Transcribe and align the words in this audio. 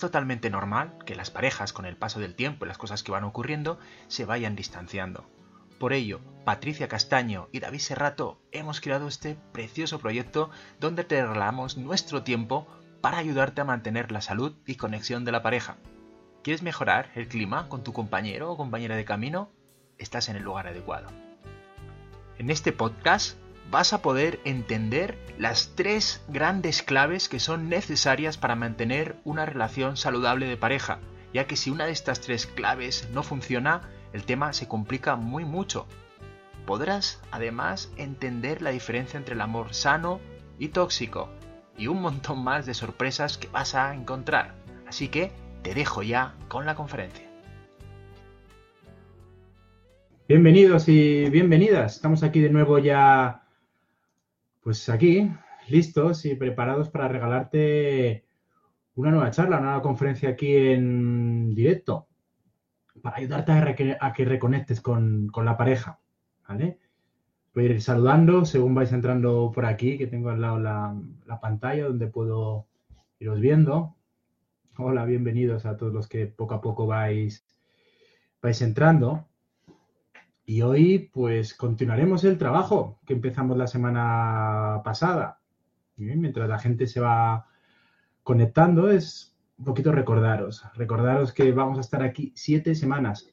totalmente 0.00 0.50
normal 0.50 0.98
que 1.06 1.14
las 1.14 1.30
parejas, 1.30 1.72
con 1.72 1.86
el 1.86 1.96
paso 1.96 2.18
del 2.18 2.34
tiempo 2.34 2.64
y 2.64 2.68
las 2.68 2.78
cosas 2.78 3.02
que 3.02 3.12
van 3.12 3.24
ocurriendo, 3.24 3.78
se 4.08 4.24
vayan 4.24 4.56
distanciando. 4.56 5.30
Por 5.78 5.92
ello, 5.92 6.20
Patricia 6.44 6.88
Castaño 6.88 7.48
y 7.52 7.60
David 7.60 7.78
Serrato 7.78 8.42
hemos 8.52 8.80
creado 8.80 9.08
este 9.08 9.36
precioso 9.52 9.98
proyecto 9.98 10.50
donde 10.78 11.04
te 11.04 11.22
regalamos 11.22 11.76
nuestro 11.76 12.22
tiempo 12.22 12.66
para 13.00 13.18
ayudarte 13.18 13.60
a 13.60 13.64
mantener 13.64 14.12
la 14.12 14.20
salud 14.20 14.56
y 14.66 14.74
conexión 14.74 15.24
de 15.24 15.32
la 15.32 15.42
pareja. 15.42 15.76
¿Quieres 16.42 16.62
mejorar 16.62 17.10
el 17.14 17.28
clima 17.28 17.68
con 17.68 17.82
tu 17.82 17.92
compañero 17.92 18.50
o 18.50 18.56
compañera 18.56 18.96
de 18.96 19.04
camino? 19.04 19.50
Estás 19.96 20.28
en 20.28 20.36
el 20.36 20.42
lugar 20.42 20.66
adecuado. 20.66 21.08
En 22.38 22.50
este 22.50 22.72
podcast 22.72 23.38
vas 23.70 23.92
a 23.92 24.02
poder 24.02 24.40
entender 24.44 25.16
las 25.38 25.72
tres 25.76 26.22
grandes 26.28 26.82
claves 26.82 27.28
que 27.28 27.38
son 27.38 27.68
necesarias 27.68 28.36
para 28.36 28.56
mantener 28.56 29.16
una 29.24 29.46
relación 29.46 29.96
saludable 29.96 30.46
de 30.46 30.56
pareja, 30.56 30.98
ya 31.32 31.46
que 31.46 31.56
si 31.56 31.70
una 31.70 31.86
de 31.86 31.92
estas 31.92 32.20
tres 32.20 32.46
claves 32.46 33.08
no 33.12 33.22
funciona, 33.22 33.82
el 34.12 34.24
tema 34.24 34.52
se 34.52 34.66
complica 34.66 35.14
muy 35.14 35.44
mucho. 35.44 35.86
Podrás 36.66 37.20
además 37.30 37.92
entender 37.96 38.60
la 38.60 38.70
diferencia 38.70 39.18
entre 39.18 39.34
el 39.34 39.40
amor 39.40 39.72
sano 39.72 40.20
y 40.58 40.68
tóxico, 40.68 41.30
y 41.78 41.86
un 41.86 42.02
montón 42.02 42.42
más 42.42 42.66
de 42.66 42.74
sorpresas 42.74 43.38
que 43.38 43.48
vas 43.48 43.74
a 43.74 43.94
encontrar. 43.94 44.54
Así 44.86 45.08
que 45.08 45.32
te 45.62 45.74
dejo 45.74 46.02
ya 46.02 46.34
con 46.48 46.66
la 46.66 46.74
conferencia. 46.74 47.26
Bienvenidos 50.28 50.88
y 50.88 51.28
bienvenidas. 51.30 51.96
Estamos 51.96 52.22
aquí 52.22 52.40
de 52.40 52.50
nuevo 52.50 52.78
ya, 52.78 53.42
pues 54.60 54.88
aquí, 54.88 55.30
listos 55.68 56.24
y 56.26 56.34
preparados 56.34 56.90
para 56.90 57.08
regalarte 57.08 58.24
una 58.94 59.10
nueva 59.10 59.30
charla, 59.30 59.58
una 59.58 59.66
nueva 59.66 59.82
conferencia 59.82 60.30
aquí 60.30 60.54
en 60.54 61.54
directo, 61.54 62.06
para 63.02 63.16
ayudarte 63.16 63.52
a, 64.00 64.12
que, 64.12 64.24
reconectes 64.24 64.80
con, 64.80 65.30
la 65.34 65.56
pareja, 65.56 66.00
¿vale? 66.46 66.78
Voy 67.54 67.66
a 67.66 67.70
ir 67.70 67.82
saludando 67.82 68.44
según 68.44 68.74
vais 68.74 68.92
entrando 68.92 69.50
por 69.54 69.64
aquí, 69.64 69.96
que 69.96 70.06
tengo 70.06 70.28
al 70.28 70.40
lado 70.40 70.58
la, 70.58 70.94
la 71.26 71.40
pantalla 71.40 71.86
donde 71.86 72.06
puedo 72.06 72.66
iros 73.18 73.40
viendo. 73.40 73.96
Hola, 74.76 75.04
bienvenidos 75.04 75.66
a 75.66 75.76
todos 75.76 75.92
los 75.92 76.08
que 76.08 76.26
poco 76.26 76.54
a 76.54 76.60
poco 76.60 76.86
vais, 76.86 77.44
vais 78.40 78.62
entrando. 78.62 79.29
Y 80.50 80.62
hoy 80.62 81.10
pues 81.12 81.54
continuaremos 81.54 82.24
el 82.24 82.36
trabajo 82.36 82.98
que 83.06 83.12
empezamos 83.12 83.56
la 83.56 83.68
semana 83.68 84.80
pasada. 84.82 85.38
mientras 85.96 86.48
la 86.48 86.58
gente 86.58 86.88
se 86.88 86.98
va 86.98 87.46
conectando 88.24 88.90
es 88.90 89.38
un 89.58 89.66
poquito 89.66 89.92
recordaros. 89.92 90.64
Recordaros 90.74 91.32
que 91.32 91.52
vamos 91.52 91.78
a 91.78 91.82
estar 91.82 92.02
aquí 92.02 92.32
siete 92.34 92.74
semanas. 92.74 93.32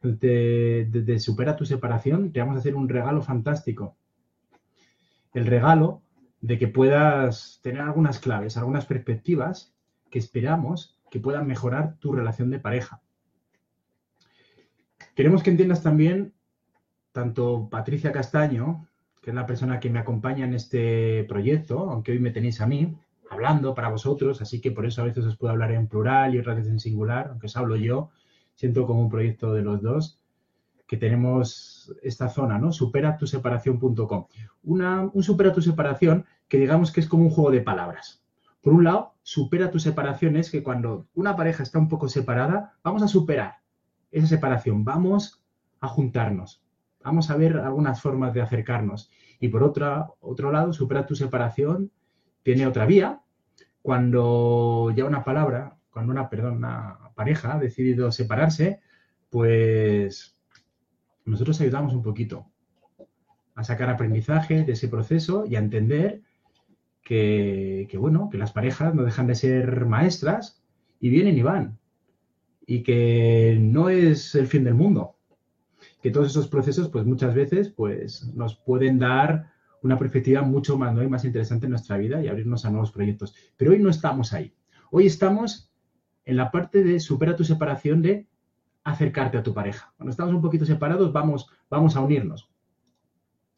Desde, 0.00 1.18
Supera 1.18 1.56
tu 1.56 1.64
separación 1.64 2.30
te 2.30 2.38
vamos 2.38 2.54
a 2.54 2.58
hacer 2.60 2.76
un 2.76 2.88
regalo 2.88 3.20
fantástico. 3.20 3.96
El 5.34 5.46
regalo 5.46 6.02
de 6.40 6.60
que 6.60 6.68
puedas 6.68 7.58
tener 7.60 7.80
algunas 7.80 8.20
claves, 8.20 8.56
algunas 8.56 8.86
perspectivas 8.86 9.74
que 10.12 10.20
esperamos 10.20 11.00
que 11.10 11.18
puedan 11.18 11.48
mejorar 11.48 11.96
tu 11.98 12.12
relación 12.12 12.50
de 12.50 12.60
pareja. 12.60 13.02
Queremos 15.14 15.42
que 15.42 15.50
entiendas 15.50 15.82
también, 15.82 16.32
tanto 17.12 17.68
Patricia 17.70 18.12
Castaño, 18.12 18.88
que 19.20 19.30
es 19.30 19.36
la 19.36 19.46
persona 19.46 19.78
que 19.78 19.90
me 19.90 19.98
acompaña 19.98 20.46
en 20.46 20.54
este 20.54 21.24
proyecto, 21.24 21.90
aunque 21.90 22.12
hoy 22.12 22.18
me 22.18 22.30
tenéis 22.30 22.62
a 22.62 22.66
mí, 22.66 22.96
hablando 23.28 23.74
para 23.74 23.90
vosotros, 23.90 24.40
así 24.40 24.60
que 24.60 24.70
por 24.70 24.86
eso 24.86 25.02
a 25.02 25.04
veces 25.04 25.26
os 25.26 25.36
puedo 25.36 25.52
hablar 25.52 25.72
en 25.72 25.86
plural 25.86 26.34
y 26.34 26.38
otras 26.38 26.56
veces 26.56 26.72
en 26.72 26.80
singular, 26.80 27.28
aunque 27.28 27.46
os 27.46 27.56
hablo 27.56 27.76
yo, 27.76 28.10
siento 28.54 28.86
como 28.86 29.02
un 29.02 29.10
proyecto 29.10 29.52
de 29.52 29.62
los 29.62 29.82
dos, 29.82 30.18
que 30.86 30.96
tenemos 30.96 31.94
esta 32.02 32.30
zona, 32.30 32.58
¿no? 32.58 32.72
Superatuseparación.com. 32.72 34.26
un 34.64 35.22
supera 35.22 35.52
tu 35.52 35.60
separación 35.60 36.24
que 36.48 36.58
digamos 36.58 36.90
que 36.90 37.00
es 37.00 37.08
como 37.08 37.24
un 37.24 37.30
juego 37.30 37.50
de 37.50 37.60
palabras. 37.60 38.24
Por 38.62 38.72
un 38.72 38.84
lado, 38.84 39.14
supera 39.22 39.70
tu 39.70 39.78
separación 39.78 40.36
es 40.36 40.50
que 40.50 40.62
cuando 40.62 41.06
una 41.14 41.36
pareja 41.36 41.62
está 41.62 41.78
un 41.78 41.88
poco 41.88 42.08
separada, 42.08 42.74
vamos 42.82 43.02
a 43.02 43.08
superar 43.08 43.61
esa 44.12 44.26
separación, 44.26 44.84
vamos 44.84 45.42
a 45.80 45.88
juntarnos, 45.88 46.62
vamos 47.02 47.30
a 47.30 47.36
ver 47.36 47.56
algunas 47.56 48.00
formas 48.00 48.32
de 48.34 48.42
acercarnos. 48.42 49.10
Y 49.40 49.48
por 49.48 49.64
otro, 49.64 50.16
otro 50.20 50.52
lado, 50.52 50.72
supera 50.72 51.06
tu 51.06 51.16
separación 51.16 51.90
tiene 52.42 52.66
otra 52.66 52.86
vía, 52.86 53.20
cuando 53.82 54.92
ya 54.94 55.04
una 55.04 55.24
palabra, 55.24 55.76
cuando 55.90 56.12
una, 56.12 56.28
perdón, 56.28 56.56
una 56.56 56.98
pareja 57.14 57.54
ha 57.54 57.58
decidido 57.58 58.12
separarse, 58.12 58.80
pues 59.30 60.38
nosotros 61.24 61.60
ayudamos 61.60 61.94
un 61.94 62.02
poquito 62.02 62.46
a 63.54 63.64
sacar 63.64 63.90
aprendizaje 63.90 64.64
de 64.64 64.72
ese 64.72 64.88
proceso 64.88 65.44
y 65.46 65.56
a 65.56 65.58
entender 65.58 66.22
que, 67.02 67.96
bueno, 67.98 68.28
que 68.30 68.38
las 68.38 68.52
parejas 68.52 68.94
no 68.94 69.02
dejan 69.02 69.26
de 69.26 69.34
ser 69.34 69.86
maestras 69.86 70.62
y 71.00 71.10
vienen 71.10 71.36
y 71.36 71.42
van. 71.42 71.78
Y 72.66 72.82
que 72.82 73.58
no 73.60 73.88
es 73.88 74.34
el 74.34 74.46
fin 74.46 74.64
del 74.64 74.74
mundo. 74.74 75.16
Que 76.02 76.10
todos 76.10 76.28
esos 76.28 76.48
procesos, 76.48 76.88
pues 76.88 77.04
muchas 77.04 77.34
veces, 77.34 77.68
pues 77.68 78.32
nos 78.34 78.56
pueden 78.56 78.98
dar 78.98 79.52
una 79.82 79.98
perspectiva 79.98 80.42
mucho 80.42 80.78
más, 80.78 80.94
¿no? 80.94 81.02
y 81.02 81.08
más 81.08 81.24
interesante 81.24 81.66
en 81.66 81.70
nuestra 81.70 81.96
vida 81.96 82.22
y 82.22 82.28
abrirnos 82.28 82.64
a 82.64 82.70
nuevos 82.70 82.92
proyectos. 82.92 83.34
Pero 83.56 83.72
hoy 83.72 83.78
no 83.80 83.90
estamos 83.90 84.32
ahí. 84.32 84.54
Hoy 84.90 85.06
estamos 85.06 85.72
en 86.24 86.36
la 86.36 86.50
parte 86.50 86.84
de 86.84 87.00
supera 87.00 87.36
tu 87.36 87.44
separación 87.44 88.02
de 88.02 88.26
acercarte 88.84 89.38
a 89.38 89.42
tu 89.42 89.54
pareja. 89.54 89.92
Cuando 89.96 90.10
estamos 90.10 90.34
un 90.34 90.42
poquito 90.42 90.64
separados, 90.64 91.12
vamos, 91.12 91.48
vamos 91.70 91.96
a 91.96 92.00
unirnos. 92.00 92.48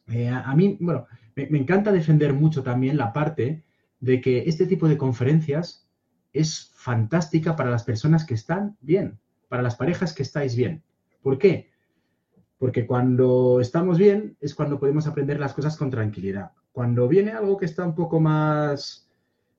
Eh, 0.09 0.28
a, 0.28 0.54
mí, 0.54 0.76
bueno, 0.81 1.06
me, 1.34 1.59
encanta 1.59 1.92
defender 1.92 2.32
mucho 2.34 2.62
también 2.62 2.97
la 2.97 3.12
parte 3.12 3.65
de 4.00 4.21
que 4.21 4.44
este 4.47 4.66
tipo 4.66 4.86
de 4.88 4.98
conferencias 4.98 5.84
es 6.34 6.72
fantástica 6.75 7.56
para 7.56 7.71
las 7.71 7.84
personas 7.84 8.27
que 8.27 8.34
están 8.34 8.77
bien, 8.81 9.19
para 9.49 9.62
las 9.62 9.77
parejas 9.77 10.12
que 10.12 10.25
estáis 10.25 10.56
bien. 10.56 10.83
¿Por 11.22 11.39
qué? 11.39 11.71
Porque 12.59 12.87
cuando 12.87 13.61
estamos 13.61 13.99
bien 13.99 14.37
es 14.41 14.55
cuando 14.55 14.78
podemos 14.78 15.06
aprender 15.06 15.41
las 15.41 15.55
cosas 15.55 15.77
con 15.77 15.91
tranquilidad. 15.91 16.50
Cuando 16.72 17.09
viene 17.09 17.31
algo 17.31 17.56
que 17.56 17.67
está 17.67 17.87
un 17.87 17.95
poco 17.95 18.21
más 18.21 19.09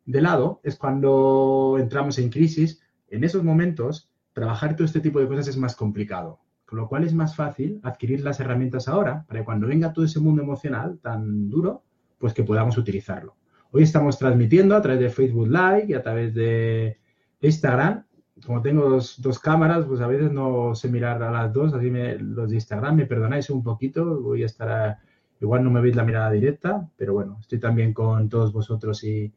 de 0.06 0.22
lado, 0.22 0.60
es 0.64 0.76
cuando 0.76 1.78
entramos 1.80 2.20
en 2.20 2.30
crisis. 2.30 2.82
En 3.10 3.24
esos 3.24 3.44
momentos, 3.44 4.12
trabajar 4.34 4.76
todo 4.76 4.86
este 4.86 5.00
tipo 5.00 5.20
de 5.20 5.28
cosas 5.28 5.48
es 5.48 5.58
más 5.58 5.76
complicado. 5.76 6.40
Con 6.66 6.80
lo 6.80 6.90
cual 6.90 7.06
es 7.06 7.14
más 7.14 7.36
fácil 7.36 7.80
adquirir 7.84 8.22
las 8.22 8.40
herramientas 8.40 8.88
ahora 8.88 9.24
para 9.28 9.40
que 9.40 9.46
cuando 9.46 9.68
venga 9.68 9.94
todo 9.94 10.04
ese 10.04 10.20
mundo 10.20 10.42
emocional 10.42 11.00
tan 11.02 11.50
duro, 11.50 11.84
pues 12.18 12.34
que 12.34 12.44
podamos 12.44 12.78
utilizarlo. 12.78 13.36
Hoy 13.76 13.84
estamos 13.84 14.18
transmitiendo 14.18 14.74
a 14.74 14.82
través 14.82 15.02
de 15.02 15.10
Facebook 15.10 15.50
Live 15.50 15.88
y 15.90 15.96
a 15.96 16.02
través 16.02 16.34
de 16.34 16.98
Instagram. 17.42 18.06
Como 18.46 18.62
tengo 18.62 18.90
dos, 19.18 19.40
cámaras, 19.40 19.86
pues 19.86 20.00
a 20.00 20.08
veces 20.08 20.32
no 20.32 20.74
sé 20.76 20.88
mirar 20.88 21.22
a 21.22 21.30
las 21.30 21.52
dos, 21.52 21.74
así 21.74 21.92
me, 21.92 22.18
los 22.18 22.52
de 22.52 22.56
Instagram, 22.56 22.96
me 22.96 23.06
perdonáis 23.06 23.50
un 23.50 23.62
poquito, 23.62 24.22
voy 24.22 24.44
a 24.44 24.46
estar, 24.46 25.00
igual 25.42 25.62
no 25.62 25.72
me 25.72 25.82
veis 25.82 25.94
la 25.98 26.06
mirada 26.06 26.32
directa, 26.32 26.90
pero 26.96 27.16
bueno, 27.16 27.38
estoy 27.42 27.60
también 27.60 27.94
con 27.94 28.30
todos 28.30 28.54
vosotros 28.54 29.04
y, 29.04 29.34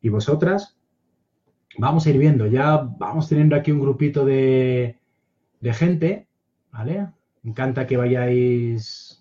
y 0.00 0.08
vosotras. 0.08 0.78
Vamos 1.76 2.06
a 2.06 2.10
ir 2.10 2.18
viendo, 2.18 2.46
ya 2.46 2.76
vamos 2.76 3.28
teniendo 3.28 3.56
aquí 3.56 3.72
un 3.72 3.80
grupito 3.80 4.24
de, 4.24 5.00
de 5.58 5.74
gente 5.74 6.28
¿vale? 6.70 7.08
Me 7.42 7.50
encanta 7.50 7.88
que 7.88 7.96
vayáis 7.96 9.20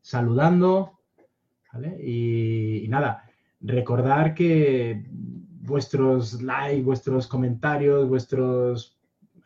saludando, 0.00 0.98
¿vale? 1.72 1.96
Y, 2.04 2.88
nada, 2.88 3.24
recordar 3.64 4.34
que 4.34 5.04
vuestros 5.10 6.42
likes, 6.42 6.82
vuestros 6.82 7.26
comentarios, 7.26 8.08
vuestros... 8.08 8.96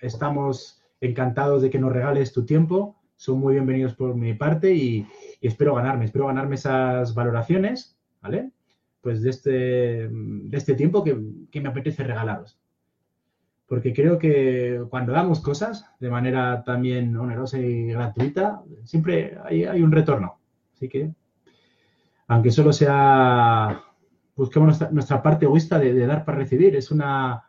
Estamos 0.01 0.81
encantados 1.01 1.63
de 1.63 1.71
que 1.71 1.79
nos 1.79 1.93
regales 1.93 2.33
tu 2.33 2.45
tiempo, 2.45 2.97
son 3.17 3.41
muy 3.41 3.55
bienvenidos 3.55 3.95
por 3.95 4.15
mi 4.15 4.35
parte 4.35 4.75
y, 4.75 5.07
espero 5.41 5.75
ganarme, 5.75 6.05
espero 6.05 6.27
ganarme 6.27 6.55
esas 6.55 7.15
valoraciones, 7.15 7.97
¿vale? 8.21 8.53
Pues 9.01 9.23
de 9.23 9.31
este, 9.31 9.51
de 10.11 10.57
este 10.57 10.75
tiempo 10.75 11.03
que, 11.03 11.19
que 11.51 11.61
me 11.61 11.69
apetece 11.69 12.05
regalaros 12.05 12.59
porque 13.69 13.93
creo 13.93 14.19
que 14.19 14.83
cuando 14.89 15.13
damos 15.13 15.41
cosas 15.41 15.85
de 16.01 16.09
manera 16.09 16.65
también 16.65 17.15
onerosa 17.15 17.59
y 17.59 17.89
gratuita, 17.89 18.63
siempre 18.83 19.37
hay, 19.45 19.83
un 19.83 19.93
retorno. 19.93 20.39
Así 20.75 20.89
que, 20.89 21.13
aunque 22.29 22.51
solo 22.51 22.73
sea, 22.73 23.83
busquemos 24.39 24.81
nuestra, 24.93 25.21
parte 25.21 25.47
egoísta 25.47 25.81
de, 25.81 26.07
dar 26.07 26.25
para 26.25 26.39
recibir, 26.39 26.77
es 26.77 26.93
una, 26.93 27.45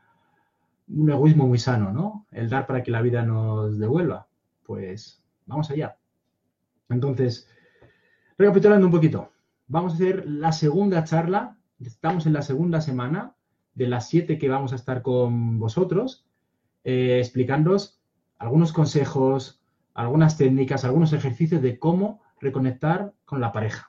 un 0.88 1.12
egoísmo 1.12 1.47
muy 1.47 1.59
sano, 1.59 1.91
¿no? 1.91 2.25
El 2.31 2.50
dar 2.50 2.65
para 2.65 2.81
que 2.81 2.89
la 2.89 3.03
vida 3.03 3.24
nos 3.24 3.77
devuelva. 3.77 4.27
Pues 4.63 5.24
vamos 5.45 5.69
allá. 5.69 5.97
Entonces, 6.89 7.47
recapitulando 8.39 8.88
un 8.88 8.91
poquito, 8.91 9.31
vamos 9.68 9.94
a 9.94 9.95
hacer 9.95 10.25
la 10.25 10.51
segunda 10.51 11.03
charla, 11.03 11.57
estamos 11.80 12.25
en 12.25 12.33
la 12.33 12.41
segunda 12.41 12.81
semana 12.81 13.36
de 13.75 13.88
las 13.88 14.09
siete 14.09 14.39
que 14.39 14.50
vamos 14.50 14.74
a 14.74 14.75
estar 14.75 15.03
con 15.03 15.59
vosotros, 15.59 16.25
eh, 16.83 17.19
explicándoos 17.19 18.01
algunos 18.39 18.74
consejos, 18.74 19.62
algunas 19.94 20.38
técnicas, 20.38 20.86
algunos 20.86 21.13
ejercicios 21.13 21.62
de 21.62 21.77
cómo 21.77 22.21
reconectar 22.41 23.13
con 23.25 23.41
la 23.41 23.51
pareja. 23.51 23.88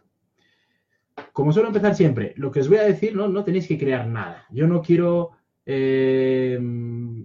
Como 1.32 1.52
suelo 1.52 1.68
empezar 1.68 1.94
siempre, 1.94 2.34
lo 2.36 2.50
que 2.50 2.60
os 2.60 2.68
voy 2.68 2.78
a 2.78 2.84
decir, 2.84 3.14
no, 3.14 3.28
no 3.28 3.44
tenéis 3.44 3.66
que 3.66 3.78
crear 3.78 4.06
nada. 4.06 4.44
Yo 4.50 4.66
no 4.66 4.82
quiero 4.82 5.30
eh, 5.66 6.58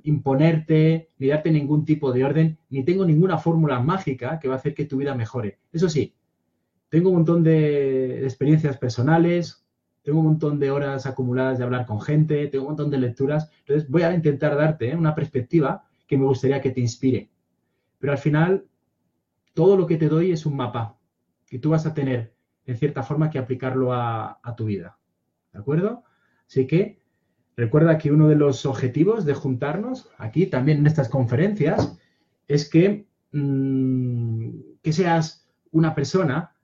imponerte, 0.03 1.09
ni 1.17 1.27
darte 1.27 1.51
ningún 1.51 1.85
tipo 1.85 2.11
de 2.11 2.23
orden, 2.23 2.59
ni 2.69 2.83
tengo 2.83 3.05
ninguna 3.05 3.37
fórmula 3.37 3.79
mágica 3.79 4.39
que 4.39 4.47
va 4.47 4.55
a 4.55 4.57
hacer 4.57 4.73
que 4.73 4.85
tu 4.85 4.97
vida 4.97 5.15
mejore. 5.15 5.59
Eso 5.71 5.89
sí, 5.89 6.15
tengo 6.89 7.09
un 7.09 7.15
montón 7.15 7.43
de 7.43 8.23
experiencias 8.23 8.77
personales, 8.77 9.65
tengo 10.03 10.19
un 10.19 10.25
montón 10.25 10.59
de 10.59 10.69
horas 10.69 11.07
acumuladas 11.07 11.57
de 11.57 11.63
hablar 11.63 11.87
con 11.87 11.99
gente, 11.99 12.47
tengo 12.47 12.65
un 12.65 12.71
montón 12.71 12.91
de 12.91 12.99
lecturas, 12.99 13.49
entonces 13.61 13.89
voy 13.89 14.03
a 14.03 14.13
intentar 14.13 14.55
darte 14.55 14.91
¿eh? 14.91 14.95
una 14.95 15.15
perspectiva 15.15 15.87
que 16.05 16.17
me 16.17 16.25
gustaría 16.25 16.61
que 16.61 16.69
te 16.69 16.81
inspire. 16.81 17.31
Pero 17.97 18.11
al 18.13 18.19
final, 18.19 18.67
todo 19.55 19.75
lo 19.75 19.87
que 19.87 19.97
te 19.97 20.07
doy 20.07 20.31
es 20.31 20.45
un 20.45 20.55
mapa 20.55 20.99
y 21.49 21.57
tú 21.57 21.71
vas 21.71 21.87
a 21.87 21.95
tener, 21.95 22.34
en 22.65 22.77
cierta 22.77 23.03
forma, 23.03 23.29
que 23.29 23.39
aplicarlo 23.39 23.93
a, 23.93 24.39
tu 24.57 24.65
vida. 24.65 24.97
¿De 25.53 25.59
acuerdo? 25.59 26.03
Así 26.47 26.67
que 26.67 26.99
recuerda 27.55 27.97
que 27.97 28.11
uno 28.11 28.27
de 28.27 28.35
los 28.35 28.65
objetivos 28.65 29.25
de 29.25 29.33
juntarnos 29.33 30.09
aquí, 30.17 30.47
también 30.47 30.79
en 30.79 30.87
estas 30.87 31.09
conferencias, 31.09 31.97
es 32.47 32.69
que, 32.69 33.07
mm, 33.31 34.49
que 34.81 34.93
seas 34.93 35.47
una 35.71 35.93
persona 35.95 36.55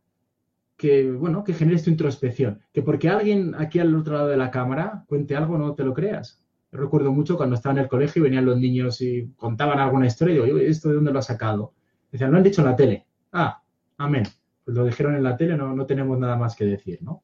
que, 0.77 1.11
bueno, 1.11 1.43
que 1.43 1.53
generes 1.53 1.83
tu 1.83 1.89
introspección. 1.89 2.61
Que 2.73 2.81
porque 2.81 3.09
alguien 3.09 3.55
aquí 3.57 3.79
al 3.79 3.95
otro 3.95 4.13
lado 4.13 4.27
de 4.27 4.37
la 4.37 4.51
cámara 4.51 5.05
cuente 5.07 5.35
algo, 5.35 5.57
no 5.57 5.75
te 5.75 5.83
lo 5.83 5.93
creas 5.93 6.41
recuerdo 6.71 7.11
mucho 7.11 7.37
cuando 7.37 7.55
estaba 7.55 7.73
en 7.73 7.79
el 7.79 7.89
colegio 7.89 8.21
y 8.21 8.23
venían 8.23 8.45
los 8.45 8.57
niños 8.57 9.01
y 9.01 9.31
contaban 9.35 9.79
alguna 9.79 10.07
historia 10.07 10.35
y 10.35 10.45
digo, 10.45 10.57
¿esto 10.57 10.89
de 10.89 10.95
dónde 10.95 11.11
lo 11.11 11.19
ha 11.19 11.23
sacado? 11.23 11.73
Decían, 12.11 12.31
lo 12.31 12.37
han 12.37 12.43
dicho 12.43 12.61
en 12.61 12.67
la 12.67 12.75
tele. 12.75 13.05
Ah, 13.31 13.61
amén. 13.97 14.23
Lo 14.71 14.85
dijeron 14.85 15.15
en 15.15 15.23
la 15.23 15.37
tele, 15.37 15.57
no, 15.57 15.75
no 15.75 15.85
tenemos 15.85 16.17
nada 16.19 16.37
más 16.37 16.55
que 16.55 16.65
decir, 16.65 16.99
¿no? 17.01 17.23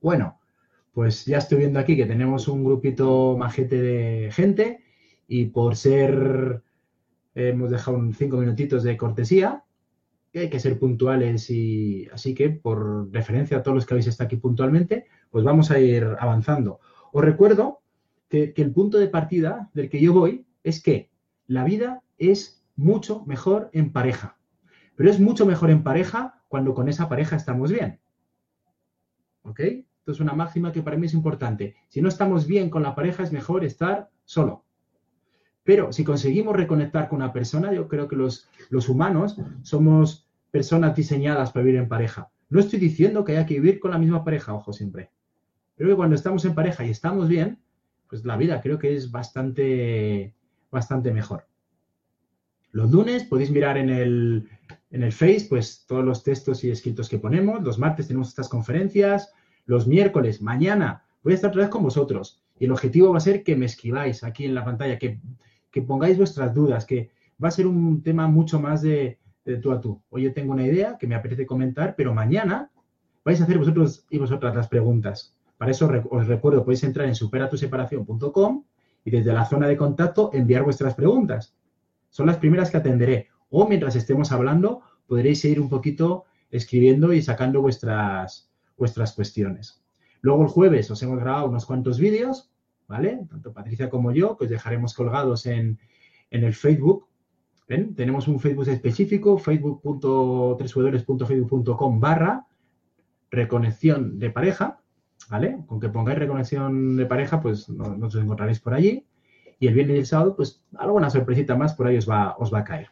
Bueno, 0.00 0.40
pues 0.92 1.24
ya 1.24 1.38
estoy 1.38 1.58
viendo 1.58 1.78
aquí 1.78 1.96
que 1.96 2.06
tenemos 2.06 2.48
un 2.48 2.64
grupito 2.64 3.36
majete 3.38 3.80
de 3.80 4.30
gente 4.32 4.84
y 5.26 5.46
por 5.46 5.76
ser, 5.76 6.62
hemos 7.34 7.70
dejado 7.70 7.98
cinco 8.12 8.36
minutitos 8.36 8.82
de 8.82 8.96
cortesía, 8.96 9.64
hay 10.34 10.50
que 10.50 10.60
ser 10.60 10.78
puntuales 10.78 11.50
y 11.50 12.08
así 12.12 12.34
que 12.34 12.50
por 12.50 13.12
referencia 13.12 13.58
a 13.58 13.62
todos 13.62 13.74
los 13.74 13.86
que 13.86 13.94
habéis 13.94 14.06
estado 14.06 14.26
aquí 14.26 14.36
puntualmente, 14.36 15.06
pues 15.30 15.44
vamos 15.44 15.70
a 15.70 15.78
ir 15.78 16.04
avanzando. 16.18 16.80
Os 17.12 17.24
recuerdo 17.24 17.80
que, 18.28 18.54
el 18.56 18.72
punto 18.72 18.98
de 18.98 19.08
partida 19.08 19.70
del 19.74 19.90
que 19.90 20.00
yo 20.00 20.12
voy 20.12 20.46
es 20.62 20.82
que 20.82 21.10
la 21.46 21.64
vida 21.64 22.02
es 22.18 22.64
mucho 22.76 23.24
mejor 23.26 23.68
en 23.72 23.92
pareja. 23.92 24.38
Pero 24.96 25.10
es 25.10 25.20
mucho 25.20 25.46
mejor 25.46 25.70
en 25.70 25.82
pareja 25.82 26.42
cuando 26.48 26.74
con 26.74 26.88
esa 26.88 27.08
pareja 27.08 27.36
estamos 27.36 27.72
bien. 27.72 28.00
¿Ok? 29.42 29.60
Esto 29.60 30.12
es 30.12 30.20
una 30.20 30.34
máxima 30.34 30.72
que 30.72 30.82
para 30.82 30.96
mí 30.96 31.06
es 31.06 31.14
importante. 31.14 31.76
Si 31.88 32.02
no 32.02 32.08
estamos 32.08 32.46
bien 32.46 32.70
con 32.70 32.82
la 32.82 32.94
pareja, 32.94 33.22
es 33.22 33.32
mejor 33.32 33.64
estar 33.64 34.10
solo. 34.24 34.64
Pero 35.64 35.92
si 35.92 36.04
conseguimos 36.04 36.56
reconectar 36.56 37.08
con 37.08 37.18
una 37.22 37.32
persona, 37.32 37.72
yo 37.72 37.88
creo 37.88 38.08
que 38.08 38.16
los, 38.16 38.48
los 38.68 38.88
humanos 38.88 39.36
somos 39.62 40.28
personas 40.50 40.96
diseñadas 40.96 41.52
para 41.52 41.64
vivir 41.64 41.80
en 41.80 41.88
pareja. 41.88 42.30
No 42.50 42.60
estoy 42.60 42.78
diciendo 42.78 43.24
que 43.24 43.32
haya 43.32 43.46
que 43.46 43.54
vivir 43.54 43.80
con 43.80 43.92
la 43.92 43.98
misma 43.98 44.24
pareja, 44.24 44.52
ojo 44.52 44.72
siempre. 44.72 45.10
Pero 45.76 45.90
que 45.90 45.96
cuando 45.96 46.16
estamos 46.16 46.44
en 46.44 46.54
pareja 46.54 46.84
y 46.84 46.90
estamos 46.90 47.28
bien, 47.28 47.58
pues 48.08 48.24
la 48.24 48.36
vida 48.36 48.60
creo 48.60 48.78
que 48.78 48.94
es 48.94 49.10
bastante, 49.10 50.34
bastante 50.70 51.12
mejor. 51.12 51.46
Los 52.72 52.90
lunes 52.90 53.24
podéis 53.24 53.50
mirar 53.50 53.78
en 53.78 53.88
el, 53.88 54.48
en 54.92 55.02
el 55.02 55.12
Face, 55.12 55.46
pues 55.48 55.84
todos 55.88 56.04
los 56.04 56.22
textos 56.22 56.62
y 56.64 56.70
escritos 56.70 57.08
que 57.08 57.18
ponemos. 57.18 57.62
Los 57.62 57.78
martes 57.78 58.06
tenemos 58.06 58.28
estas 58.28 58.48
conferencias. 58.48 59.32
Los 59.64 59.86
miércoles, 59.86 60.42
mañana, 60.42 61.02
voy 61.24 61.32
a 61.32 61.36
estar 61.36 61.50
otra 61.50 61.62
vez 61.62 61.70
con 61.70 61.82
vosotros. 61.82 62.42
Y 62.58 62.66
el 62.66 62.72
objetivo 62.72 63.10
va 63.10 63.16
a 63.16 63.20
ser 63.20 63.42
que 63.42 63.56
me 63.56 63.66
escribáis 63.66 64.22
aquí 64.22 64.44
en 64.44 64.54
la 64.54 64.64
pantalla, 64.64 64.98
que, 64.98 65.18
pongáis 65.86 66.18
vuestras 66.18 66.54
dudas, 66.54 66.84
que 66.84 67.10
va 67.42 67.48
a 67.48 67.52
ser 67.52 67.66
un 67.66 68.02
tema 68.02 68.28
mucho 68.28 68.60
más 68.60 68.82
de, 68.82 69.18
de 69.46 69.56
tú 69.56 69.72
a 69.72 69.80
tú. 69.80 70.02
Hoy 70.10 70.24
yo 70.24 70.34
tengo 70.34 70.52
una 70.52 70.66
idea 70.66 70.98
que 70.98 71.06
me 71.06 71.14
apetece 71.14 71.46
comentar, 71.46 71.94
pero 71.96 72.12
mañana 72.12 72.70
vais 73.24 73.40
a 73.40 73.44
hacer 73.44 73.58
vosotros 73.58 74.04
y 74.10 74.18
vosotras 74.18 74.54
las 74.54 74.68
preguntas. 74.68 75.34
Para 75.56 75.70
eso 75.70 75.90
os 76.10 76.26
recuerdo, 76.26 76.64
podéis 76.64 76.84
entrar 76.84 77.08
en 77.08 77.14
superatuseparación.com 77.14 78.64
y 79.04 79.10
desde 79.10 79.32
la 79.32 79.46
zona 79.46 79.68
de 79.68 79.76
contacto 79.76 80.30
enviar 80.34 80.64
vuestras 80.64 80.94
preguntas. 80.94 81.56
Son 82.10 82.26
las 82.26 82.36
primeras 82.36 82.70
que 82.70 82.76
atenderé. 82.76 83.31
O 83.54 83.68
mientras 83.68 83.96
estemos 83.96 84.32
hablando, 84.32 84.80
podréis 85.06 85.44
ir 85.44 85.60
un 85.60 85.68
poquito 85.68 86.24
escribiendo 86.50 87.12
y 87.12 87.20
sacando 87.20 87.60
vuestras, 87.60 88.50
vuestras 88.78 89.12
cuestiones. 89.12 89.84
Luego 90.22 90.42
el 90.42 90.48
jueves 90.48 90.90
os 90.90 91.02
hemos 91.02 91.20
grabado 91.20 91.50
unos 91.50 91.66
cuantos 91.66 92.00
vídeos, 92.00 92.50
¿vale? 92.88 93.26
Tanto 93.28 93.52
Patricia 93.52 93.90
como 93.90 94.10
yo, 94.12 94.38
que 94.38 94.44
os 94.44 94.50
dejaremos 94.50 94.94
colgados 94.94 95.44
en, 95.44 95.78
en 96.30 96.44
el 96.44 96.54
Facebook. 96.54 97.08
¿Ven? 97.68 97.94
Tenemos 97.94 98.26
un 98.26 98.40
Facebook 98.40 98.68
específico, 98.68 99.36
facebook.www.facebook.com 99.36 102.00
barra 102.00 102.46
reconexión 103.30 104.18
de 104.18 104.30
pareja. 104.30 104.80
¿vale? 105.28 105.58
Con 105.66 105.78
que 105.78 105.90
pongáis 105.90 106.18
reconexión 106.18 106.96
de 106.96 107.04
pareja, 107.06 107.40
pues 107.40 107.68
nos, 107.68 108.14
encontraréis 108.14 108.60
por 108.60 108.72
allí. 108.72 109.06
Y 109.60 109.66
el 109.66 109.74
viernes 109.74 109.96
y 109.96 109.98
el 110.00 110.06
sábado, 110.06 110.36
pues 110.36 110.64
alguna 110.76 111.10
sorpresita 111.10 111.54
más 111.54 111.74
por 111.74 111.86
ahí 111.86 111.98
os 111.98 112.08
va, 112.08 112.34
os 112.38 112.50
va 112.52 112.60
a 112.60 112.64
caer. 112.64 112.88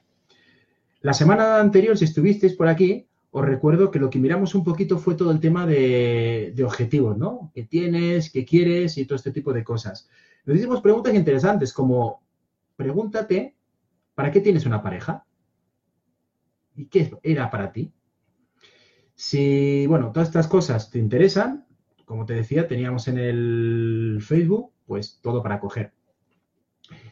La 1.00 1.12
semana 1.14 1.60
anterior, 1.60 1.96
si 1.96 2.04
estuvisteis 2.04 2.54
por 2.54 2.68
aquí, 2.68 3.08
os 3.30 3.44
recuerdo 3.44 3.90
que 3.90 3.98
lo 3.98 4.10
que 4.10 4.18
miramos 4.18 4.54
un 4.54 4.64
poquito 4.64 4.98
fue 4.98 5.14
todo 5.14 5.30
el 5.30 5.40
tema 5.40 5.66
de, 5.66 6.54
objetivos, 6.64 7.16
¿no? 7.16 7.50
¿Qué 7.54 7.64
tienes? 7.64 8.30
¿Qué 8.30 8.44
quieres? 8.44 8.98
Y 8.98 9.06
todo 9.06 9.16
este 9.16 9.30
tipo 9.30 9.52
de 9.52 9.64
cosas. 9.64 10.08
Nos 10.44 10.56
hicimos 10.56 10.82
preguntas 10.82 11.14
interesantes 11.14 11.72
como, 11.72 12.22
pregúntate, 12.76 13.56
¿para 14.14 14.30
qué 14.30 14.40
tienes 14.40 14.66
una 14.66 14.82
pareja? 14.82 15.24
¿Y 16.74 16.86
qué 16.86 17.10
era 17.22 17.50
para 17.50 17.72
ti? 17.72 17.92
Si, 19.14 19.86
bueno, 19.86 20.12
todas 20.12 20.28
estas 20.28 20.48
cosas 20.48 20.90
te 20.90 20.98
interesan, 20.98 21.66
como 22.04 22.26
te 22.26 22.34
decía, 22.34 22.66
teníamos 22.66 23.06
en 23.06 23.18
el 23.18 24.18
Facebook, 24.20 24.72
pues 24.86 25.20
todo 25.22 25.42
para 25.42 25.60
coger. 25.60 25.92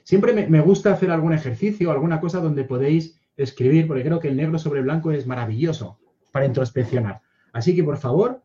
Siempre 0.02 0.48
me, 0.48 0.60
gusta 0.60 0.92
hacer 0.92 1.10
algún 1.10 1.32
ejercicio, 1.32 1.90
alguna 1.90 2.18
cosa 2.18 2.40
donde 2.40 2.64
podéis 2.64 3.17
escribir, 3.38 3.87
porque 3.87 4.04
creo 4.04 4.21
que 4.21 4.28
el 4.28 4.37
negro 4.37 4.59
sobre 4.59 4.83
blanco 4.83 5.11
es 5.11 5.26
maravilloso 5.26 5.99
para 6.33 6.47
introspeccionar. 6.47 7.23
Así 7.52 7.75
que, 7.75 7.83
por 7.83 7.97
favor, 7.97 8.42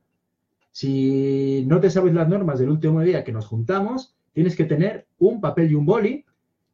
si 0.71 1.65
no 1.67 1.79
te 1.79 1.89
sabes 1.89 2.13
las 2.13 2.29
normas 2.29 2.59
del 2.59 2.69
último 2.69 3.01
día 3.01 3.23
que 3.23 3.31
nos 3.31 3.47
juntamos, 3.47 4.15
tienes 4.31 4.55
que 4.55 4.65
tener 4.65 5.07
un 5.19 5.41
papel 5.41 5.71
y 5.71 5.75
un 5.75 5.85
boli 5.85 6.25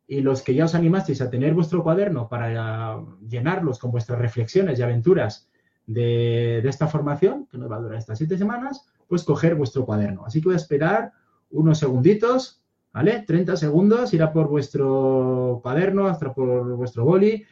y 0.08 0.22
los 0.22 0.42
que 0.42 0.54
ya 0.54 0.66
os 0.66 0.76
animasteis 0.76 1.22
a 1.22 1.30
tener 1.30 1.54
vuestro 1.54 1.84
cuaderno 1.84 2.30
para 2.30 3.00
llenarlos 3.28 3.78
con 3.80 3.92
vuestras 3.92 4.20
reflexiones 4.20 4.80
y 4.80 4.82
aventuras 4.82 5.50
de, 5.86 6.62
de 6.64 6.70
esta 6.70 6.88
formación, 6.88 7.48
que 7.48 7.58
nos 7.58 7.72
va 7.72 7.78
a 7.78 7.82
durar 7.82 7.98
estas 7.98 8.18
siete 8.18 8.38
semanas, 8.38 8.88
pues 9.08 9.24
coger 9.24 9.56
vuestro 9.56 9.86
cuaderno. 9.86 10.26
Así 10.26 10.40
que 10.40 10.50
voy 10.50 10.54
a 10.54 10.58
esperar 10.58 11.12
unos 11.52 11.80
segunditos, 11.80 12.62
¿vale? 12.94 13.24
30 13.26 13.58
segundos, 13.58 14.14
irá 14.14 14.32
por 14.32 14.48
vuestro 14.48 15.60
cuaderno, 15.62 16.08
hasta 16.08 16.34
por 16.34 16.76
vuestro 16.76 17.06
boli. 17.06 17.46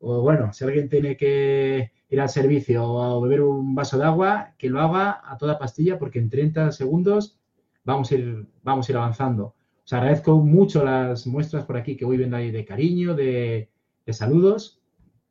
O 0.00 0.20
bueno, 0.22 0.52
si 0.52 0.64
alguien 0.64 0.88
tiene 0.88 1.16
que 1.16 1.92
ir 2.08 2.20
al 2.20 2.28
servicio 2.28 2.84
o 2.84 3.20
beber 3.20 3.42
un 3.42 3.74
vaso 3.74 3.98
de 3.98 4.04
agua, 4.04 4.54
que 4.58 4.68
lo 4.68 4.80
haga 4.80 5.20
a 5.24 5.36
toda 5.38 5.58
pastilla 5.58 5.98
porque 5.98 6.18
en 6.18 6.30
30 6.30 6.72
segundos 6.72 7.38
vamos 7.84 8.10
a 8.10 8.14
ir, 8.14 8.46
vamos 8.62 8.88
a 8.88 8.92
ir 8.92 8.96
avanzando. 8.96 9.54
Os 9.84 9.92
agradezco 9.92 10.38
mucho 10.38 10.84
las 10.84 11.26
muestras 11.26 11.64
por 11.64 11.76
aquí 11.76 11.96
que 11.96 12.04
voy 12.04 12.16
viendo 12.16 12.36
ahí 12.36 12.50
de 12.50 12.64
cariño, 12.64 13.14
de, 13.14 13.70
saludos. 14.08 14.80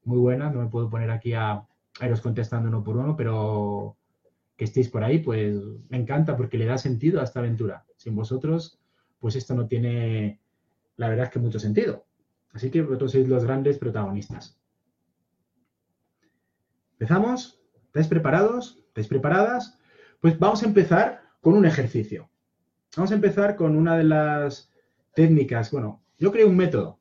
Muy 0.04 0.20
buenas, 0.20 0.54
no 0.54 0.62
me 0.62 0.68
puedo 0.68 0.90
poner 0.90 1.10
aquí 1.12 1.34
a, 1.34 1.54
a 2.00 2.06
iros 2.06 2.22
contestando 2.22 2.70
uno 2.70 2.84
por 2.84 2.98
uno, 2.98 3.16
pero 3.16 3.98
que 4.56 4.66
estéis 4.66 4.90
por 4.90 5.04
ahí, 5.04 5.20
pues 5.20 5.56
me 5.90 5.98
encanta 5.98 6.38
porque 6.38 6.58
le 6.58 6.66
da 6.66 6.78
sentido 6.78 7.20
a 7.20 7.24
esta 7.24 7.40
aventura. 7.40 7.86
Sin 7.98 8.16
vosotros, 8.16 8.80
pues 9.20 9.36
esto 9.36 9.56
no 9.56 9.68
tiene, 9.68 10.40
la 10.98 11.10
verdad 11.10 11.26
es 11.26 11.32
que 11.32 11.40
mucho 11.40 11.60
sentido. 11.60 12.06
Así 12.54 12.70
que 12.70 12.82
vosotros 12.82 13.12
sois 13.12 13.28
los 13.28 13.44
grandes 13.44 13.78
protagonistas. 13.78 14.58
¿Empezamos? 16.94 17.60
¿Estáis 17.88 18.08
preparados? 18.08 18.80
¿Estáis 18.88 19.08
preparadas? 19.08 19.80
Pues 20.22 20.38
vamos 20.40 20.64
a 20.64 20.68
empezar 20.68 21.24
con 21.42 21.56
un 21.56 21.66
ejercicio. 21.66 22.30
Vamos 22.96 23.12
a 23.12 23.16
empezar 23.16 23.56
con 23.56 23.76
una 23.76 23.98
de 23.98 24.04
las 24.04 24.72
técnicas. 25.14 25.72
Bueno, 25.72 26.02
yo 26.18 26.32
creo 26.32 26.48
un 26.48 26.58
método. 26.58 27.00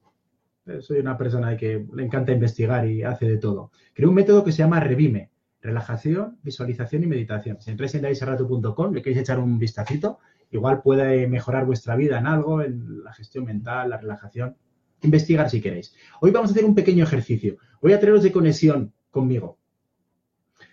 Soy 0.81 1.01
una 1.01 1.19
persona 1.19 1.57
que 1.57 1.87
le 1.93 2.05
encanta 2.05 2.33
investigar 2.33 2.87
y 2.89 3.03
hace 3.03 3.27
de 3.27 3.39
todo. 3.39 3.73
Creo 3.95 4.09
un 4.09 4.15
método 4.15 4.45
que 4.45 4.53
se 4.53 4.59
llama 4.59 4.81
Revime 4.81 5.31
relajación, 5.61 6.39
visualización 6.43 7.05
y 7.05 7.07
meditación. 7.07 7.61
Si 7.61 7.71
entráis 7.71 7.95
en 7.95 8.03
daisarrato.com, 8.03 8.93
le 8.93 9.01
queréis 9.01 9.21
echar 9.21 9.39
un 9.39 9.61
vistacito 9.61 10.19
igual 10.53 10.83
puede 10.83 11.27
mejorar 11.27 11.65
vuestra 11.65 11.97
vida 11.97 12.19
en 12.19 12.27
algo, 12.27 12.63
en 12.63 13.03
la 13.03 13.13
gestión 13.13 13.45
mental, 13.45 13.91
la 13.91 13.97
relajación. 13.97 14.57
Investigar 15.03 15.51
si 15.51 15.61
queréis. 15.61 15.95
Hoy 16.21 16.31
vamos 16.31 16.51
a 16.51 16.53
hacer 16.53 16.65
un 16.65 16.75
pequeño 16.75 17.05
ejercicio. 17.05 17.59
Voy 17.81 17.93
a 17.93 18.01
traeros 18.01 18.23
de 18.23 18.33
conexión 18.33 18.93
conmigo. 19.11 19.59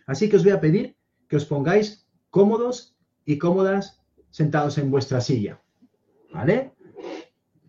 Así 0.06 0.30
que 0.30 0.38
os 0.38 0.44
voy 0.44 0.54
a 0.54 0.62
pedir 0.62 0.96
que 1.28 1.36
os 1.36 1.46
pongáis 1.46 2.08
cómodos 2.30 2.96
y 3.26 3.38
cómodas 3.38 4.02
sentados 4.30 4.78
en 4.78 4.92
vuestra 4.92 5.22
silla. 5.22 5.62
¿Vale? 6.32 6.74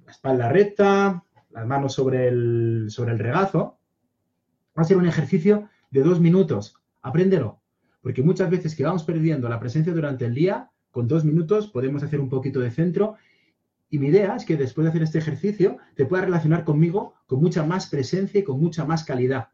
La 0.05 0.13
espalda 0.13 0.49
recta, 0.49 1.25
las 1.51 1.67
manos 1.67 1.95
sobre 1.95 2.29
el, 2.29 2.87
sobre 2.91 3.13
el 3.13 3.19
regazo. 3.19 3.79
Va 4.77 4.83
a 4.83 4.85
ser 4.85 4.97
un 4.97 5.07
ejercicio 5.07 5.69
de 5.91 6.03
dos 6.03 6.21
minutos. 6.21 6.75
Apréndelo. 7.03 7.61
Porque 8.03 8.23
muchas 8.23 8.51
veces 8.51 8.75
que 8.75 8.85
vamos 8.85 9.05
perdiendo 9.05 9.49
la 9.49 9.61
presencia 9.61 9.93
durante 9.93 10.25
el 10.25 10.35
día, 10.35 10.71
con 10.91 11.09
dos 11.09 11.25
minutos 11.25 11.69
podemos 11.69 12.03
hacer 12.03 12.21
un 12.21 12.29
poquito 12.29 12.61
de 12.61 12.71
centro. 12.71 13.17
Y 13.91 13.99
mi 13.99 14.07
idea 14.07 14.37
es 14.37 14.45
que 14.45 14.57
después 14.57 14.85
de 14.85 14.91
hacer 14.91 15.03
este 15.03 15.19
ejercicio 15.19 15.79
te 15.97 16.07
puedas 16.07 16.25
relacionar 16.25 16.65
conmigo 16.65 17.15
con 17.27 17.41
mucha 17.41 17.65
más 17.65 17.89
presencia 17.89 18.41
y 18.41 18.45
con 18.45 18.61
mucha 18.61 18.85
más 18.85 19.03
calidad. 19.03 19.49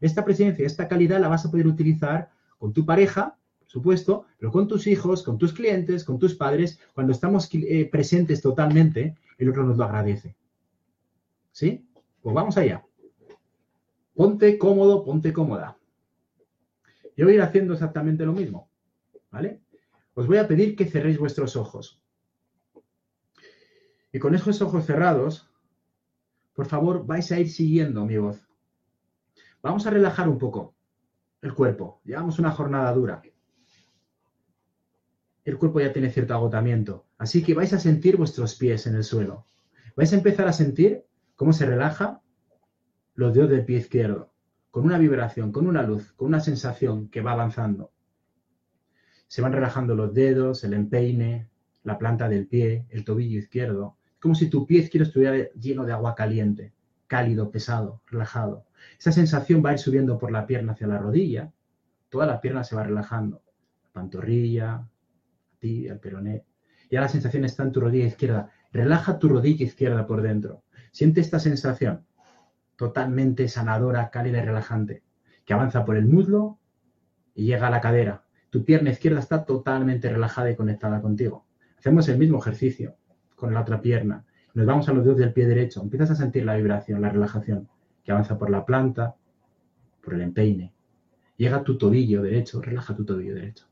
Esta 0.00 0.24
presencia, 0.24 0.64
esta 0.64 0.86
calidad 0.86 1.20
la 1.20 1.28
vas 1.28 1.44
a 1.44 1.50
poder 1.50 1.66
utilizar 1.66 2.30
con 2.58 2.72
tu 2.72 2.86
pareja, 2.86 3.36
por 3.58 3.68
supuesto, 3.68 4.26
pero 4.38 4.52
con 4.52 4.68
tus 4.68 4.86
hijos, 4.86 5.24
con 5.24 5.38
tus 5.38 5.52
clientes, 5.52 6.04
con 6.04 6.20
tus 6.20 6.34
padres. 6.34 6.78
Cuando 6.94 7.12
estamos 7.12 7.48
eh, 7.52 7.88
presentes 7.90 8.40
totalmente, 8.40 9.16
el 9.38 9.48
otro 9.48 9.64
nos 9.64 9.76
lo 9.76 9.84
agradece. 9.84 10.36
¿Sí? 11.50 11.84
Pues 12.22 12.34
vamos 12.34 12.56
allá. 12.56 12.84
Ponte 14.14 14.56
cómodo, 14.56 15.04
ponte 15.04 15.32
cómoda. 15.32 15.76
Yo 17.16 17.26
voy 17.26 17.34
a 17.34 17.36
ir 17.36 17.42
haciendo 17.42 17.72
exactamente 17.72 18.24
lo 18.24 18.32
mismo. 18.32 18.68
¿Vale? 19.32 19.60
Os 20.14 20.28
voy 20.28 20.38
a 20.38 20.46
pedir 20.46 20.76
que 20.76 20.86
cerréis 20.86 21.18
vuestros 21.18 21.56
ojos. 21.56 22.00
Y 24.14 24.20
con 24.20 24.32
esos 24.32 24.62
ojos 24.62 24.86
cerrados, 24.86 25.50
por 26.54 26.66
favor, 26.66 27.04
vais 27.04 27.32
a 27.32 27.40
ir 27.40 27.50
siguiendo 27.50 28.04
mi 28.06 28.16
voz. 28.16 28.48
Vamos 29.60 29.88
a 29.88 29.90
relajar 29.90 30.28
un 30.28 30.38
poco 30.38 30.76
el 31.42 31.52
cuerpo. 31.52 32.00
Llevamos 32.04 32.38
una 32.38 32.52
jornada 32.52 32.92
dura. 32.92 33.22
El 35.44 35.58
cuerpo 35.58 35.80
ya 35.80 35.92
tiene 35.92 36.12
cierto 36.12 36.32
agotamiento. 36.32 37.06
Así 37.18 37.42
que 37.42 37.54
vais 37.54 37.72
a 37.72 37.80
sentir 37.80 38.16
vuestros 38.16 38.54
pies 38.54 38.86
en 38.86 38.94
el 38.94 39.02
suelo. 39.02 39.46
Vais 39.96 40.12
a 40.12 40.16
empezar 40.16 40.46
a 40.46 40.52
sentir 40.52 41.04
cómo 41.34 41.52
se 41.52 41.66
relaja 41.66 42.22
los 43.16 43.34
dedos 43.34 43.50
del 43.50 43.64
pie 43.64 43.78
izquierdo, 43.78 44.32
con 44.70 44.84
una 44.84 44.96
vibración, 44.96 45.50
con 45.50 45.66
una 45.66 45.82
luz, 45.82 46.12
con 46.12 46.28
una 46.28 46.38
sensación 46.38 47.08
que 47.08 47.20
va 47.20 47.32
avanzando. 47.32 47.90
Se 49.26 49.42
van 49.42 49.52
relajando 49.52 49.96
los 49.96 50.14
dedos, 50.14 50.62
el 50.62 50.74
empeine, 50.74 51.50
la 51.82 51.98
planta 51.98 52.28
del 52.28 52.46
pie, 52.46 52.86
el 52.90 53.04
tobillo 53.04 53.40
izquierdo. 53.40 53.98
Como 54.24 54.34
si 54.34 54.48
tu 54.48 54.64
pie 54.64 54.80
izquierdo 54.80 55.06
estuviera 55.06 55.50
lleno 55.52 55.84
de 55.84 55.92
agua 55.92 56.14
caliente, 56.14 56.72
cálido, 57.06 57.50
pesado, 57.50 58.00
relajado. 58.06 58.64
Esa 58.98 59.12
sensación 59.12 59.62
va 59.62 59.68
a 59.68 59.72
ir 59.74 59.78
subiendo 59.78 60.16
por 60.16 60.32
la 60.32 60.46
pierna 60.46 60.72
hacia 60.72 60.86
la 60.86 60.96
rodilla. 60.96 61.52
Toda 62.08 62.24
la 62.24 62.40
pierna 62.40 62.64
se 62.64 62.74
va 62.74 62.84
relajando. 62.84 63.42
La 63.82 63.90
pantorrilla, 63.92 64.88
ti, 65.58 65.86
el 65.88 65.98
peroné. 65.98 66.46
Ya 66.90 67.02
la 67.02 67.08
sensación 67.08 67.44
está 67.44 67.64
en 67.64 67.72
tu 67.72 67.80
rodilla 67.82 68.06
izquierda. 68.06 68.50
Relaja 68.72 69.18
tu 69.18 69.28
rodilla 69.28 69.62
izquierda 69.62 70.06
por 70.06 70.22
dentro. 70.22 70.62
Siente 70.90 71.20
esta 71.20 71.38
sensación 71.38 72.06
totalmente 72.76 73.46
sanadora, 73.48 74.08
cálida 74.08 74.38
y 74.38 74.46
relajante, 74.46 75.02
que 75.44 75.52
avanza 75.52 75.84
por 75.84 75.98
el 75.98 76.06
muslo 76.06 76.58
y 77.34 77.44
llega 77.44 77.66
a 77.66 77.70
la 77.70 77.82
cadera, 77.82 78.24
tu 78.48 78.64
pierna 78.64 78.88
izquierda 78.88 79.20
está 79.20 79.44
totalmente 79.44 80.08
relajada 80.08 80.50
y 80.50 80.56
conectada 80.56 81.02
contigo. 81.02 81.46
Hacemos 81.76 82.08
el 82.08 82.16
mismo 82.16 82.38
ejercicio 82.38 82.96
con 83.44 83.54
la 83.54 83.60
otra 83.60 83.82
pierna. 83.82 84.24
Nos 84.54 84.64
vamos 84.64 84.88
a 84.88 84.92
los 84.94 85.04
dedos 85.04 85.18
del 85.18 85.34
pie 85.34 85.46
derecho. 85.46 85.82
Empiezas 85.82 86.10
a 86.10 86.14
sentir 86.14 86.46
la 86.46 86.56
vibración, 86.56 87.02
la 87.02 87.10
relajación, 87.10 87.68
que 88.02 88.10
avanza 88.10 88.38
por 88.38 88.48
la 88.48 88.64
planta, 88.64 89.16
por 90.02 90.14
el 90.14 90.22
empeine. 90.22 90.72
Llega 91.36 91.58
a 91.58 91.62
tu 91.62 91.76
tobillo 91.76 92.22
derecho, 92.22 92.62
relaja 92.62 92.96
tu 92.96 93.04
tobillo 93.04 93.34
derecho. 93.34 93.66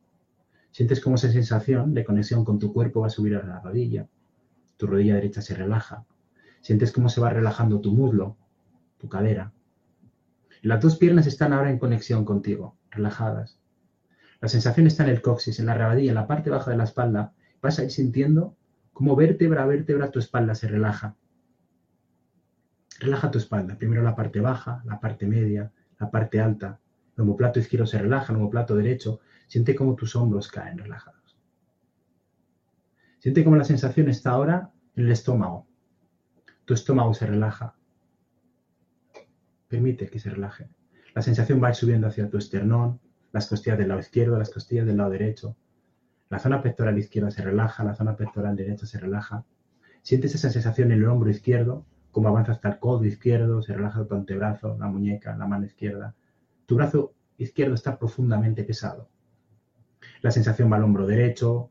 Sientes 0.73 1.01
como 1.01 1.15
esa 1.15 1.31
sensación 1.31 1.95
de 1.95 2.05
conexión 2.05 2.45
con 2.45 2.59
tu 2.59 2.73
cuerpo 2.73 3.01
va 3.01 3.07
a 3.07 3.11
subir 3.11 3.35
a 3.35 3.47
la 3.47 3.61
rodilla. 3.61 4.09
Tu 4.77 4.87
rodilla 4.87 5.15
derecha 5.15 5.41
se 5.41 5.55
relaja. 5.55 6.05
Sientes 6.61 6.93
cómo 6.93 7.09
se 7.09 7.21
va 7.21 7.31
relajando 7.31 7.81
tu 7.81 7.93
muslo, 7.93 8.37
tu 8.99 9.09
cadera. 9.09 9.53
las 10.61 10.81
dos 10.83 10.97
piernas 10.97 11.27
están 11.27 11.55
ahora 11.55 11.71
en 11.71 11.79
conexión 11.79 12.25
contigo, 12.27 12.77
relajadas. 12.91 13.59
La 14.41 14.49
sensación 14.49 14.87
está 14.87 15.05
en 15.05 15.11
el 15.11 15.23
coxis, 15.23 15.59
en 15.61 15.67
la 15.67 15.75
rabadilla, 15.75 16.11
en 16.11 16.17
la 16.17 16.27
parte 16.27 16.51
baja 16.51 16.71
de 16.71 16.77
la 16.77 16.85
espalda. 16.85 17.33
Vas 17.63 17.79
a 17.79 17.85
ir 17.85 17.91
sintiendo 17.91 18.57
cómo 18.93 19.17
vértebra 19.17 19.63
a 19.63 19.67
vértebra 19.67 20.11
tu 20.11 20.19
espalda 20.19 20.55
se 20.55 20.69
relaja. 20.69 21.17
Relaja 23.01 23.31
tu 23.31 23.39
espalda. 23.39 23.77
Primero 23.77 24.03
la 24.03 24.15
parte 24.15 24.41
baja, 24.41 24.83
la 24.85 25.01
parte 25.01 25.27
media, 25.27 25.73
la 25.99 26.11
parte 26.11 26.41
alta. 26.41 26.81
El 27.17 27.23
homoplato 27.23 27.59
izquierdo 27.59 27.87
se 27.87 27.99
relaja, 27.99 28.33
el 28.33 28.39
homoplato 28.39 28.77
derecho. 28.77 29.21
Siente 29.47 29.75
cómo 29.75 29.95
tus 29.95 30.15
hombros 30.17 30.49
caen 30.49 30.79
relajados. 30.79 31.37
Siente 33.19 33.45
cómo 33.45 33.57
la 33.57 33.65
sensación 33.65 34.09
está 34.09 34.31
ahora 34.31 34.73
en 34.97 35.05
el 35.05 35.13
estómago. 35.13 35.67
Tu 36.65 36.75
estómago 36.75 37.15
se 37.15 37.27
relaja. 37.27 37.75
Permite 39.69 40.09
que 40.09 40.19
se 40.19 40.31
relaje. 40.31 40.69
La 41.15 41.23
sensación 41.23 41.63
va 41.63 41.73
subiendo 41.75 42.07
hacia 42.07 42.29
tu 42.29 42.39
esternón, 42.39 43.01
las 43.33 43.49
costillas 43.49 43.79
del 43.79 43.89
lado 43.89 44.01
izquierdo, 44.01 44.39
las 44.39 44.51
costillas 44.51 44.87
del 44.87 44.97
lado 44.97 45.11
derecho. 45.11 45.57
La 46.33 46.39
zona 46.39 46.63
pectoral 46.63 46.97
izquierda 46.97 47.31
se 47.31 47.43
relaja, 47.43 47.85
la 47.85 47.95
zona 47.95 48.17
pectoral 48.17 48.57
derecha 48.57 48.87
se 48.87 48.99
relaja. 48.99 49.45
Sientes 50.01 50.35
esa 50.35 50.49
sensación 50.49 50.91
en 50.91 51.01
el 51.01 51.05
hombro 51.07 51.29
izquierdo, 51.29 51.85
como 52.11 52.29
avanza 52.29 52.53
hasta 52.53 52.71
el 52.71 52.79
codo 52.79 53.05
izquierdo, 53.05 53.61
se 53.61 53.75
relaja 53.75 54.07
tu 54.07 54.15
antebrazo, 54.15 54.75
la 54.79 54.89
muñeca, 54.89 55.37
la 55.37 55.47
mano 55.47 55.67
izquierda. 55.67 56.15
Tu 56.65 56.77
brazo 56.77 57.13
izquierdo 57.37 57.75
está 57.75 57.99
profundamente 57.99 58.65
pesado. 58.65 59.11
La 60.23 60.31
sensación 60.31 60.73
va 60.73 60.77
al 60.77 60.85
hombro 60.85 61.07
derecho, 61.07 61.71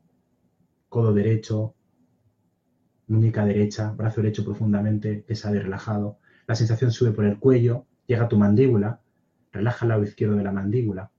codo 0.90 1.12
derecho, 1.12 1.74
muñeca 3.08 3.44
derecha, 3.46 3.94
brazo 3.94 4.22
derecho 4.22 4.46
profundamente 4.46 5.16
pesado 5.28 5.56
y 5.56 5.60
relajado. 5.60 6.20
La 6.46 6.54
sensación 6.54 6.92
sube 6.92 7.14
por 7.14 7.26
el 7.26 7.40
cuello, 7.40 7.88
llega 8.06 8.26
a 8.26 8.30
tu 8.30 8.38
mandíbula, 8.38 9.02
relaja 9.52 9.86
el 9.86 9.90
lado 9.90 10.04
izquierdo 10.04 10.36
de 10.36 10.44
la 10.44 10.52
mandíbula. 10.52 11.10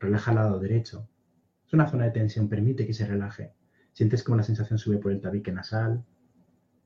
Relaja 0.00 0.32
el 0.32 0.34
lado 0.34 0.58
derecho. 0.58 1.08
Es 1.66 1.72
una 1.72 1.88
zona 1.88 2.04
de 2.04 2.12
tensión, 2.12 2.48
permite 2.48 2.86
que 2.86 2.94
se 2.94 3.06
relaje. 3.06 3.52
Sientes 3.92 4.22
como 4.22 4.36
la 4.36 4.42
sensación 4.42 4.78
sube 4.78 4.98
por 4.98 5.12
el 5.12 5.20
tabique 5.20 5.52
nasal, 5.52 6.04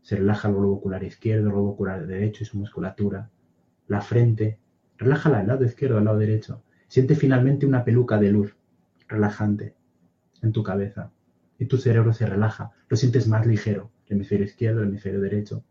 se 0.00 0.16
relaja 0.16 0.48
el 0.48 0.54
globo 0.54 0.74
ocular 0.74 1.04
izquierdo, 1.04 1.46
el 1.48 1.52
globo 1.52 1.70
ocular 1.70 2.06
derecho 2.06 2.42
y 2.42 2.46
su 2.46 2.58
musculatura, 2.58 3.30
la 3.88 4.00
frente, 4.00 4.58
relájala 4.96 5.40
al 5.40 5.48
lado 5.48 5.64
izquierdo, 5.64 5.98
al 5.98 6.04
lado 6.04 6.18
derecho. 6.18 6.62
Siente 6.88 7.14
finalmente 7.14 7.66
una 7.66 7.84
peluca 7.84 8.18
de 8.18 8.30
luz 8.30 8.56
relajante 9.08 9.74
en 10.42 10.52
tu 10.52 10.62
cabeza 10.62 11.12
y 11.58 11.66
tu 11.66 11.76
cerebro 11.76 12.12
se 12.12 12.26
relaja, 12.26 12.70
lo 12.88 12.96
sientes 12.96 13.28
más 13.28 13.46
ligero, 13.46 13.90
el 14.06 14.16
hemisferio 14.16 14.46
izquierdo, 14.46 14.80
el 14.80 14.88
hemisferio 14.88 15.20
derecho. 15.20 15.62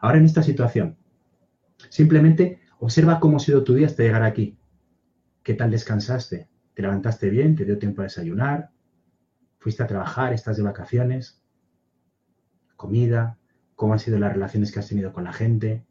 Ahora 0.00 0.18
en 0.18 0.26
esta 0.26 0.42
situación, 0.42 0.96
simplemente 1.88 2.60
observa 2.78 3.18
cómo 3.18 3.38
ha 3.38 3.40
sido 3.40 3.64
tu 3.64 3.74
día 3.74 3.86
hasta 3.86 4.02
llegar 4.02 4.22
aquí. 4.22 4.58
¿Qué 5.42 5.54
tal 5.54 5.70
descansaste? 5.70 6.48
¿Te 6.74 6.82
levantaste 6.82 7.30
bien? 7.30 7.54
¿Te 7.54 7.64
dio 7.64 7.78
tiempo 7.78 8.02
a 8.02 8.04
desayunar? 8.04 8.70
¿Fuiste 9.58 9.82
a 9.82 9.86
trabajar? 9.86 10.32
¿Estás 10.32 10.56
de 10.56 10.64
vacaciones? 10.64 11.40
¿Comida? 12.76 13.38
¿Cómo 13.76 13.92
han 13.92 14.00
sido 14.00 14.18
las 14.18 14.32
relaciones 14.32 14.72
que 14.72 14.80
has 14.80 14.88
tenido 14.88 15.12
con 15.12 15.24
la 15.24 15.32
gente? 15.32 15.86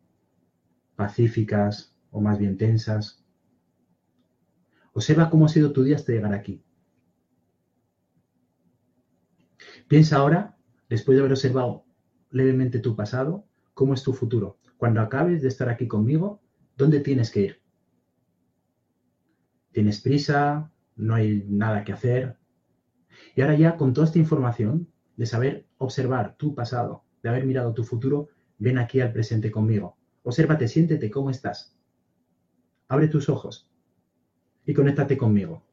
¿Pacíficas 0.95 1.95
o 2.11 2.19
más 2.19 2.37
bien 2.37 2.57
tensas? 2.57 3.23
Observa 4.91 5.29
cómo 5.29 5.45
ha 5.45 5.49
sido 5.49 5.71
tu 5.71 5.83
día 5.83 5.95
hasta 5.95 6.11
llegar 6.11 6.33
aquí. 6.33 6.63
Piensa 9.87 10.17
ahora, 10.17 10.57
después 10.89 11.15
de 11.15 11.21
haber 11.21 11.31
observado 11.31 11.85
levemente 12.29 12.79
tu 12.79 12.95
pasado, 12.95 13.47
cómo 13.73 13.93
es 13.93 14.03
tu 14.03 14.13
futuro. 14.13 14.59
Cuando 14.77 15.01
acabes 15.01 15.41
de 15.41 15.47
estar 15.47 15.69
aquí 15.69 15.87
conmigo, 15.87 16.41
¿dónde 16.77 16.99
tienes 16.99 17.31
que 17.31 17.41
ir? 17.41 17.63
tienes 19.73 19.99
prisa, 19.99 20.71
no 20.95 21.15
hay 21.15 21.45
nada 21.47 21.83
que 21.83 21.93
hacer. 21.93 22.37
Y 23.35 23.41
ahora 23.41 23.55
ya 23.55 23.77
con 23.77 23.93
toda 23.93 24.07
esta 24.07 24.19
información 24.19 24.87
de 25.17 25.25
saber 25.25 25.67
observar 25.77 26.35
tu 26.37 26.55
pasado, 26.55 27.03
de 27.21 27.29
haber 27.29 27.45
mirado 27.45 27.73
tu 27.73 27.83
futuro, 27.83 28.29
ven 28.57 28.77
aquí 28.77 29.01
al 29.01 29.11
presente 29.11 29.51
conmigo. 29.51 29.97
Obsérvate, 30.23 30.67
siéntete, 30.67 31.11
¿cómo 31.11 31.29
estás? 31.29 31.75
Abre 32.87 33.07
tus 33.07 33.29
ojos 33.29 33.69
y 34.65 34.73
conéctate 34.73 35.17
conmigo. 35.17 35.63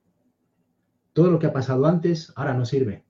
Todo 1.13 1.31
lo 1.31 1.39
que 1.39 1.47
ha 1.47 1.53
pasado 1.53 1.87
antes 1.87 2.33
ahora 2.37 2.55
no 2.55 2.65
sirve. 2.65 3.05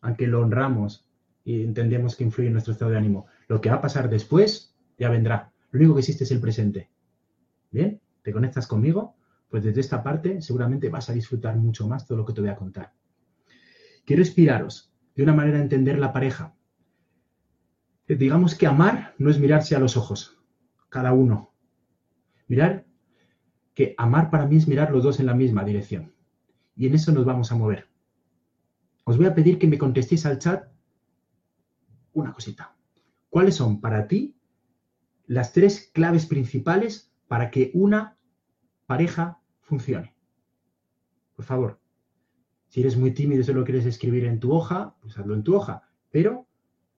Aunque 0.00 0.26
lo 0.26 0.40
honramos 0.40 1.06
y 1.44 1.62
entendemos 1.62 2.16
que 2.16 2.24
influye 2.24 2.48
en 2.48 2.54
nuestro 2.54 2.72
estado 2.72 2.90
de 2.90 2.98
ánimo. 2.98 3.26
Lo 3.48 3.60
que 3.60 3.70
va 3.70 3.76
a 3.76 3.80
pasar 3.80 4.08
después 4.08 4.74
ya 4.98 5.08
vendrá. 5.10 5.52
Lo 5.70 5.78
único 5.78 5.94
que 5.94 6.00
existe 6.00 6.24
es 6.24 6.30
el 6.30 6.40
presente. 6.40 6.90
¿Bien? 7.70 8.00
¿Te 8.22 8.32
conectas 8.32 8.66
conmigo? 8.66 9.15
Pues 9.48 9.64
desde 9.64 9.80
esta 9.80 10.02
parte 10.02 10.40
seguramente 10.42 10.88
vas 10.88 11.08
a 11.08 11.12
disfrutar 11.12 11.56
mucho 11.56 11.86
más 11.88 12.06
todo 12.06 12.18
lo 12.18 12.24
que 12.24 12.32
te 12.32 12.40
voy 12.40 12.50
a 12.50 12.56
contar. 12.56 12.92
Quiero 14.04 14.22
inspiraros 14.22 14.92
de 15.14 15.22
una 15.22 15.34
manera 15.34 15.58
de 15.58 15.64
entender 15.64 15.98
la 15.98 16.12
pareja. 16.12 16.54
Eh, 18.06 18.16
digamos 18.16 18.54
que 18.54 18.66
amar 18.66 19.14
no 19.18 19.30
es 19.30 19.38
mirarse 19.38 19.74
a 19.74 19.78
los 19.78 19.96
ojos, 19.96 20.38
cada 20.88 21.12
uno. 21.12 21.52
Mirar 22.48 22.86
que 23.74 23.94
amar 23.98 24.30
para 24.30 24.46
mí 24.46 24.56
es 24.56 24.68
mirar 24.68 24.90
los 24.90 25.02
dos 25.02 25.20
en 25.20 25.26
la 25.26 25.34
misma 25.34 25.64
dirección. 25.64 26.14
Y 26.76 26.86
en 26.86 26.94
eso 26.94 27.12
nos 27.12 27.24
vamos 27.24 27.50
a 27.50 27.56
mover. 27.56 27.88
Os 29.04 29.16
voy 29.16 29.26
a 29.26 29.34
pedir 29.34 29.58
que 29.58 29.66
me 29.66 29.78
contestéis 29.78 30.26
al 30.26 30.38
chat 30.38 30.68
una 32.12 32.32
cosita. 32.32 32.74
¿Cuáles 33.28 33.56
son 33.56 33.80
para 33.80 34.06
ti 34.08 34.36
las 35.26 35.52
tres 35.52 35.90
claves 35.92 36.26
principales 36.26 37.12
para 37.28 37.50
que 37.50 37.70
una 37.74 38.15
pareja 38.86 39.40
funcione? 39.60 40.14
Por 41.34 41.44
favor. 41.44 41.80
Si 42.68 42.80
eres 42.80 42.96
muy 42.96 43.12
tímido 43.12 43.40
y 43.40 43.44
solo 43.44 43.64
quieres 43.64 43.86
escribir 43.86 44.24
en 44.24 44.40
tu 44.40 44.52
hoja, 44.52 44.96
pues 45.00 45.18
hazlo 45.18 45.34
en 45.34 45.44
tu 45.44 45.54
hoja. 45.54 45.82
Pero 46.10 46.46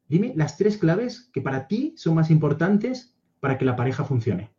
dime 0.08 0.32
las 0.36 0.56
tres 0.56 0.78
claves 0.78 1.30
que 1.32 1.40
para 1.40 1.66
ti 1.66 1.94
son 1.96 2.14
más 2.14 2.30
importantes 2.30 3.16
para 3.40 3.58
que 3.58 3.64
la 3.64 3.76
pareja 3.76 4.04
funcione. 4.04 4.52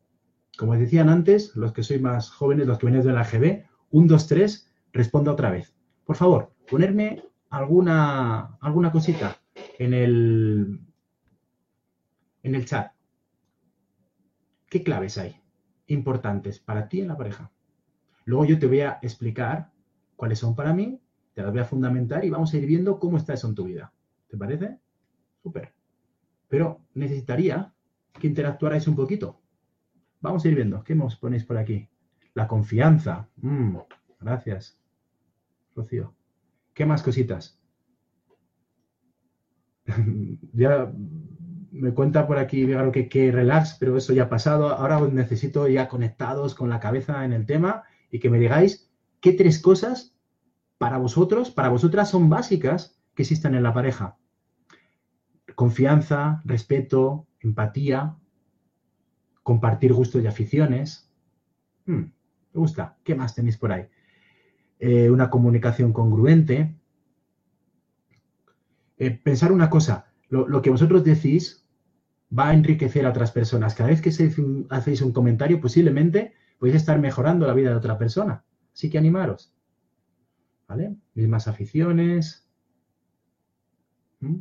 Como 0.58 0.76
decían 0.76 1.10
antes, 1.10 1.56
los 1.56 1.72
que 1.72 1.84
sois 1.84 2.02
más 2.02 2.30
jóvenes, 2.30 2.68
los 2.68 2.78
que 2.78 2.88
venís 2.88 3.06
de 3.06 3.14
la 3.14 3.24
GB, 3.24 3.66
un, 3.92 4.08
dos, 4.08 4.28
tres, 4.28 4.70
responda 4.92 5.32
otra 5.32 5.50
vez. 5.50 5.74
Por 6.06 6.16
favor, 6.16 6.54
ponerme 6.70 7.24
alguna, 7.50 8.58
alguna 8.60 8.92
cosita 8.92 9.42
en 9.78 9.94
el, 9.94 10.82
en 12.44 12.56
el 12.56 12.66
chat. 12.66 12.92
¿Qué 14.68 14.84
claves 14.84 15.18
hay 15.18 15.40
importantes 15.90 16.60
para 16.60 16.88
ti 16.88 17.02
en 17.02 17.10
la 17.10 17.18
pareja? 17.18 17.52
Luego 18.26 18.46
yo 18.46 18.60
te 18.60 18.68
voy 18.68 18.82
a 18.82 19.00
explicar 19.02 19.72
cuáles 20.16 20.40
son 20.40 20.56
para 20.56 20.74
mí, 20.74 21.02
te 21.34 21.42
las 21.42 21.52
voy 21.52 21.62
a 21.62 21.66
fundamentar 21.66 22.26
y 22.26 22.30
vamos 22.30 22.54
a 22.54 22.58
ir 22.58 22.66
viendo 22.66 23.00
cómo 23.00 23.18
está 23.18 23.34
eso 23.34 23.48
en 23.48 23.56
tu 23.56 23.66
vida. 23.66 23.94
¿Te 24.28 24.38
parece? 24.38 24.78
Súper. 25.42 25.74
Pero 26.48 26.82
necesitaría 26.94 27.74
que 28.14 28.28
interactuarais 28.28 28.88
un 28.88 28.96
poquito. 28.96 29.40
Vamos 30.22 30.44
a 30.44 30.48
ir 30.48 30.56
viendo. 30.56 30.84
¿Qué 30.84 30.96
nos 30.96 31.16
ponéis 31.16 31.46
por 31.46 31.58
aquí? 31.58 31.88
La 32.34 32.48
confianza. 32.48 33.30
Mm, 33.38 33.78
gracias. 34.20 34.78
Rocío. 35.76 36.14
¿Qué 36.74 36.86
más 36.86 37.02
cositas? 37.02 37.60
ya 40.54 40.92
me 41.72 41.94
cuenta 41.94 42.28
por 42.28 42.38
aquí, 42.38 42.68
que, 42.94 43.10
que 43.10 43.32
relax, 43.32 43.78
pero 43.80 43.98
eso 43.98 44.14
ya 44.14 44.24
ha 44.24 44.30
pasado. 44.30 44.70
Ahora 44.70 45.00
os 45.00 45.14
necesito 45.14 45.68
ya 45.68 45.88
conectados 45.88 46.56
con 46.56 46.70
la 46.70 46.80
cabeza 46.80 47.26
en 47.26 47.34
el 47.34 47.46
tema 47.46 47.84
y 48.12 48.20
que 48.20 48.30
me 48.30 48.40
digáis 48.40 48.90
qué 49.20 49.34
tres 49.34 49.60
cosas 49.60 50.16
para 50.78 50.98
vosotros, 50.98 51.52
para 51.52 51.70
vosotras 51.70 52.10
son 52.10 52.30
básicas 52.30 53.00
que 53.14 53.24
existan 53.24 53.56
en 53.56 53.64
la 53.64 53.74
pareja. 53.74 54.18
Confianza, 55.56 56.42
respeto, 56.46 57.28
empatía, 57.40 58.16
compartir 59.44 59.94
gustos 59.94 60.24
y 60.24 60.28
aficiones. 60.28 61.12
Hmm, 61.86 62.12
me 62.54 62.60
gusta. 62.60 62.98
¿Qué 63.04 63.16
más 63.16 63.36
tenéis 63.36 63.58
por 63.58 63.72
ahí? 63.72 63.88
Eh, 64.80 65.10
una 65.10 65.30
comunicación 65.30 65.92
congruente. 65.92 66.76
Eh, 68.98 69.12
pensar 69.12 69.52
una 69.52 69.70
cosa, 69.70 70.09
lo, 70.30 70.62
que 70.62 70.70
vosotros 70.70 71.04
decís 71.04 71.66
va 72.38 72.50
a 72.50 72.54
enriquecer 72.54 73.06
a 73.06 73.10
otras 73.10 73.32
personas. 73.32 73.74
Cada 73.74 73.90
vez 73.90 74.02
que 74.02 74.10
hacéis 74.70 75.02
un 75.02 75.12
comentario, 75.12 75.60
posiblemente 75.60 76.34
podéis 76.60 76.78
estar 76.78 77.00
mejorando 77.00 77.48
la 77.48 77.54
vida 77.54 77.72
de 77.72 77.76
otra 77.76 77.98
persona. 77.98 78.44
Así 78.74 78.90
que 78.90 78.98
animaros. 78.98 79.54
¿Vale? 80.68 80.96
Mismas 81.16 81.48
aficiones. 81.48 82.48
¿Mm? 84.20 84.38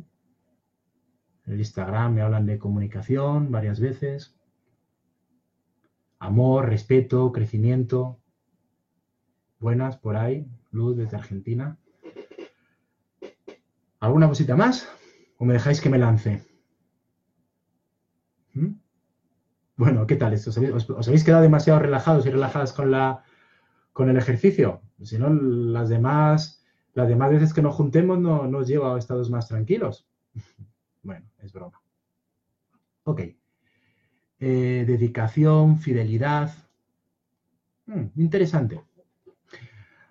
El 1.47 1.59
Instagram 1.59 2.13
me 2.13 2.21
hablan 2.21 2.45
de 2.45 2.59
comunicación 2.59 3.51
varias 3.51 3.79
veces. 3.79 4.35
Amor, 6.19 6.69
respeto, 6.69 7.31
crecimiento. 7.31 8.19
Buenas 9.59 9.97
por 9.97 10.15
ahí. 10.15 10.45
Luz 10.71 10.95
desde 10.95 11.17
Argentina. 11.17 11.79
¿Alguna 13.99 14.27
cosita 14.27 14.55
más? 14.55 14.87
¿O 15.39 15.45
me 15.45 15.53
dejáis 15.53 15.79
que 15.79 15.89
me 15.89 15.97
lance? 15.97 16.45
¿Mm? 18.53 18.73
Bueno, 19.77 20.05
¿qué 20.05 20.17
tal? 20.17 20.33
¿Os 20.33 20.57
habéis, 20.57 20.89
os, 20.89 21.07
habéis 21.07 21.23
quedado 21.23 21.41
demasiado 21.41 21.79
relajados 21.79 22.25
y 22.25 22.29
relajadas 22.29 22.73
con, 22.73 22.91
la, 22.91 23.23
con 23.93 24.09
el 24.09 24.17
ejercicio? 24.17 24.81
Si 25.01 25.17
no, 25.17 25.29
las 25.29 25.87
demás, 25.87 26.61
las 26.93 27.07
demás 27.07 27.31
veces 27.31 27.53
que 27.53 27.61
nos 27.61 27.73
juntemos 27.73 28.19
no 28.19 28.47
nos 28.47 28.67
lleva 28.67 28.93
a 28.93 28.99
estados 28.99 29.29
más 29.29 29.47
tranquilos. 29.47 30.09
bueno, 31.03 31.25
es 31.37 31.53
broma. 31.53 31.81
Ok. 33.05 33.21
Eh, 34.41 34.83
dedicación, 34.85 35.77
fidelidad. 35.77 36.51
Hmm, 37.85 38.07
interesante. 38.17 38.81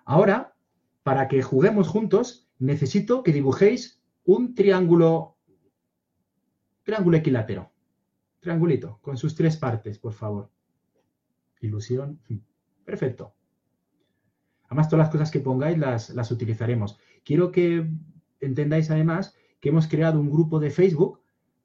Ahora, 0.05 0.55
para 1.03 1.27
que 1.27 1.43
juguemos 1.43 1.87
juntos, 1.87 2.49
necesito 2.57 3.21
que 3.21 3.31
dibujéis 3.31 3.98
un 4.35 4.53
triángulo, 4.53 5.37
triángulo 6.83 7.17
equilátero. 7.17 7.71
Triangulito, 8.39 8.99
con 9.01 9.17
sus 9.17 9.33
tres 9.33 9.57
partes, 9.57 9.97
por 9.97 10.13
favor. 10.13 10.51
Ilusión. 11.61 12.19
Hmm, 12.29 12.37
perfecto. 12.85 13.33
Además, 14.65 14.87
todas 14.87 15.05
las 15.05 15.11
cosas 15.11 15.31
que 15.31 15.39
pongáis 15.39 15.79
las, 15.79 16.11
las 16.11 16.29
utilizaremos. 16.29 16.99
Quiero 17.23 17.51
que 17.51 17.89
entendáis 18.39 18.91
además 18.91 19.35
que 19.59 19.69
hemos 19.69 19.87
creado 19.87 20.19
un 20.19 20.29
grupo 20.29 20.59
de 20.59 20.69
Facebook 20.69 21.21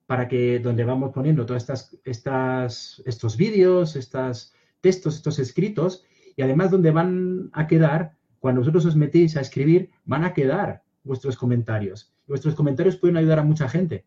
para 0.07 0.27
que 0.27 0.59
donde 0.59 0.85
vamos 0.85 1.13
poniendo 1.13 1.45
todos 1.45 1.63
estas, 1.63 1.99
estas, 2.03 3.03
estos 3.05 3.37
vídeos, 3.37 3.95
estos 3.95 4.55
textos, 4.81 5.17
estos 5.17 5.39
escritos, 5.39 6.03
y 6.35 6.41
además 6.41 6.71
donde 6.71 6.93
van 6.93 7.51
a 7.53 7.67
quedar, 7.67 8.17
cuando 8.39 8.63
vosotros 8.63 8.87
os 8.87 8.97
metéis 8.97 9.37
a 9.37 9.43
escribir, 9.43 9.91
van 10.07 10.25
a 10.25 10.33
quedar 10.33 10.84
vuestros 11.05 11.37
comentarios. 11.37 12.13
vuestros 12.27 12.55
comentarios 12.55 12.97
pueden 12.97 13.17
ayudar 13.17 13.39
a 13.39 13.45
mucha 13.45 13.69
gente, 13.69 14.07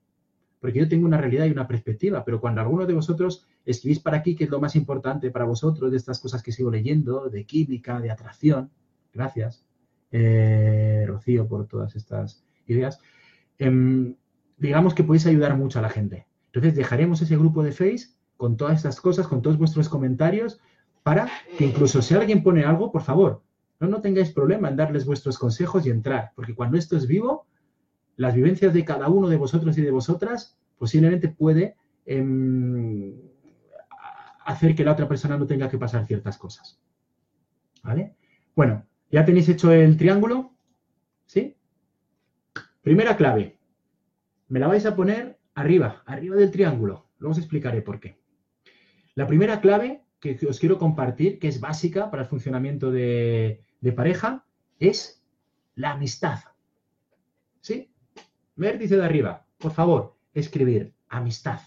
porque 0.59 0.79
yo 0.79 0.89
tengo 0.89 1.05
una 1.05 1.17
realidad 1.17 1.45
y 1.45 1.51
una 1.51 1.67
perspectiva, 1.67 2.25
pero 2.25 2.41
cuando 2.41 2.61
alguno 2.61 2.85
de 2.85 2.93
vosotros 2.93 3.45
escribís 3.65 3.99
para 3.99 4.17
aquí, 4.17 4.35
que 4.35 4.45
es 4.45 4.49
lo 4.49 4.59
más 4.59 4.75
importante 4.75 5.29
para 5.29 5.45
vosotros, 5.45 5.91
de 5.91 5.97
estas 5.97 6.19
cosas 6.19 6.41
que 6.41 6.51
sigo 6.51 6.71
leyendo, 6.71 7.29
de 7.29 7.45
química, 7.45 8.01
de 8.01 8.11
atracción, 8.11 8.71
gracias, 9.13 9.63
eh, 10.11 11.05
Rocío, 11.07 11.47
por 11.47 11.67
todas 11.67 11.95
estas 11.95 12.43
ideas. 12.65 12.99
Em, 13.59 14.15
digamos 14.57 14.93
que 14.93 15.03
podéis 15.03 15.27
ayudar 15.27 15.55
mucho 15.55 15.79
a 15.79 15.81
la 15.81 15.89
gente. 15.89 16.27
Entonces 16.47 16.75
dejaremos 16.75 17.21
ese 17.21 17.37
grupo 17.37 17.63
de 17.63 17.71
Face 17.71 18.09
con 18.35 18.57
todas 18.57 18.77
estas 18.77 18.99
cosas, 18.99 19.27
con 19.27 19.41
todos 19.41 19.57
vuestros 19.57 19.89
comentarios, 19.89 20.59
para 21.03 21.29
que 21.57 21.65
incluso 21.65 22.01
si 22.01 22.15
alguien 22.15 22.43
pone 22.43 22.63
algo, 22.63 22.91
por 22.91 23.01
favor, 23.01 23.41
no, 23.79 23.87
no 23.87 24.01
tengáis 24.01 24.31
problema 24.31 24.69
en 24.69 24.75
darles 24.75 25.05
vuestros 25.05 25.37
consejos 25.37 25.85
y 25.85 25.89
entrar, 25.89 26.31
porque 26.35 26.55
cuando 26.55 26.77
esto 26.77 26.97
es 26.97 27.07
vivo, 27.07 27.45
las 28.15 28.33
vivencias 28.33 28.73
de 28.73 28.83
cada 28.83 29.09
uno 29.09 29.29
de 29.29 29.37
vosotros 29.37 29.77
y 29.77 29.81
de 29.81 29.91
vosotras 29.91 30.57
posiblemente 30.77 31.29
puede 31.29 31.75
em, 32.05 33.13
hacer 34.45 34.75
que 34.75 34.83
la 34.83 34.93
otra 34.93 35.07
persona 35.07 35.37
no 35.37 35.45
tenga 35.45 35.69
que 35.69 35.77
pasar 35.77 36.07
ciertas 36.07 36.37
cosas. 36.37 36.79
¿Vale? 37.83 38.15
Bueno, 38.55 38.85
¿ya 39.11 39.23
tenéis 39.23 39.49
hecho 39.49 39.71
el 39.71 39.97
triángulo? 39.97 40.53
¿Sí? 41.25 41.55
Primera 42.81 43.17
clave, 43.17 43.59
me 44.47 44.59
la 44.59 44.67
vais 44.67 44.85
a 44.85 44.95
poner 44.95 45.37
arriba, 45.53 46.03
arriba 46.05 46.35
del 46.35 46.51
triángulo. 46.51 47.09
Luego 47.19 47.33
os 47.33 47.37
explicaré 47.37 47.81
por 47.81 47.99
qué. 47.99 48.19
La 49.15 49.27
primera 49.27 49.61
clave 49.61 50.03
que 50.19 50.37
os 50.47 50.59
quiero 50.59 50.77
compartir, 50.77 51.39
que 51.39 51.47
es 51.47 51.59
básica 51.59 52.09
para 52.09 52.23
el 52.23 52.29
funcionamiento 52.29 52.91
de, 52.91 53.63
pareja, 53.95 54.45
es 54.79 55.23
la 55.75 55.91
amistad. 55.91 56.39
¿Sí? 57.61 57.91
Ver 58.55 58.79
dice 58.79 58.97
de 58.97 59.05
arriba, 59.05 59.45
por 59.57 59.71
favor, 59.71 60.15
escribir 60.33 60.93
amistad. 61.09 61.61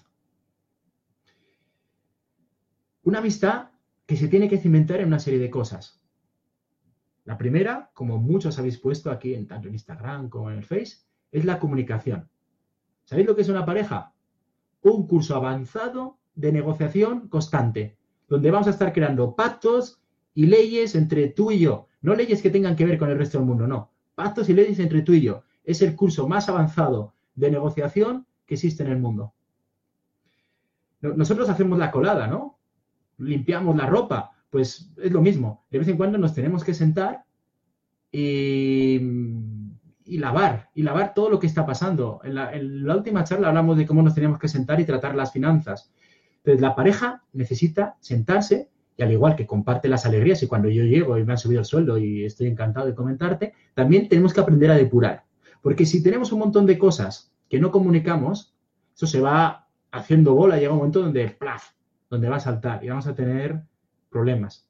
Una 3.02 3.18
amistad 3.18 3.70
que 4.06 4.16
se 4.16 4.28
tiene 4.28 4.48
que 4.48 4.58
cimentar 4.58 5.00
en 5.00 5.06
una 5.06 5.20
serie 5.20 5.38
de 5.38 5.50
cosas. 5.50 6.00
La 7.24 7.38
primera, 7.38 7.90
como 7.94 8.18
muchos 8.18 8.58
habéis 8.58 8.78
puesto 8.78 9.10
aquí 9.10 9.34
en 9.34 9.46
tanto 9.46 9.68
en 9.68 9.74
Instagram 9.74 10.28
como 10.28 10.50
en 10.50 10.58
el 10.58 10.64
Face, 10.64 10.98
es 11.30 11.44
la 11.44 11.60
comunicación. 11.60 12.28
¿Sabéis 13.04 13.28
lo 13.28 13.36
que 13.36 13.42
es 13.42 13.48
una 13.48 13.64
pareja? 13.64 14.14
Un 14.82 15.06
curso 15.06 15.36
avanzado 15.36 16.18
de 16.34 16.52
negociación 16.52 17.28
constante, 17.28 17.99
donde 18.30 18.50
vamos 18.50 18.68
a 18.68 18.70
estar 18.70 18.92
creando 18.92 19.34
pactos 19.34 20.00
y 20.34 20.46
leyes 20.46 20.94
entre 20.94 21.26
tú 21.28 21.50
y 21.50 21.58
yo. 21.58 21.88
No 22.00 22.14
leyes 22.14 22.40
que 22.40 22.48
tengan 22.48 22.76
que 22.76 22.86
ver 22.86 22.96
con 22.96 23.10
el 23.10 23.18
resto 23.18 23.36
del 23.36 23.46
mundo, 23.46 23.66
no. 23.66 23.90
Pactos 24.14 24.48
y 24.48 24.54
leyes 24.54 24.78
entre 24.78 25.02
tú 25.02 25.12
y 25.12 25.20
yo. 25.20 25.42
Es 25.64 25.82
el 25.82 25.94
curso 25.94 26.26
más 26.28 26.48
avanzado 26.48 27.12
de 27.34 27.50
negociación 27.50 28.26
que 28.46 28.54
existe 28.54 28.84
en 28.84 28.90
el 28.90 28.98
mundo. 28.98 29.34
Nosotros 31.02 31.48
hacemos 31.48 31.78
la 31.78 31.90
colada, 31.90 32.26
¿no? 32.28 32.58
Limpiamos 33.18 33.76
la 33.76 33.86
ropa. 33.86 34.32
Pues 34.48 34.90
es 34.96 35.12
lo 35.12 35.20
mismo. 35.20 35.64
De 35.70 35.78
vez 35.78 35.88
en 35.88 35.96
cuando 35.96 36.16
nos 36.16 36.34
tenemos 36.34 36.64
que 36.64 36.74
sentar 36.74 37.24
y 38.12 39.00
y 40.10 40.18
lavar, 40.18 40.70
y 40.74 40.82
lavar 40.82 41.14
todo 41.14 41.30
lo 41.30 41.38
que 41.38 41.46
está 41.46 41.64
pasando. 41.64 42.20
En 42.24 42.34
la, 42.34 42.52
en 42.52 42.84
la, 42.84 42.96
última 42.96 43.22
charla 43.22 43.46
hablamos 43.46 43.78
de 43.78 43.86
cómo 43.86 44.02
nos 44.02 44.12
teníamos 44.12 44.40
que 44.40 44.48
sentar 44.48 44.80
y 44.80 44.84
tratar 44.84 45.14
las 45.14 45.32
finanzas. 45.32 45.92
Entonces, 46.44 46.60
la 46.60 46.74
pareja 46.74 47.22
necesita 47.32 47.96
sentarse 48.00 48.70
y 48.96 49.02
al 49.02 49.12
igual 49.12 49.36
que 49.36 49.46
comparte 49.46 49.88
las 49.88 50.06
alegrías 50.06 50.42
y 50.42 50.46
cuando 50.46 50.68
yo 50.68 50.84
llego 50.84 51.16
y 51.18 51.24
me 51.24 51.32
han 51.32 51.38
subido 51.38 51.60
el 51.60 51.66
sueldo 51.66 51.98
y 51.98 52.24
estoy 52.24 52.48
encantado 52.48 52.86
de 52.86 52.94
comentarte, 52.94 53.54
también 53.74 54.08
tenemos 54.08 54.32
que 54.32 54.40
aprender 54.40 54.70
a 54.70 54.74
depurar. 54.74 55.24
Porque 55.62 55.86
si 55.86 56.02
tenemos 56.02 56.32
un 56.32 56.38
montón 56.38 56.66
de 56.66 56.78
cosas 56.78 57.32
que 57.48 57.60
no 57.60 57.70
comunicamos, 57.70 58.54
eso 58.94 59.06
se 59.06 59.20
va 59.20 59.68
haciendo 59.90 60.34
bola, 60.34 60.56
llega 60.56 60.72
un 60.72 60.78
momento 60.78 61.02
donde, 61.02 61.28
plaf, 61.28 61.70
donde 62.08 62.28
va 62.28 62.36
a 62.36 62.40
saltar 62.40 62.84
y 62.84 62.88
vamos 62.88 63.06
a 63.06 63.14
tener 63.14 63.62
problemas. 64.08 64.66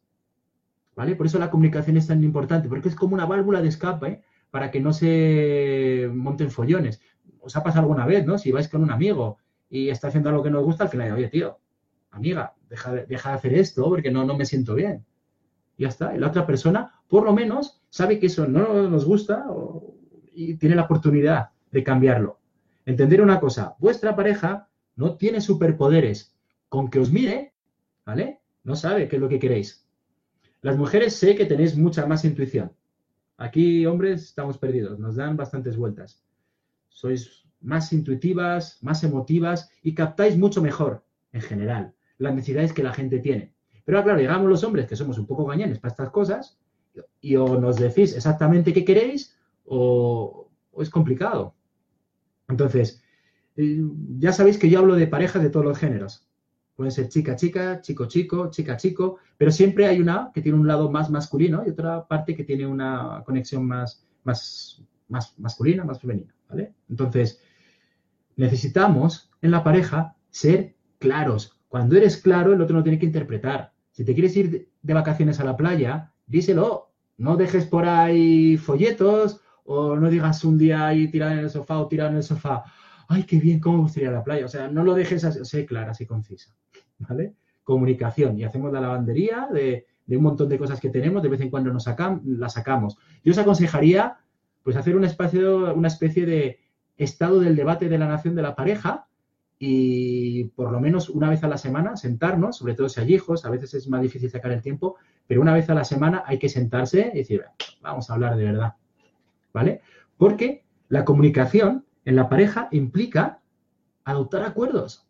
¿Vale? 0.96 1.14
Por 1.14 1.26
eso 1.26 1.38
la 1.38 1.50
comunicación 1.50 1.96
es 1.96 2.06
tan 2.06 2.22
importante, 2.24 2.68
porque 2.68 2.88
es 2.88 2.96
como 2.96 3.14
una 3.14 3.26
válvula 3.26 3.62
de 3.62 3.68
escape 3.68 4.22
para 4.50 4.70
que 4.70 4.80
no 4.80 4.92
se 4.92 6.10
monten 6.12 6.50
follones. 6.50 7.00
Os 7.40 7.56
ha 7.56 7.62
pasado 7.62 7.82
alguna 7.82 8.06
vez, 8.06 8.26
¿no? 8.26 8.38
Si 8.38 8.50
vais 8.50 8.68
con 8.68 8.82
un 8.82 8.90
amigo 8.90 9.38
y 9.68 9.88
está 9.88 10.08
haciendo 10.08 10.28
algo 10.28 10.42
que 10.42 10.50
no 10.50 10.58
os 10.58 10.64
gusta, 10.64 10.84
al 10.84 10.90
final, 10.90 11.12
oye, 11.12 11.28
tío, 11.28 11.59
amiga, 12.10 12.54
deja 12.68 12.92
de, 12.92 13.16
hacer 13.16 13.54
esto 13.54 13.84
porque 13.84 14.10
no, 14.10 14.24
no 14.24 14.36
me 14.36 14.44
siento 14.44 14.74
bien. 14.74 15.04
Y 15.76 15.82
ya 15.82 15.88
está. 15.88 16.14
Y 16.14 16.18
la 16.18 16.28
otra 16.28 16.46
persona, 16.46 16.92
por 17.08 17.24
lo 17.24 17.32
menos, 17.32 17.80
sabe 17.88 18.18
que 18.18 18.26
eso 18.26 18.46
no 18.46 18.88
nos 18.88 19.04
gusta 19.04 19.46
y 20.32 20.54
tiene 20.54 20.76
la 20.76 20.82
oportunidad 20.82 21.50
de 21.70 21.84
cambiarlo. 21.84 22.38
Entender 22.86 23.22
una 23.22 23.40
cosa, 23.40 23.76
vuestra 23.78 24.16
pareja 24.16 24.68
no 24.96 25.16
tiene 25.16 25.40
superpoderes. 25.40 26.34
Con 26.68 26.88
que 26.88 27.00
os 27.00 27.10
mire, 27.10 27.52
¿vale? 28.04 28.40
No 28.64 28.76
sabe 28.76 29.08
qué 29.08 29.16
es 29.16 29.22
lo 29.22 29.28
que 29.28 29.38
queréis. 29.38 29.86
Las 30.62 30.76
mujeres 30.76 31.16
sé 31.16 31.34
que 31.34 31.46
tenéis 31.46 31.76
mucha 31.76 32.06
más 32.06 32.24
intuición. 32.24 32.72
Aquí, 33.38 33.86
hombres, 33.86 34.24
estamos 34.24 34.58
perdidos, 34.58 34.98
nos 34.98 35.16
dan 35.16 35.36
bastantes 35.36 35.76
vueltas. 35.76 36.22
Sois 36.90 37.46
más 37.60 37.92
intuitivas, 37.92 38.78
más 38.82 39.02
emotivas 39.02 39.70
y 39.82 39.94
captáis 39.94 40.36
mucho 40.36 40.60
mejor, 40.60 41.02
en 41.32 41.40
general, 41.40 41.94
las 42.20 42.34
necesidades 42.34 42.72
que 42.72 42.82
la 42.82 42.92
gente 42.92 43.18
tiene. 43.18 43.54
Pero 43.84 44.02
claro, 44.04 44.18
llegamos 44.18 44.48
los 44.48 44.62
hombres 44.62 44.86
que 44.86 44.94
somos 44.94 45.18
un 45.18 45.26
poco 45.26 45.46
gañanes 45.46 45.78
para 45.78 45.90
estas 45.90 46.10
cosas 46.10 46.58
y 47.20 47.34
o 47.36 47.58
nos 47.58 47.76
decís 47.76 48.14
exactamente 48.14 48.72
qué 48.72 48.84
queréis 48.84 49.36
o, 49.64 50.48
o 50.70 50.82
es 50.82 50.90
complicado. 50.90 51.54
Entonces, 52.48 53.02
eh, 53.56 53.80
ya 54.18 54.32
sabéis 54.32 54.58
que 54.58 54.68
yo 54.68 54.80
hablo 54.80 54.96
de 54.96 55.06
parejas 55.06 55.42
de 55.42 55.50
todos 55.50 55.64
los 55.64 55.78
géneros. 55.78 56.26
Puede 56.76 56.90
ser 56.90 57.08
chica, 57.08 57.36
chica, 57.36 57.80
chico, 57.80 58.06
chico, 58.06 58.50
chica, 58.50 58.76
chico, 58.76 59.18
pero 59.36 59.50
siempre 59.50 59.86
hay 59.86 60.00
una 60.00 60.30
que 60.32 60.42
tiene 60.42 60.58
un 60.58 60.66
lado 60.66 60.90
más 60.90 61.10
masculino 61.10 61.62
y 61.66 61.70
otra 61.70 62.06
parte 62.06 62.34
que 62.36 62.44
tiene 62.44 62.66
una 62.66 63.22
conexión 63.24 63.66
más, 63.66 64.06
más, 64.24 64.82
más 65.08 65.38
masculina, 65.38 65.84
más 65.84 66.00
femenina, 66.00 66.34
¿vale? 66.48 66.74
Entonces, 66.88 67.42
necesitamos 68.36 69.30
en 69.42 69.50
la 69.50 69.62
pareja 69.62 70.16
ser 70.30 70.74
claros. 70.98 71.59
Cuando 71.70 71.96
eres 71.96 72.16
claro, 72.16 72.52
el 72.52 72.60
otro 72.60 72.74
no 72.74 72.82
tiene 72.82 72.98
que 72.98 73.06
interpretar. 73.06 73.72
Si 73.92 74.04
te 74.04 74.12
quieres 74.12 74.36
ir 74.36 74.72
de 74.82 74.92
vacaciones 74.92 75.38
a 75.38 75.44
la 75.44 75.56
playa, 75.56 76.12
díselo. 76.26 76.90
No 77.16 77.36
dejes 77.36 77.64
por 77.64 77.86
ahí 77.86 78.56
folletos 78.56 79.40
o 79.62 79.94
no 79.94 80.10
digas 80.10 80.42
un 80.42 80.58
día 80.58 80.88
ahí 80.88 81.06
tirado 81.06 81.30
en 81.30 81.38
el 81.38 81.48
sofá 81.48 81.78
o 81.78 81.86
tirado 81.86 82.10
en 82.10 82.16
el 82.16 82.24
sofá, 82.24 82.64
ay, 83.06 83.22
qué 83.22 83.38
bien, 83.38 83.60
cómo 83.60 83.82
gustaría 83.82 84.10
la 84.10 84.24
playa. 84.24 84.46
O 84.46 84.48
sea, 84.48 84.66
no 84.66 84.82
lo 84.82 84.94
dejes 84.94 85.22
así, 85.22 85.44
sé 85.44 85.64
clara, 85.64 85.92
así 85.92 86.06
concisa. 86.06 86.52
¿vale? 86.98 87.34
Comunicación. 87.62 88.36
Y 88.36 88.42
hacemos 88.42 88.72
la 88.72 88.80
lavandería 88.80 89.46
de, 89.52 89.86
un 90.08 90.24
montón 90.24 90.48
de 90.48 90.58
cosas 90.58 90.80
que 90.80 90.90
tenemos, 90.90 91.22
de 91.22 91.28
vez 91.28 91.40
en 91.40 91.50
cuando 91.50 91.72
nos 91.72 91.84
sacamos, 91.84 92.24
la 92.24 92.48
sacamos. 92.48 92.98
Yo 93.22 93.30
os 93.30 93.38
aconsejaría, 93.38 94.16
pues, 94.64 94.74
hacer 94.74 94.96
un 94.96 95.04
espacio, 95.04 95.72
una 95.72 95.86
especie 95.86 96.26
de 96.26 96.58
estado 96.96 97.38
del 97.38 97.54
debate 97.54 97.88
de 97.88 97.96
la 97.96 98.08
nación 98.08 98.34
de 98.34 98.42
la 98.42 98.56
pareja 98.56 99.06
y 99.62 100.44
por 100.44 100.72
lo 100.72 100.80
menos 100.80 101.10
una 101.10 101.28
vez 101.28 101.44
a 101.44 101.48
la 101.48 101.58
semana 101.58 101.94
sentarnos, 101.94 102.56
sobre 102.56 102.72
todo 102.72 102.88
si 102.88 102.98
hay 102.98 103.12
hijos, 103.12 103.44
a 103.44 103.50
veces 103.50 103.74
es 103.74 103.88
más 103.88 104.00
difícil 104.00 104.30
sacar 104.30 104.52
el 104.52 104.62
tiempo, 104.62 104.96
pero 105.26 105.42
una 105.42 105.52
vez 105.52 105.68
a 105.68 105.74
la 105.74 105.84
semana 105.84 106.24
hay 106.26 106.38
que 106.38 106.48
sentarse 106.48 107.10
y 107.12 107.18
decir, 107.18 107.44
vamos 107.82 108.08
a 108.08 108.14
hablar 108.14 108.36
de 108.36 108.44
verdad, 108.44 108.76
¿vale? 109.52 109.82
Porque 110.16 110.64
la 110.88 111.04
comunicación 111.04 111.84
en 112.06 112.16
la 112.16 112.30
pareja 112.30 112.68
implica 112.70 113.42
adoptar 114.04 114.44
acuerdos, 114.44 115.06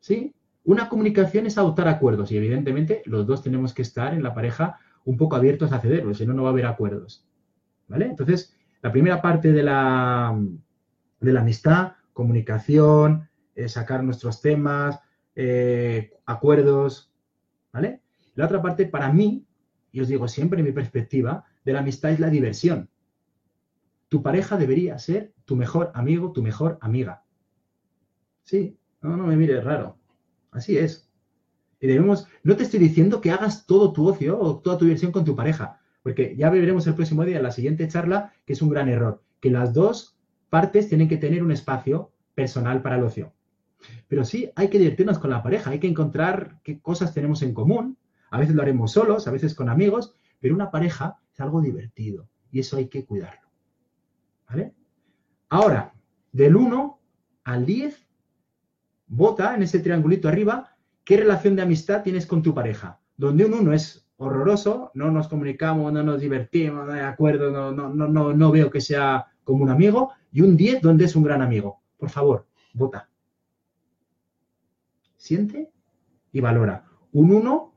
¿sí? 0.00 0.34
Una 0.64 0.90
comunicación 0.90 1.46
es 1.46 1.56
adoptar 1.56 1.88
acuerdos 1.88 2.30
y 2.30 2.36
evidentemente 2.36 3.00
los 3.06 3.26
dos 3.26 3.42
tenemos 3.42 3.72
que 3.72 3.80
estar 3.80 4.12
en 4.12 4.22
la 4.22 4.34
pareja 4.34 4.78
un 5.06 5.16
poco 5.16 5.34
abiertos 5.34 5.72
a 5.72 5.80
cederlo, 5.80 6.12
si 6.12 6.26
no, 6.26 6.34
no 6.34 6.42
va 6.42 6.50
a 6.50 6.52
haber 6.52 6.66
acuerdos. 6.66 7.26
¿Vale? 7.88 8.04
Entonces, 8.04 8.54
la 8.82 8.92
primera 8.92 9.22
parte 9.22 9.50
de 9.50 9.62
la, 9.62 10.38
de 11.20 11.32
la 11.32 11.40
amistad, 11.40 11.92
comunicación, 12.12 13.28
eh, 13.58 13.68
sacar 13.68 14.04
nuestros 14.04 14.40
temas, 14.40 15.00
eh, 15.34 16.12
acuerdos, 16.26 17.12
¿vale? 17.72 18.02
La 18.36 18.44
otra 18.44 18.62
parte, 18.62 18.86
para 18.86 19.12
mí, 19.12 19.44
y 19.90 20.00
os 20.00 20.06
digo 20.06 20.28
siempre 20.28 20.62
mi 20.62 20.70
perspectiva, 20.70 21.44
de 21.64 21.72
la 21.72 21.80
amistad 21.80 22.12
es 22.12 22.20
la 22.20 22.30
diversión. 22.30 22.88
Tu 24.08 24.22
pareja 24.22 24.56
debería 24.56 24.96
ser 25.00 25.32
tu 25.44 25.56
mejor 25.56 25.90
amigo, 25.94 26.30
tu 26.30 26.40
mejor 26.40 26.78
amiga. 26.80 27.24
Sí, 28.44 28.78
no, 29.02 29.16
no 29.16 29.26
me 29.26 29.36
mires 29.36 29.64
raro. 29.64 29.98
Así 30.52 30.78
es. 30.78 31.10
Y 31.80 31.88
debemos, 31.88 32.28
no 32.44 32.54
te 32.54 32.62
estoy 32.62 32.78
diciendo 32.78 33.20
que 33.20 33.32
hagas 33.32 33.66
todo 33.66 33.92
tu 33.92 34.06
ocio 34.06 34.38
o 34.38 34.60
toda 34.60 34.78
tu 34.78 34.84
diversión 34.84 35.10
con 35.10 35.24
tu 35.24 35.34
pareja, 35.34 35.80
porque 36.04 36.36
ya 36.36 36.48
veremos 36.48 36.86
el 36.86 36.94
próximo 36.94 37.24
día 37.24 37.38
en 37.38 37.42
la 37.42 37.50
siguiente 37.50 37.88
charla 37.88 38.32
que 38.46 38.52
es 38.52 38.62
un 38.62 38.68
gran 38.68 38.88
error, 38.88 39.20
que 39.40 39.50
las 39.50 39.74
dos 39.74 40.16
partes 40.48 40.88
tienen 40.88 41.08
que 41.08 41.16
tener 41.16 41.42
un 41.42 41.50
espacio 41.50 42.12
personal 42.36 42.82
para 42.82 42.98
el 42.98 43.02
ocio. 43.02 43.32
Pero 44.08 44.24
sí, 44.24 44.50
hay 44.56 44.68
que 44.68 44.78
divertirnos 44.78 45.18
con 45.18 45.30
la 45.30 45.42
pareja, 45.42 45.70
hay 45.70 45.78
que 45.78 45.88
encontrar 45.88 46.60
qué 46.62 46.80
cosas 46.80 47.14
tenemos 47.14 47.42
en 47.42 47.54
común. 47.54 47.96
A 48.30 48.38
veces 48.38 48.54
lo 48.54 48.62
haremos 48.62 48.92
solos, 48.92 49.26
a 49.26 49.30
veces 49.30 49.54
con 49.54 49.68
amigos, 49.68 50.14
pero 50.40 50.54
una 50.54 50.70
pareja 50.70 51.18
es 51.32 51.40
algo 51.40 51.60
divertido 51.60 52.28
y 52.50 52.60
eso 52.60 52.76
hay 52.76 52.88
que 52.88 53.04
cuidarlo. 53.04 53.48
¿Vale? 54.48 54.74
Ahora, 55.50 55.92
del 56.32 56.56
1 56.56 57.00
al 57.44 57.66
10, 57.66 58.06
vota 59.06 59.54
en 59.54 59.62
ese 59.62 59.80
triangulito 59.80 60.28
arriba 60.28 60.76
qué 61.04 61.16
relación 61.16 61.56
de 61.56 61.62
amistad 61.62 62.02
tienes 62.02 62.26
con 62.26 62.42
tu 62.42 62.54
pareja. 62.54 63.00
Donde 63.16 63.44
un 63.44 63.54
1 63.54 63.72
es 63.72 64.06
horroroso, 64.18 64.90
no 64.94 65.10
nos 65.10 65.28
comunicamos, 65.28 65.92
no 65.92 66.02
nos 66.02 66.20
divertimos, 66.20 66.86
no 66.86 66.92
hay 66.92 67.00
acuerdo, 67.00 67.50
no, 67.50 67.72
no, 67.72 67.88
no, 67.88 68.32
no 68.32 68.50
veo 68.50 68.70
que 68.70 68.80
sea 68.80 69.26
como 69.44 69.62
un 69.62 69.70
amigo, 69.70 70.12
y 70.30 70.42
un 70.42 70.56
10 70.56 70.82
donde 70.82 71.06
es 71.06 71.16
un 71.16 71.22
gran 71.22 71.40
amigo. 71.40 71.80
Por 71.96 72.10
favor, 72.10 72.46
vota. 72.74 73.08
Siente 75.18 75.70
y 76.32 76.40
valora. 76.40 76.86
Un 77.12 77.32
1, 77.32 77.74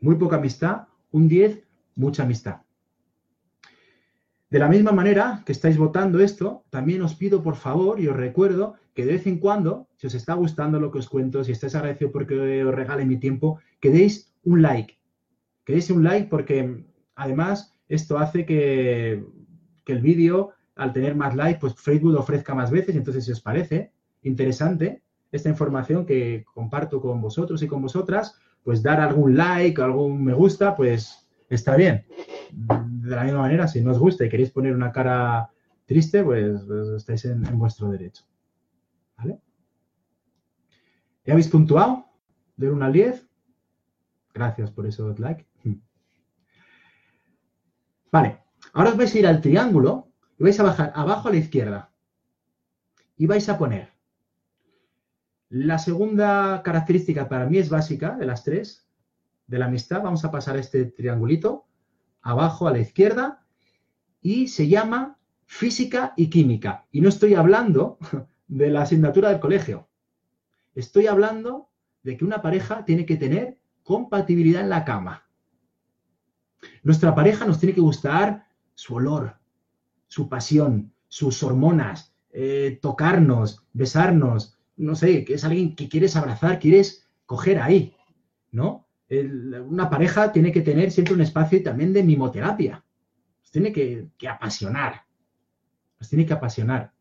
muy 0.00 0.16
poca 0.16 0.36
amistad, 0.36 0.88
un 1.12 1.28
10, 1.28 1.62
mucha 1.94 2.24
amistad. 2.24 2.62
De 4.50 4.58
la 4.58 4.68
misma 4.68 4.92
manera 4.92 5.42
que 5.44 5.52
estáis 5.52 5.76
votando 5.78 6.20
esto, 6.20 6.64
también 6.70 7.02
os 7.02 7.14
pido 7.14 7.42
por 7.42 7.56
favor 7.56 8.00
y 8.00 8.08
os 8.08 8.16
recuerdo 8.16 8.74
que 8.94 9.04
de 9.04 9.12
vez 9.12 9.26
en 9.26 9.38
cuando, 9.38 9.88
si 9.96 10.06
os 10.06 10.14
está 10.14 10.34
gustando 10.34 10.80
lo 10.80 10.90
que 10.90 10.98
os 10.98 11.08
cuento, 11.08 11.42
si 11.42 11.52
estáis 11.52 11.74
agradecidos 11.74 12.12
porque 12.12 12.64
os 12.64 12.74
regale 12.74 13.04
mi 13.04 13.18
tiempo, 13.18 13.58
que 13.80 13.90
deis 13.90 14.32
un 14.44 14.62
like. 14.62 14.98
Que 15.64 15.74
deis 15.74 15.90
un 15.90 16.04
like 16.04 16.28
porque 16.28 16.84
además 17.14 17.74
esto 17.88 18.18
hace 18.18 18.46
que, 18.46 19.24
el 19.86 20.00
vídeo, 20.00 20.50
al 20.76 20.92
tener 20.92 21.14
más 21.16 21.34
like, 21.34 21.60
pues 21.60 21.74
Facebook 21.74 22.16
ofrezca 22.16 22.54
más 22.54 22.70
veces. 22.70 22.96
Entonces, 22.96 23.24
si 23.24 23.32
os 23.32 23.40
parece 23.40 23.92
interesante 24.22 25.02
esta 25.34 25.48
información 25.48 26.06
que 26.06 26.44
comparto 26.54 27.00
con 27.00 27.20
vosotros 27.20 27.62
y 27.62 27.66
con 27.66 27.82
vosotras, 27.82 28.38
pues 28.62 28.82
dar 28.82 29.00
algún 29.00 29.36
like, 29.36 29.80
algún 29.82 30.24
me 30.24 30.34
gusta, 30.34 30.74
pues 30.74 31.28
está 31.48 31.76
bien 31.76 32.04
de 33.04 33.16
la 33.16 33.24
misma 33.24 33.40
manera, 33.40 33.68
si 33.68 33.80
no 33.80 33.90
os 33.90 33.98
gusta 33.98 34.24
y 34.24 34.28
queréis 34.28 34.50
poner 34.50 34.74
una 34.74 34.92
cara 34.92 35.50
triste, 35.86 36.22
pues, 36.22 36.62
pues 36.66 36.88
estáis 36.88 37.24
en, 37.24 37.42
vuestro 37.58 37.90
derecho. 37.90 38.24
¿Vale? 39.16 39.38
¿Ya 41.24 41.32
habéis 41.32 41.48
puntuado? 41.48 42.06
De 42.56 42.70
1 42.70 42.84
al 42.84 42.92
10. 42.92 43.28
Gracias 44.32 44.70
por 44.70 44.86
eso, 44.86 45.14
like. 45.18 45.46
Vale, 48.12 48.40
ahora 48.72 48.90
os 48.90 48.96
vais 48.96 49.14
a 49.14 49.18
ir 49.18 49.26
al 49.26 49.40
triángulo 49.40 50.08
y 50.38 50.44
vais 50.44 50.58
a 50.60 50.64
bajar 50.64 50.92
abajo 50.94 51.28
a 51.28 51.32
la 51.32 51.38
izquierda. 51.38 51.90
Y 53.16 53.26
vais 53.26 53.48
a 53.48 53.58
poner. 53.58 53.93
La 55.56 55.78
segunda 55.78 56.62
característica 56.64 57.28
para 57.28 57.46
mí 57.46 57.58
es 57.58 57.68
básica 57.68 58.16
de 58.16 58.26
las 58.26 58.42
tres, 58.42 58.88
de 59.46 59.60
la 59.60 59.66
amistad. 59.66 60.02
Vamos 60.02 60.24
a 60.24 60.32
pasar 60.32 60.56
este 60.56 60.84
triangulito 60.84 61.68
abajo 62.22 62.66
a 62.66 62.72
la 62.72 62.80
izquierda, 62.80 63.46
y 64.20 64.48
se 64.48 64.66
llama 64.66 65.16
física 65.46 66.12
y 66.16 66.28
química. 66.28 66.88
Y 66.90 67.02
no 67.02 67.08
estoy 67.08 67.34
hablando 67.34 67.98
de 68.48 68.68
la 68.68 68.82
asignatura 68.82 69.28
del 69.28 69.38
colegio. 69.38 69.86
Estoy 70.74 71.06
hablando 71.06 71.70
de 72.02 72.16
que 72.16 72.24
una 72.24 72.42
pareja 72.42 72.84
tiene 72.84 73.06
que 73.06 73.16
tener 73.16 73.60
compatibilidad 73.84 74.60
en 74.60 74.70
la 74.70 74.84
cama. 74.84 75.28
Nuestra 76.82 77.14
pareja 77.14 77.46
nos 77.46 77.60
tiene 77.60 77.76
que 77.76 77.80
gustar 77.80 78.48
su 78.74 78.96
olor, 78.96 79.36
su 80.08 80.28
pasión, 80.28 80.92
sus 81.06 81.44
hormonas, 81.44 82.12
eh, 82.32 82.80
tocarnos, 82.82 83.64
besarnos, 83.72 84.53
no 84.76 84.94
sé, 84.94 85.24
que 85.24 85.34
es 85.34 85.44
alguien 85.44 85.76
que 85.76 85.88
quieres 85.88 86.16
abrazar, 86.16 86.58
quieres 86.58 87.06
coger 87.26 87.60
ahí, 87.60 87.94
¿no? 88.50 88.84
una 89.68 89.90
pareja 89.90 90.32
tiene 90.32 90.50
que 90.50 90.62
tener 90.62 90.90
siempre 90.90 91.14
un 91.14 91.20
espacio 91.20 91.62
también 91.62 91.92
de 91.92 92.02
mimoterapia. 92.02 92.84
tiene 93.52 93.72
que, 93.72 94.08
que 94.18 94.28
apasionar. 94.28 95.02
Tiene 96.08 96.26
que 96.26 96.32
apasionar. 96.32 96.92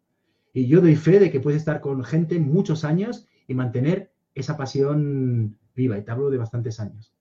Y 0.54 0.68
yo 0.68 0.82
doy 0.82 0.96
fe 0.96 1.20
de 1.20 1.32
que 1.32 1.40
puedes 1.40 1.60
estar 1.60 1.82
con 1.82 2.04
gente 2.04 2.40
muchos 2.40 2.84
años 2.84 3.26
y 3.48 3.54
mantener 3.54 4.12
esa 4.36 4.56
pasión 4.58 5.58
viva. 5.76 5.98
Y 5.98 6.04
te 6.04 6.12
hablo 6.12 6.30
de 6.30 6.38
bastantes 6.38 6.80
años. 6.80 7.14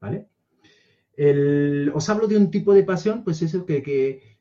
¿Vale? 0.00 0.28
os 1.94 2.08
hablo 2.08 2.28
de 2.28 2.36
un 2.36 2.50
tipo 2.50 2.72
de 2.72 2.84
pasión, 2.84 3.24
pues 3.24 3.42
eso 3.42 3.66
que, 3.66 3.82
que 3.82 4.38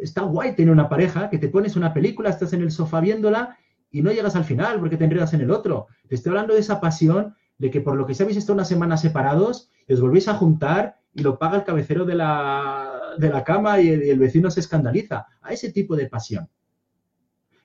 está 0.00 0.22
guay 0.22 0.54
tener 0.54 0.70
una 0.70 0.88
pareja, 0.88 1.28
que 1.28 1.38
te 1.38 1.48
pones 1.48 1.74
una 1.74 1.92
película, 1.92 2.30
estás 2.30 2.52
en 2.52 2.62
el 2.62 2.70
sofá 2.70 3.00
viéndola 3.00 3.58
y 3.90 4.02
no 4.02 4.12
llegas 4.12 4.36
al 4.36 4.44
final 4.44 4.78
porque 4.78 4.96
te 4.96 5.04
enredas 5.04 5.34
en 5.34 5.40
el 5.40 5.50
otro. 5.50 5.88
Te 6.08 6.14
estoy 6.14 6.30
hablando 6.30 6.54
de 6.54 6.60
esa 6.60 6.80
pasión 6.80 7.34
de 7.58 7.70
que 7.70 7.80
por 7.80 7.96
lo 7.96 8.06
que 8.06 8.14
se 8.14 8.22
habéis 8.22 8.38
estado 8.38 8.54
una 8.54 8.64
semana 8.64 8.96
separados 8.96 9.70
os 9.94 10.00
volvéis 10.00 10.28
a 10.28 10.34
juntar 10.34 11.00
y 11.12 11.22
lo 11.22 11.38
paga 11.38 11.58
el 11.58 11.64
cabecero 11.64 12.04
de 12.04 12.14
la, 12.14 13.14
de 13.18 13.28
la 13.28 13.42
cama 13.42 13.80
y 13.80 13.88
el, 13.88 14.18
vecino 14.18 14.50
se 14.50 14.60
escandaliza. 14.60 15.26
A 15.40 15.52
ese 15.52 15.72
tipo 15.72 15.96
de 15.96 16.06
pasión. 16.06 16.48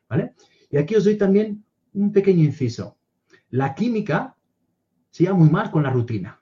¿Vale? 0.10 0.34
Y 0.70 0.78
aquí 0.78 0.96
os 0.96 1.04
doy 1.04 1.18
también 1.18 1.64
un 1.94 2.12
pequeño 2.12 2.44
inciso. 2.44 2.98
La 3.50 3.76
química 3.76 4.36
se 5.12 5.24
lleva 5.24 5.36
muy 5.36 5.50
mal 5.50 5.72
con 5.72 5.84
la 5.84 5.92
rutina. 5.92 6.42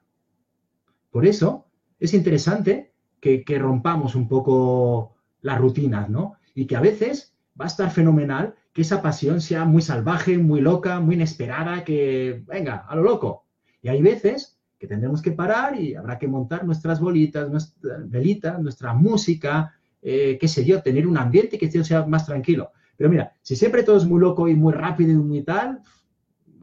Por 1.11 1.25
eso 1.25 1.67
es 1.99 2.13
interesante 2.13 2.93
que, 3.19 3.43
rompamos 3.59 4.15
un 4.15 4.27
poco 4.27 5.15
las 5.41 5.59
rutinas, 5.59 6.09
¿no? 6.09 6.35
Y 6.55 6.65
que 6.65 6.75
a 6.75 6.81
veces 6.81 7.35
va 7.59 7.65
a 7.65 7.67
estar 7.67 7.89
fenomenal 7.91 8.55
que 8.73 8.81
esa 8.81 9.01
pasión 9.01 9.41
sea 9.41 9.65
muy 9.65 9.81
salvaje, 9.81 10.37
muy 10.37 10.61
loca, 10.61 10.99
muy 10.99 11.15
inesperada, 11.15 11.83
que 11.83 12.43
venga, 12.47 12.85
a 12.87 12.95
lo 12.95 13.03
loco. 13.03 13.45
Y 13.81 13.89
hay 13.89 14.01
veces 14.01 14.59
que 14.79 14.87
tendremos 14.87 15.21
que 15.21 15.31
parar 15.31 15.79
y 15.79 15.95
habrá 15.95 16.17
que 16.17 16.27
montar 16.27 16.65
nuestras 16.65 16.99
bolitas, 16.99 17.49
nuestras 17.49 18.09
velitas, 18.09 18.59
nuestra 18.61 18.93
música, 18.93 19.73
eh, 20.01 20.37
qué 20.39 20.47
sé 20.47 20.65
yo, 20.65 20.81
tener 20.81 21.07
un 21.07 21.17
ambiente 21.17 21.57
que 21.57 21.71
sea 21.83 22.05
más 22.05 22.25
tranquilo. 22.25 22.71
Pero 22.97 23.09
mira, 23.09 23.33
si 23.41 23.55
siempre 23.55 23.83
todo 23.83 23.97
es 23.97 24.05
muy 24.05 24.19
loco 24.19 24.47
y 24.47 24.55
muy 24.55 24.73
rápido 24.73 25.11
y 25.11 25.15
muy 25.15 25.43
tal, 25.43 25.81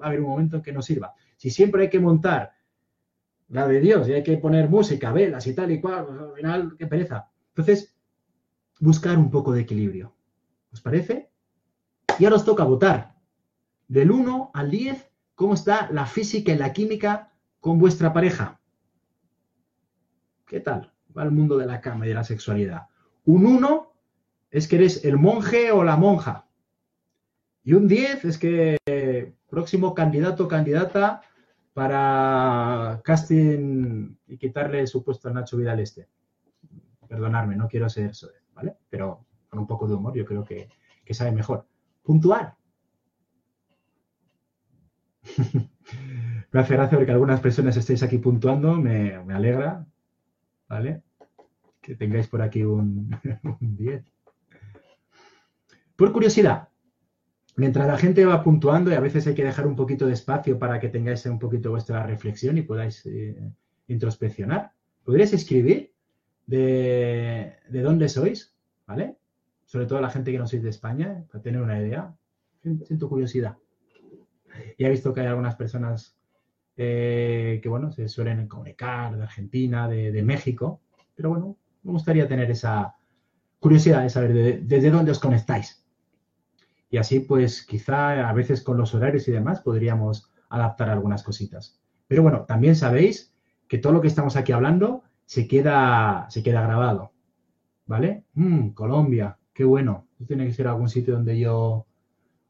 va 0.01 0.05
a 0.05 0.09
haber 0.09 0.21
un 0.21 0.29
momento 0.29 0.57
en 0.57 0.63
que 0.63 0.73
no 0.73 0.83
sirva. 0.83 1.15
Si 1.37 1.51
siempre 1.51 1.83
hay 1.83 1.91
que 1.91 2.01
montar 2.01 2.53
la 3.49 3.67
de 3.67 3.81
Dios 3.81 4.09
y 4.09 4.13
hay 4.13 4.23
que 4.23 4.37
poner 4.37 4.69
música, 4.69 5.13
velas 5.13 5.47
y 5.47 5.55
tal 5.55 5.71
y 5.71 5.81
cual, 5.81 6.07
pues, 6.07 6.21
al 6.21 6.33
final, 6.35 6.77
qué 6.79 6.87
pereza. 6.87 7.31
Entonces, 7.49 7.95
buscar 8.79 9.19
un 9.19 9.31
poco 9.31 9.53
de 9.53 9.63
equilibrio. 9.63 10.15
¿Os 10.73 10.81
parece? 10.81 11.31
Y 12.19 12.25
ahora 12.25 12.37
os 12.37 12.45
toca 12.45 12.65
votar. 12.65 13.17
Del 13.89 14.11
1 14.11 14.51
al 14.55 14.71
10, 14.71 15.11
¿cómo 15.35 15.55
está 15.55 15.91
la 15.91 16.07
física 16.07 16.53
y 16.53 16.57
la 16.57 16.73
química 16.73 17.33
con 17.61 17.79
vuestra 17.79 18.13
pareja? 18.13 18.61
¿Qué 20.47 20.61
tal? 20.61 20.93
Va 21.17 21.25
el 21.25 21.31
mundo 21.31 21.57
de 21.57 21.67
la 21.67 21.81
cama 21.81 22.07
y 22.07 22.09
de 22.11 22.15
la 22.15 22.25
sexualidad. 22.25 22.89
Un 23.25 23.47
1 23.47 23.93
es 24.51 24.69
que 24.69 24.77
eres 24.77 25.05
el 25.05 25.17
monje 25.17 25.73
o 25.73 25.83
la 25.83 25.97
monja. 25.97 26.49
Y 27.63 27.73
un 27.75 27.89
10 27.89 28.25
es 28.25 28.39
que 28.39 28.79
próximo 29.49 29.95
candidato 29.95 30.45
o 30.45 30.49
candidata 30.49 31.23
para 31.73 33.01
casting 33.05 34.17
y 34.27 34.39
quitarle 34.39 34.87
su 34.87 35.03
puesto 35.05 35.29
a 35.29 35.33
Nacho 35.33 35.57
Vidal 35.57 35.81
este. 35.81 36.09
Perdonadme, 37.09 37.57
no 37.57 37.69
quiero 37.69 37.89
ser 37.89 38.11
eso, 38.11 38.29
¿vale? 38.55 38.77
Pero 38.89 39.27
un 39.53 39.67
poco 39.67 39.87
de 39.89 39.95
humor 39.95 40.15
yo 40.15 40.25
creo 40.25 40.45
que, 40.45 40.69
sabe 41.11 41.33
mejor. 41.33 41.67
Puntuar. 42.03 42.57
me 46.53 46.61
hace 46.61 46.75
gracia 46.75 46.99
ver 46.99 47.07
que 47.07 47.13
algunas 47.13 47.41
personas 47.41 47.77
estéis 47.77 48.03
aquí 48.03 48.19
puntuando, 48.19 48.77
me, 48.77 49.15
alegra, 49.33 49.87
¿vale? 50.69 51.03
Que 51.81 51.97
tengáis 51.97 52.29
por 52.29 52.43
aquí 52.43 52.63
un, 52.63 53.11
un 53.61 53.77
10. 53.77 54.05
Por 55.97 56.13
curiosidad, 56.13 56.69
mientras 57.57 57.87
la 57.87 57.99
gente 57.99 58.25
va 58.25 58.43
puntuando 58.43 58.91
y 58.91 58.95
a 58.95 59.01
veces 59.01 59.27
hay 59.27 59.35
que 59.35 59.45
dejar 59.45 59.67
un 59.67 59.77
poquito 59.77 60.07
de 60.07 60.15
espacio 60.15 60.59
para 60.59 60.81
que 60.81 60.89
tengáis 60.89 61.27
un 61.27 61.39
poquito 61.39 61.71
vuestra 61.71 62.07
reflexión 62.07 62.57
y 62.57 62.63
podáis 62.63 63.05
eh, 63.05 63.37
introspeccionar, 63.89 64.73
podríais 65.05 65.35
escribir 65.35 65.93
de, 66.47 67.53
dónde 67.71 68.09
sois, 68.09 68.57
¿vale? 68.87 69.19
Sobre 69.71 69.87
todo 69.87 70.01
la 70.01 70.11
gente 70.11 70.33
que 70.33 70.39
no 70.39 70.49
sois 70.49 70.65
de 70.65 70.71
España, 70.71 71.25
para 71.31 71.43
tener 71.45 71.63
una 71.63 71.79
idea. 71.79 72.13
Siento 72.61 73.09
curiosidad. 73.09 73.57
Y 74.77 74.85
he 74.85 74.91
visto 74.91 75.15
que 75.15 75.21
hay 75.21 75.29
algunas 75.29 75.55
personas 75.55 76.19
eh, 76.77 77.61
que, 77.63 77.69
bueno, 77.69 77.93
se 77.93 78.09
suelen 78.09 78.49
comunicar 78.49 79.17
de 79.17 79.23
Argentina, 79.23 79.87
de, 79.87 80.23
México, 80.25 80.81
pero 81.15 81.29
bueno, 81.29 81.57
me 81.85 81.93
gustaría 81.93 82.27
tener 82.27 82.51
esa 82.51 82.97
curiosidad 83.61 84.03
de 84.03 84.11
saber 84.11 84.65
desde 84.65 84.91
dónde 84.91 85.13
os 85.13 85.21
conectáis. 85.21 85.87
Y 86.91 86.97
así, 86.97 87.21
pues 87.21 87.65
quizá 87.65 88.29
a 88.29 88.33
veces 88.33 88.63
con 88.63 88.77
los 88.77 88.93
horarios 88.93 89.29
y 89.29 89.31
demás 89.31 89.61
podríamos 89.61 90.33
adaptar 90.49 90.91
algunas 90.91 91.23
cositas. 91.23 91.81
Pero 92.09 92.25
bueno, 92.25 92.45
también 92.45 92.75
sabéis 92.75 93.33
que 93.69 93.79
todo 93.79 93.93
lo 93.93 94.01
que 94.01 94.09
estamos 94.09 94.35
aquí 94.35 94.51
hablando 94.51 95.05
se 95.27 95.47
queda, 95.47 96.27
se 96.29 96.43
queda 96.43 96.63
grabado. 96.63 97.13
¿Vale? 97.87 98.25
Mm, 98.35 98.71
Colombia, 98.71 99.37
qué 99.61 99.65
bueno. 99.67 100.09
tiene 100.27 100.47
que 100.47 100.55
ser 100.55 100.69
algún 100.69 100.89
sitio 100.89 101.13
donde 101.13 101.39
yo 101.39 101.87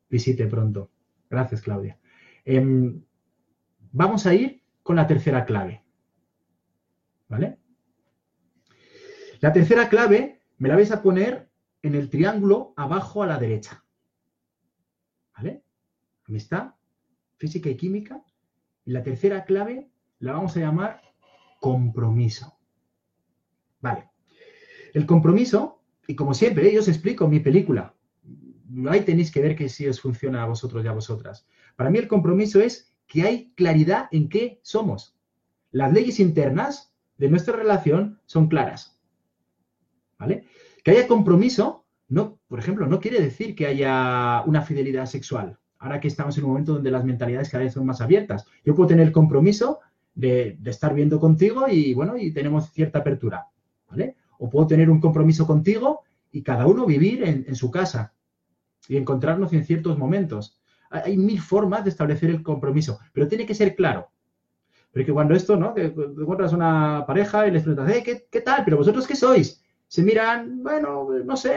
visite 0.09 0.47
pronto. 0.47 0.93
Gracias, 1.29 1.61
Claudia. 1.61 1.99
Em, 2.45 3.03
vamos 3.91 4.27
a 4.27 4.35
ir 4.35 4.63
con 4.85 4.95
la 4.95 5.09
tercera 5.09 5.45
clave. 5.45 5.83
¿Vale? 7.29 7.59
La 9.41 9.53
tercera 9.53 9.89
clave 9.89 10.41
me 10.59 10.69
la 10.69 10.77
vais 10.77 10.93
a 10.93 11.03
poner 11.03 11.51
en 11.83 11.97
el 11.97 12.11
triángulo 12.11 12.75
abajo 12.77 13.25
a 13.25 13.27
la 13.27 13.39
derecha. 13.39 13.85
¿Vale? 15.37 15.65
Amistad, 16.29 16.75
física 17.39 17.71
y 17.71 17.77
química. 17.77 18.23
Y 18.85 18.93
la 18.93 19.03
tercera 19.03 19.45
clave 19.45 19.91
la 20.21 20.35
vamos 20.35 20.57
a 20.57 20.61
llamar 20.61 21.03
compromiso. 21.59 22.57
Vale. 23.81 24.11
El 24.95 25.07
compromiso, 25.07 25.80
y 26.11 26.17
como 26.17 26.35
siempre, 26.35 26.73
yo 26.73 26.81
os 26.81 26.89
explico 26.89 27.29
mi 27.29 27.41
película. 27.41 27.95
Ahí 28.89 29.03
tenéis 29.03 29.31
que 29.31 29.41
ver 29.41 29.55
que 29.55 29.69
si 29.69 29.87
os 29.87 30.01
funciona 30.01 30.43
a 30.43 30.47
vosotros 30.47 30.85
y 30.85 30.89
a 30.89 30.93
vosotras. 30.93 31.47
Para 31.77 31.91
mí 31.91 31.99
el 31.99 32.09
compromiso 32.09 32.61
es 32.61 32.93
que 33.07 33.23
hay 33.23 33.53
claridad 33.55 34.09
en 34.11 34.29
qué 34.29 34.61
somos. 34.63 35.17
Las 35.71 35.93
leyes 35.93 36.21
internas 36.21 36.93
de 37.17 37.29
nuestra 37.29 37.57
relación 37.57 38.21
son 38.27 38.49
claras. 38.49 38.99
¿Vale? 40.19 40.45
Que 40.83 40.91
haya 40.93 41.07
compromiso 41.07 41.87
no, 42.09 42.41
por 42.49 42.59
ejemplo, 42.59 42.87
no 42.87 42.99
quiere 42.99 43.21
decir 43.21 43.55
que 43.55 43.69
haya 43.69 44.43
una 44.45 44.63
fidelidad 44.63 45.07
sexual. 45.07 45.57
Ahora 45.79 46.01
que 46.01 46.09
estamos 46.09 46.37
en 46.37 46.45
un 46.45 46.51
momento 46.51 46.75
donde 46.75 46.91
las 46.91 47.05
mentalidades 47.05 47.49
cada 47.49 47.63
vez 47.63 47.73
son 47.73 47.87
más 47.87 48.01
abiertas. 48.01 48.47
Yo 48.65 48.75
puedo 48.75 48.89
tener 48.89 49.07
el 49.07 49.13
compromiso 49.13 49.79
de, 50.13 50.59
estar 50.65 50.93
viendo 50.93 51.21
contigo 51.21 51.69
y, 51.69 51.95
bueno, 51.95 52.17
y 52.17 52.33
tenemos 52.33 52.73
cierta 52.73 52.99
apertura, 52.99 53.47
¿vale? 53.89 54.17
O 54.41 54.51
puedo 54.51 54.67
tener 54.67 54.91
un 54.91 55.01
compromiso 55.01 55.47
contigo 55.47 56.01
y 56.33 56.43
cada 56.43 56.67
uno 56.67 56.87
vivir 56.87 57.23
en, 57.23 57.55
su 57.55 57.71
casa 57.71 58.15
y 58.89 58.97
encontrarnos 58.97 59.53
en 59.53 59.65
ciertos 59.65 59.97
momentos. 59.97 60.61
Hay, 60.91 61.17
mil 61.17 61.41
formas 61.41 61.85
de 61.85 61.91
establecer 61.91 62.31
el 62.31 62.43
compromiso, 62.43 62.99
pero 63.13 63.29
tiene 63.29 63.47
que 63.47 63.55
ser 63.55 63.77
claro. 63.77 64.11
Porque 64.93 65.13
cuando 65.13 65.35
esto, 65.35 65.57
¿no? 65.57 65.73
Que 65.75 65.85
encuentras 65.85 66.53
una 66.53 67.05
pareja 67.07 67.47
y 67.47 67.53
les 67.53 67.63
preguntas, 67.63 68.03
¿qué, 68.03 68.27
¿qué 68.29 68.41
tal? 68.41 68.65
¿Pero 68.65 68.77
vosotros 68.77 69.07
qué 69.07 69.15
sois? 69.15 69.63
se 69.91 70.05
miran, 70.05 70.63
bueno, 70.63 71.09
no 71.25 71.37
sé, 71.37 71.53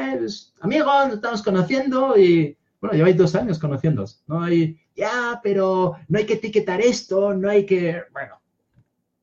amigos, 0.60 1.14
estamos 1.14 1.44
conociendo 1.44 2.18
y, 2.18 2.58
bueno, 2.82 2.96
lleváis 2.96 3.16
dos 3.16 3.36
años 3.36 3.60
conociéndos, 3.60 4.24
¿no? 4.26 4.42
hay, 4.42 4.80
ya, 4.96 5.40
pero 5.44 5.98
no 6.08 6.18
hay 6.18 6.26
que 6.26 6.34
etiquetar 6.34 6.82
esto, 6.82 7.36
no 7.36 7.48
hay 7.48 7.64
que, 7.64 8.02
bueno, 8.12 8.42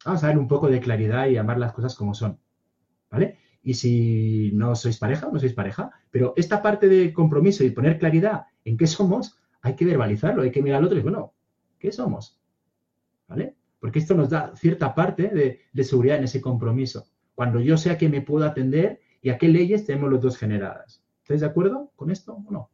vamos 0.05 0.23
a 0.23 0.29
ver 0.29 0.39
un 0.39 0.47
poco 0.47 0.69
de 0.69 0.79
claridad 0.79 1.27
y 1.27 1.37
amar 1.37 1.59
las 1.59 1.73
cosas 1.73 1.97
como 1.97 2.15
son, 2.15 2.39
¿vale? 3.11 3.40
Y 3.63 3.75
si 3.75 4.51
no 4.55 4.75
sois 4.75 4.99
pareja, 4.99 5.29
no 5.33 5.39
sois 5.39 5.53
pareja, 5.53 5.91
pero 6.11 6.33
esta 6.37 6.63
parte 6.63 6.89
de 6.89 7.13
compromiso 7.13 7.63
y 7.65 7.71
poner 7.71 7.99
claridad 7.99 8.47
en 8.65 8.77
qué 8.77 8.87
somos, 8.87 9.39
hay 9.63 9.75
que 9.75 9.85
verbalizarlo, 9.85 10.43
hay 10.43 10.51
que 10.51 10.63
mirar 10.63 10.79
al 10.79 10.87
otro 10.87 10.99
y 10.99 11.03
bueno, 11.03 11.35
¿qué 11.79 11.93
somos? 11.93 12.39
¿Vale? 13.29 13.55
Porque 13.79 13.99
esto 13.99 14.15
nos 14.15 14.31
da 14.31 14.55
cierta 14.57 14.95
parte 14.95 15.29
de, 15.73 15.85
seguridad 15.85 16.19
en 16.19 16.25
ese 16.25 16.41
compromiso 16.41 17.07
cuando 17.35 17.61
yo 17.61 17.77
sé 17.77 17.91
a 17.91 17.99
qué 17.99 18.09
me 18.09 18.21
puedo 18.21 18.45
atender 18.45 19.01
y 19.23 19.31
a 19.31 19.39
qué 19.39 19.49
leyes 19.49 19.87
tenemos 19.87 20.11
los 20.11 20.21
dos 20.21 20.37
generadas. 20.37 21.03
¿Estáis 21.23 21.41
de 21.41 21.47
acuerdo 21.47 21.91
con 21.97 22.11
esto 22.11 22.35
o 22.47 22.51
no? 22.51 22.71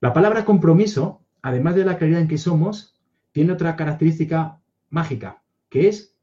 La 0.00 0.12
palabra 0.12 0.44
compromiso, 0.44 1.22
además 1.42 1.74
de 1.74 1.84
la 1.84 1.98
claridad 1.98 2.20
en 2.20 2.28
que 2.28 2.38
somos, 2.38 2.98
tiene 3.32 3.52
otra 3.52 3.76
característica 3.76 4.60
mágica, 4.88 5.42
que 5.68 5.88
es 5.88 6.16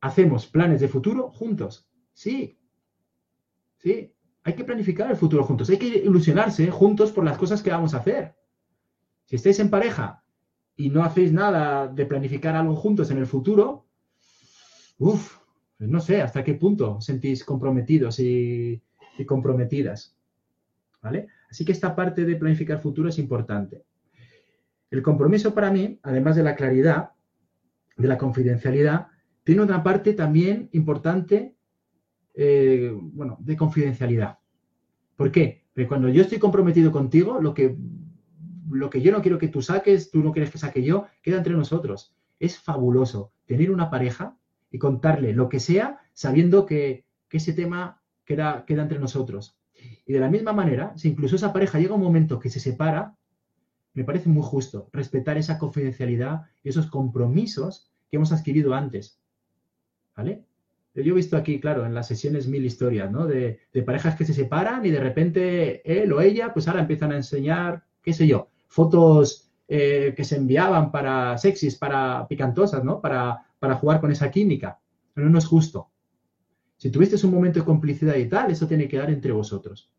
hacemos 0.00 0.46
planes 0.46 0.80
de 0.80 0.88
futuro 0.88 1.30
juntos. 1.30 1.89
Sí, 2.12 2.58
sí, 3.78 4.12
hay 4.42 4.54
que 4.54 4.64
planificar 4.64 5.10
el 5.10 5.16
futuro 5.16 5.44
juntos, 5.44 5.68
hay 5.70 5.78
que 5.78 5.86
ilusionarse 5.86 6.70
juntos 6.70 7.12
por 7.12 7.24
las 7.24 7.38
cosas 7.38 7.62
que 7.62 7.70
vamos 7.70 7.94
a 7.94 7.98
hacer. 7.98 8.34
Si 9.24 9.36
estáis 9.36 9.60
en 9.60 9.70
pareja 9.70 10.24
y 10.76 10.90
no 10.90 11.04
hacéis 11.04 11.32
nada 11.32 11.88
de 11.88 12.06
planificar 12.06 12.56
algo 12.56 12.74
juntos 12.74 13.10
en 13.10 13.18
el 13.18 13.26
futuro, 13.26 13.86
uff, 14.98 15.38
pues 15.78 15.88
no 15.88 16.00
sé 16.00 16.20
hasta 16.20 16.44
qué 16.44 16.54
punto 16.54 17.00
sentís 17.00 17.44
comprometidos 17.44 18.18
y, 18.20 18.82
comprometidas. 19.26 20.16
¿Vale? 21.02 21.28
Así 21.50 21.64
que 21.64 21.72
esta 21.72 21.94
parte 21.94 22.24
de 22.24 22.36
planificar 22.36 22.80
futuro 22.80 23.08
es 23.08 23.18
importante. 23.18 23.84
El 24.90 25.02
compromiso 25.02 25.54
para 25.54 25.70
mí, 25.70 25.98
además 26.02 26.36
de 26.36 26.42
la 26.42 26.56
claridad, 26.56 27.12
de 27.96 28.08
la 28.08 28.18
confidencialidad, 28.18 29.08
tiene 29.44 29.62
otra 29.62 29.82
parte 29.82 30.12
también 30.12 30.68
importante, 30.72 31.54
eh, 32.42 32.90
bueno, 32.94 33.36
de 33.40 33.54
confidencialidad. 33.54 34.38
¿Por 35.14 35.30
qué? 35.30 35.62
Porque 35.74 35.86
cuando 35.86 36.08
yo 36.08 36.22
estoy 36.22 36.38
comprometido 36.38 36.90
contigo, 36.90 37.38
lo 37.38 37.52
que, 37.52 37.76
lo 38.70 38.88
que 38.88 39.02
yo 39.02 39.12
no 39.12 39.20
quiero 39.20 39.36
que 39.36 39.48
tú 39.48 39.60
saques, 39.60 40.10
tú 40.10 40.22
no 40.22 40.32
quieres 40.32 40.50
que 40.50 40.56
saque 40.56 40.82
yo, 40.82 41.06
queda 41.20 41.36
entre 41.36 41.52
nosotros. 41.52 42.16
Es 42.38 42.58
fabuloso 42.58 43.32
tener 43.44 43.70
una 43.70 43.90
pareja 43.90 44.38
y 44.70 44.78
contarle 44.78 45.34
lo 45.34 45.50
que 45.50 45.60
sea 45.60 46.00
sabiendo 46.14 46.64
que, 46.64 47.04
ese 47.30 47.52
tema 47.52 48.00
queda, 48.24 48.64
queda 48.64 48.82
entre 48.82 48.98
nosotros. 48.98 49.58
Y 50.06 50.14
de 50.14 50.20
la 50.20 50.30
misma 50.30 50.54
manera, 50.54 50.96
si 50.96 51.10
incluso 51.10 51.36
esa 51.36 51.52
pareja 51.52 51.78
llega 51.78 51.94
un 51.94 52.00
momento 52.00 52.38
que 52.38 52.48
se 52.48 52.58
separa, 52.58 53.16
me 53.92 54.04
parece 54.04 54.30
muy 54.30 54.42
justo 54.42 54.88
respetar 54.94 55.36
esa 55.36 55.58
confidencialidad 55.58 56.46
y 56.62 56.70
esos 56.70 56.86
compromisos 56.86 57.92
que 58.08 58.16
hemos 58.16 58.32
adquirido 58.32 58.72
antes. 58.72 59.20
¿Vale? 60.16 60.46
Yo 60.94 61.12
he 61.12 61.16
visto 61.16 61.36
aquí, 61.36 61.60
claro, 61.60 61.86
en 61.86 61.94
las 61.94 62.08
sesiones 62.08 62.48
mil 62.48 62.64
historias, 62.64 63.10
¿no? 63.10 63.26
De, 63.26 63.60
parejas 63.86 64.16
que 64.16 64.24
se 64.24 64.34
separan 64.34 64.84
y 64.84 64.90
de 64.90 65.00
repente 65.00 66.02
él 66.02 66.12
o 66.12 66.20
ella, 66.20 66.52
pues 66.52 66.66
ahora 66.66 66.80
empiezan 66.80 67.12
a 67.12 67.16
enseñar, 67.16 67.84
qué 68.02 68.12
sé 68.12 68.26
yo, 68.26 68.48
fotos 68.66 69.50
eh, 69.68 70.14
que 70.16 70.24
se 70.24 70.36
enviaban 70.36 70.90
para 70.90 71.38
sexys, 71.38 71.76
para 71.76 72.26
picantosas, 72.28 72.82
¿no? 72.82 73.00
Para, 73.00 73.46
para 73.58 73.76
jugar 73.76 74.00
con 74.00 74.10
esa 74.10 74.30
química. 74.30 74.80
Pero 75.14 75.28
no 75.28 75.38
es 75.38 75.46
justo. 75.46 75.90
Si 76.76 76.90
tuviste 76.90 77.24
un 77.24 77.34
momento 77.34 77.60
de 77.60 77.64
complicidad 77.64 78.16
y 78.16 78.28
tal, 78.28 78.50
eso 78.50 78.66
tiene 78.66 78.88
que 78.88 78.96
dar 78.96 79.10
entre 79.10 79.32
vosotros. 79.32 79.90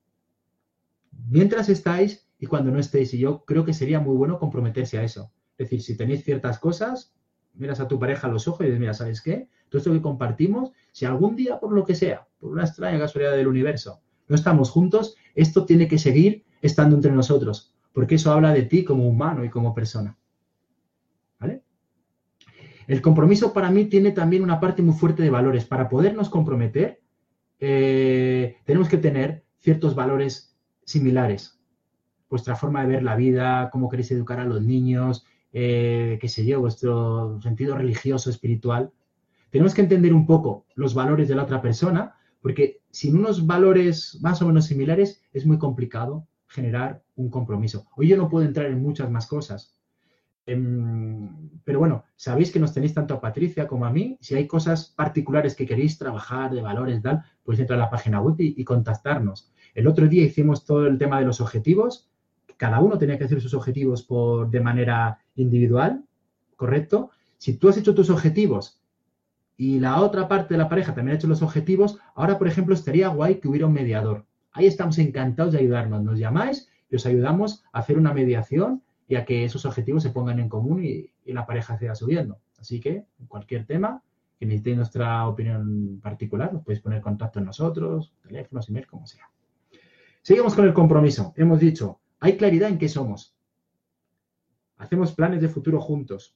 Mientras 1.29 1.69
estáis 1.69 2.27
y 2.41 2.47
cuando 2.47 2.71
no 2.71 2.79
estéis. 2.79 3.13
Y 3.13 3.19
yo 3.19 3.45
creo 3.45 3.63
que 3.63 3.73
sería 3.73 4.01
muy 4.01 4.17
bueno 4.17 4.39
comprometerse 4.39 4.97
a 4.97 5.03
eso. 5.03 5.31
Es 5.57 5.69
decir, 5.69 5.81
si 5.81 5.95
tenéis 5.95 6.25
ciertas 6.25 6.59
cosas, 6.59 7.13
miras 7.53 7.79
a 7.79 7.87
tu 7.87 7.99
pareja 7.99 8.27
a 8.27 8.31
los 8.31 8.47
ojos 8.47 8.61
y 8.61 8.65
dices, 8.65 8.79
mira, 8.79 8.93
¿sabes 8.93 9.21
qué? 9.21 9.47
Todo 9.69 9.79
esto 9.79 9.91
que 9.91 10.01
compartimos, 10.01 10.71
si 10.91 11.05
algún 11.05 11.35
día, 11.35 11.59
por 11.59 11.71
lo 11.71 11.85
que 11.85 11.95
sea, 11.95 12.27
por 12.39 12.51
una 12.51 12.63
extraña 12.63 12.99
casualidad 12.99 13.33
del 13.33 13.47
universo, 13.47 14.01
no 14.27 14.35
estamos 14.35 14.69
juntos, 14.69 15.15
esto 15.35 15.65
tiene 15.65 15.87
que 15.87 15.97
seguir 15.97 16.43
estando 16.61 16.95
entre 16.95 17.11
nosotros, 17.11 17.73
porque 17.93 18.15
eso 18.15 18.31
habla 18.31 18.53
de 18.53 18.63
ti 18.63 18.83
como 18.83 19.07
humano 19.07 19.43
y 19.43 19.49
como 19.49 19.73
persona. 19.73 20.17
¿Vale? 21.39 21.63
El 22.87 23.01
compromiso 23.01 23.53
para 23.53 23.69
mí 23.71 23.85
tiene 23.85 24.11
también 24.11 24.43
una 24.43 24.59
parte 24.59 24.81
muy 24.81 24.93
fuerte 24.93 25.23
de 25.23 25.29
valores. 25.29 25.65
Para 25.65 25.89
podernos 25.89 26.29
comprometer, 26.29 27.01
eh, 27.59 28.57
tenemos 28.65 28.89
que 28.89 28.97
tener 28.97 29.43
ciertos 29.59 29.95
valores 29.95 30.57
similares 30.83 31.61
vuestra 32.31 32.55
forma 32.55 32.81
de 32.81 32.87
ver 32.87 33.03
la 33.03 33.17
vida, 33.17 33.69
cómo 33.71 33.89
queréis 33.89 34.09
educar 34.11 34.39
a 34.39 34.45
los 34.45 34.63
niños, 34.63 35.25
eh, 35.53 36.17
qué 36.21 36.29
sé 36.29 36.45
yo, 36.45 36.59
vuestro 36.59 37.39
sentido 37.41 37.75
religioso, 37.75 38.29
espiritual. 38.29 38.91
Tenemos 39.49 39.73
que 39.73 39.81
entender 39.81 40.13
un 40.13 40.25
poco 40.25 40.65
los 40.75 40.93
valores 40.93 41.27
de 41.27 41.35
la 41.35 41.43
otra 41.43 41.61
persona, 41.61 42.15
porque 42.41 42.81
sin 42.89 43.17
unos 43.17 43.45
valores 43.45 44.17
más 44.21 44.41
o 44.41 44.47
menos 44.47 44.65
similares 44.65 45.21
es 45.33 45.45
muy 45.45 45.57
complicado 45.57 46.27
generar 46.47 47.03
un 47.15 47.29
compromiso. 47.29 47.85
Hoy 47.95 48.07
yo 48.07 48.17
no 48.17 48.29
puedo 48.29 48.45
entrar 48.45 48.67
en 48.67 48.81
muchas 48.81 49.09
más 49.11 49.27
cosas. 49.27 49.75
Em, 50.45 51.49
pero 51.63 51.79
bueno, 51.79 52.03
sabéis 52.15 52.51
que 52.51 52.59
nos 52.59 52.73
tenéis 52.73 52.93
tanto 52.93 53.13
a 53.13 53.21
Patricia 53.21 53.67
como 53.67 53.85
a 53.85 53.91
mí. 53.91 54.17
Si 54.21 54.35
hay 54.35 54.47
cosas 54.47 54.93
particulares 54.95 55.55
que 55.55 55.65
queréis 55.65 55.97
trabajar, 55.97 56.51
de 56.51 56.61
valores, 56.61 57.01
tal, 57.01 57.23
pues 57.43 57.59
entra 57.59 57.75
a 57.75 57.79
la 57.79 57.89
página 57.89 58.21
web 58.21 58.35
y 58.39 58.63
contactarnos. 58.63 59.51
El 59.75 59.87
otro 59.87 60.07
día 60.07 60.23
hicimos 60.23 60.65
todo 60.65 60.87
el 60.87 60.97
tema 60.97 61.19
de 61.19 61.25
los 61.25 61.41
objetivos 61.41 62.11
cada 62.61 62.79
uno 62.79 62.95
tenía 62.95 63.17
que 63.17 63.23
hacer 63.23 63.41
sus 63.41 63.55
objetivos 63.55 64.03
por, 64.03 64.47
de 64.47 64.59
manera 64.59 65.17
individual, 65.35 66.03
¿correcto? 66.55 67.11
Si 67.37 67.57
tú 67.57 67.69
has 67.69 67.77
hecho 67.77 67.95
tus 67.95 68.09
objetivos 68.09 68.81
y 69.57 69.79
la 69.79 69.99
otra 69.99 70.27
parte 70.27 70.53
de 70.53 70.57
la 70.57 70.69
pareja 70.69 70.93
también 70.93 71.15
ha 71.15 71.17
hecho 71.17 71.27
los 71.27 71.41
objetivos, 71.41 71.99
ahora, 72.15 72.37
por 72.37 72.47
ejemplo, 72.47 72.73
estaría 72.73 73.07
guay 73.07 73.39
que 73.39 73.47
hubiera 73.47 73.67
un 73.67 73.73
mediador. 73.73 74.25
Ahí 74.51 74.65
estamos 74.65 74.97
encantados 74.97 75.53
de 75.53 75.59
ayudarnos. 75.59 76.03
Nos 76.03 76.19
llamáis 76.19 76.69
y 76.89 76.95
os 76.95 77.05
ayudamos 77.05 77.63
a 77.71 77.79
hacer 77.79 77.97
una 77.97 78.13
mediación 78.13 78.83
y 79.07 79.15
a 79.15 79.25
que 79.25 79.43
esos 79.43 79.65
objetivos 79.65 80.03
se 80.03 80.09
pongan 80.09 80.39
en 80.39 80.49
común 80.49 80.83
y, 80.83 81.09
la 81.25 81.45
pareja 81.45 81.77
siga 81.77 81.95
subiendo. 81.95 82.39
Así 82.59 82.79
que, 82.79 83.05
cualquier 83.27 83.65
tema 83.65 84.01
que 84.37 84.45
necesitéis 84.45 84.77
nuestra 84.77 85.27
opinión 85.27 85.99
particular, 86.01 86.53
os 86.53 86.63
podéis 86.63 86.81
poner 86.81 87.01
contacto 87.01 87.39
en 87.39 87.45
nosotros, 87.45 88.13
teléfonos, 88.23 88.67
email, 88.69 88.87
como 88.87 89.05
sea. 89.05 89.29
Seguimos 90.21 90.55
con 90.55 90.65
el 90.65 90.73
compromiso. 90.73 91.33
Hemos 91.37 91.59
dicho, 91.59 91.99
hay 92.19 92.37
claridad 92.37 92.69
en 92.69 92.77
qué 92.77 92.89
somos. 92.89 93.35
Hacemos 94.81 95.13
planes 95.13 95.41
de 95.41 95.47
futuro 95.47 95.79
juntos. 95.79 96.35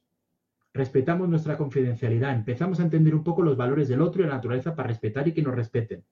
Respetamos 0.72 1.28
nuestra 1.28 1.58
confidencialidad. 1.58 2.32
Empezamos 2.32 2.78
a 2.78 2.84
entender 2.84 3.12
un 3.12 3.24
poco 3.24 3.42
los 3.42 3.56
valores 3.56 3.88
del 3.88 4.00
otro 4.00 4.22
y 4.22 4.26
la 4.26 4.34
naturaleza 4.34 4.76
para 4.76 4.86
respetar 4.86 5.26
y 5.26 5.32
que 5.32 5.42
nos 5.42 5.56
respeten. 5.56 6.04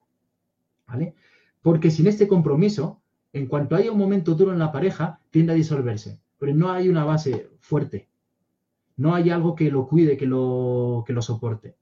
¿Vale? 0.89 1.15
Porque 1.63 1.93
sin 1.93 2.09
este 2.09 2.27
compromiso, 2.27 3.01
en 3.33 3.47
cuanto 3.47 3.77
haya 3.77 3.93
un 3.93 3.99
momento 3.99 4.35
duro 4.35 4.53
en 4.53 4.59
la 4.59 4.73
pareja, 4.73 5.21
tiende 5.31 5.53
a 5.53 5.55
disolverse. 5.55 6.19
Pero 6.41 6.53
no 6.55 6.73
hay 6.73 6.89
una 6.89 7.05
base 7.05 7.51
fuerte. 7.61 8.09
No 8.97 9.15
hay 9.15 9.31
algo 9.31 9.55
que 9.55 9.71
lo 9.71 9.87
cuide, 9.87 10.17
que 10.17 10.27
lo, 10.27 11.05
que 11.07 11.13
lo 11.13 11.23
soporte. 11.23 11.77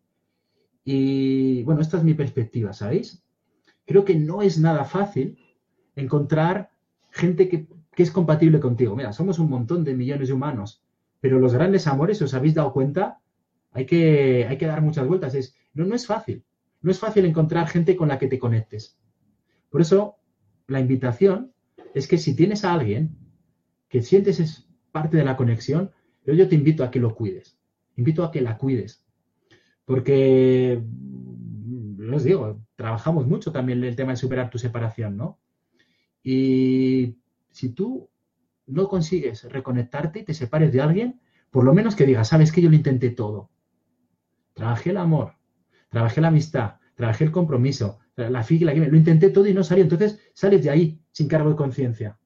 Y 0.84 1.62
bueno, 1.62 1.80
esta 1.80 1.96
es 1.96 2.04
mi 2.04 2.12
perspectiva, 2.12 2.74
¿sabéis? 2.74 3.24
Creo 3.86 4.04
que 4.04 4.16
no 4.16 4.42
es 4.42 4.58
nada 4.58 4.84
fácil 4.84 5.38
encontrar 5.96 6.72
gente 7.10 7.48
que 7.48 7.66
que 7.94 8.02
es 8.02 8.10
compatible 8.10 8.60
contigo. 8.60 8.96
Mira, 8.96 9.12
somos 9.12 9.38
un 9.38 9.50
montón 9.50 9.84
de 9.84 9.94
millones 9.94 10.28
de 10.28 10.34
humanos, 10.34 10.82
pero 11.20 11.38
los 11.38 11.54
grandes 11.54 11.86
amores, 11.86 12.18
si 12.18 12.24
os 12.24 12.34
habéis 12.34 12.54
dado 12.54 12.72
cuenta, 12.72 13.20
hay 13.72 13.86
que, 13.86 14.46
hay 14.48 14.56
que 14.56 14.66
dar 14.66 14.82
muchas 14.82 15.06
vueltas. 15.06 15.34
Es, 15.34 15.54
no, 15.74 15.84
no 15.84 15.94
es 15.94 16.06
fácil. 16.06 16.44
No 16.80 16.90
es 16.90 16.98
fácil 16.98 17.24
encontrar 17.24 17.68
gente 17.68 17.96
con 17.96 18.08
la 18.08 18.18
que 18.18 18.26
te 18.26 18.38
conectes. 18.38 18.98
Por 19.70 19.80
eso, 19.80 20.16
la 20.66 20.80
invitación 20.80 21.52
es 21.94 22.08
que 22.08 22.18
si 22.18 22.34
tienes 22.34 22.64
a 22.64 22.72
alguien 22.72 23.16
que 23.88 24.02
sientes 24.02 24.40
es 24.40 24.66
parte 24.90 25.16
de 25.16 25.24
la 25.24 25.36
conexión, 25.36 25.90
yo, 26.24 26.34
yo 26.34 26.48
te 26.48 26.54
invito 26.54 26.84
a 26.84 26.90
que 26.90 27.00
lo 27.00 27.14
cuides. 27.14 27.58
Invito 27.96 28.24
a 28.24 28.30
que 28.30 28.40
la 28.40 28.56
cuides. 28.56 29.04
Porque, 29.84 30.82
os 32.12 32.24
digo, 32.24 32.60
trabajamos 32.74 33.26
mucho 33.26 33.52
también 33.52 33.82
el 33.84 33.96
tema 33.96 34.12
de 34.12 34.16
superar 34.16 34.50
tu 34.50 34.58
separación, 34.58 35.16
¿no? 35.16 35.38
Y 36.22 37.16
si 37.52 37.70
tú 37.70 38.10
no 38.66 38.88
consigues 38.88 39.44
reconectarte 39.44 40.20
y 40.20 40.24
te 40.24 40.34
separes 40.34 40.72
de 40.72 40.80
alguien, 40.80 41.20
por 41.50 41.64
lo 41.64 41.74
menos 41.74 41.94
que 41.94 42.06
digas, 42.06 42.28
sabes 42.28 42.50
que 42.50 42.62
yo 42.62 42.70
lo 42.70 42.76
intenté 42.76 43.10
todo. 43.10 43.50
Trabajé 44.54 44.90
el 44.90 44.96
amor, 44.96 45.36
trabajé 45.88 46.20
la 46.20 46.28
amistad, 46.28 46.76
trabajé 46.94 47.24
el 47.24 47.30
compromiso, 47.30 47.98
la 48.16 48.44
y 48.48 48.58
la 48.60 48.74
lo 48.74 48.96
intenté 48.96 49.30
todo 49.30 49.46
y 49.46 49.54
no 49.54 49.64
salió. 49.64 49.84
Entonces 49.84 50.20
sales 50.32 50.62
de 50.62 50.70
ahí 50.70 51.00
sin 51.12 51.28
cargo 51.28 51.50
de 51.50 51.56
conciencia. 51.56 52.18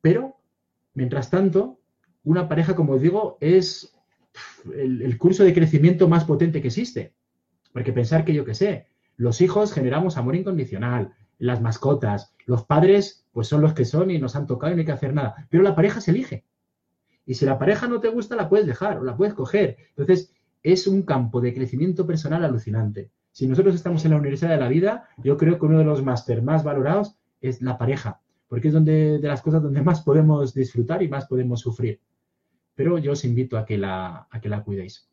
Pero, 0.00 0.36
mientras 0.94 1.30
tanto, 1.30 1.80
una 2.22 2.48
pareja, 2.48 2.74
como 2.74 2.94
os 2.94 3.02
digo, 3.02 3.38
es 3.40 3.94
el, 4.74 5.02
el, 5.02 5.18
curso 5.18 5.44
de 5.44 5.54
crecimiento 5.54 6.08
más 6.08 6.24
potente 6.24 6.60
que 6.60 6.68
existe. 6.68 7.14
Porque 7.72 7.92
pensar 7.92 8.24
que 8.24 8.34
yo 8.34 8.44
qué 8.44 8.54
sé, 8.54 8.88
los 9.16 9.40
hijos 9.40 9.72
generamos 9.72 10.16
amor 10.16 10.36
incondicional, 10.36 11.14
las 11.38 11.60
mascotas, 11.60 12.34
los 12.46 12.64
padres, 12.64 13.26
pues 13.32 13.48
son 13.48 13.60
los 13.60 13.74
que 13.74 13.84
son 13.84 14.10
y 14.10 14.18
nos 14.18 14.36
han 14.36 14.46
tocado 14.46 14.72
y 14.72 14.76
no 14.76 14.80
hay 14.80 14.86
que 14.86 14.92
hacer 14.92 15.14
nada. 15.14 15.46
Pero 15.50 15.62
la 15.62 15.74
pareja 15.74 16.00
se 16.00 16.10
elige. 16.10 16.44
Y 17.26 17.34
si 17.34 17.46
la 17.46 17.58
pareja 17.58 17.88
no 17.88 18.00
te 18.00 18.08
gusta, 18.08 18.36
la 18.36 18.48
puedes 18.48 18.66
dejar 18.66 18.98
o 18.98 19.04
la 19.04 19.16
puedes 19.16 19.34
coger. 19.34 19.76
Entonces, 19.90 20.32
es 20.62 20.86
un 20.86 21.02
campo 21.02 21.40
de 21.40 21.54
crecimiento 21.54 22.06
personal 22.06 22.44
alucinante. 22.44 23.10
Si 23.32 23.46
nosotros 23.46 23.74
estamos 23.74 24.04
en 24.04 24.12
la 24.12 24.18
Universidad 24.18 24.50
de 24.50 24.58
la 24.58 24.68
Vida, 24.68 25.08
yo 25.18 25.36
creo 25.36 25.58
que 25.58 25.66
uno 25.66 25.78
de 25.78 25.84
los 25.84 26.02
máster 26.02 26.42
más 26.42 26.62
valorados 26.64 27.16
es 27.40 27.60
la 27.60 27.76
pareja, 27.76 28.20
porque 28.48 28.68
es 28.68 28.74
donde 28.74 29.18
de 29.18 29.28
las 29.28 29.42
cosas 29.42 29.62
donde 29.62 29.82
más 29.82 30.02
podemos 30.02 30.54
disfrutar 30.54 31.02
y 31.02 31.08
más 31.08 31.26
podemos 31.26 31.60
sufrir. 31.60 32.00
Pero 32.74 32.98
yo 32.98 33.12
os 33.12 33.24
invito 33.24 33.58
a 33.58 33.64
que 33.64 33.76
la, 33.76 34.28
a 34.30 34.40
que 34.40 34.48
la 34.48 34.62
cuidéis. 34.62 35.08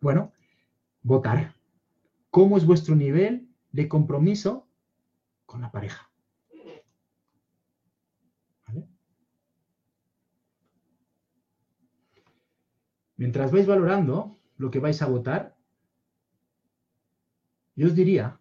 Bueno, 0.00 0.32
votar. 1.02 1.54
¿Cómo 2.30 2.56
es 2.56 2.66
vuestro 2.66 2.94
nivel 2.94 3.48
de 3.72 3.88
compromiso 3.88 4.66
con 5.50 5.62
la 5.62 5.72
pareja? 5.72 6.08
Mientras 13.16 13.52
vais 13.52 13.66
valorando 13.66 14.38
lo 14.56 14.70
que 14.70 14.78
vais 14.78 15.02
a 15.02 15.06
votar, 15.06 15.54
yo 17.76 17.88
os 17.88 17.94
diría 17.94 18.40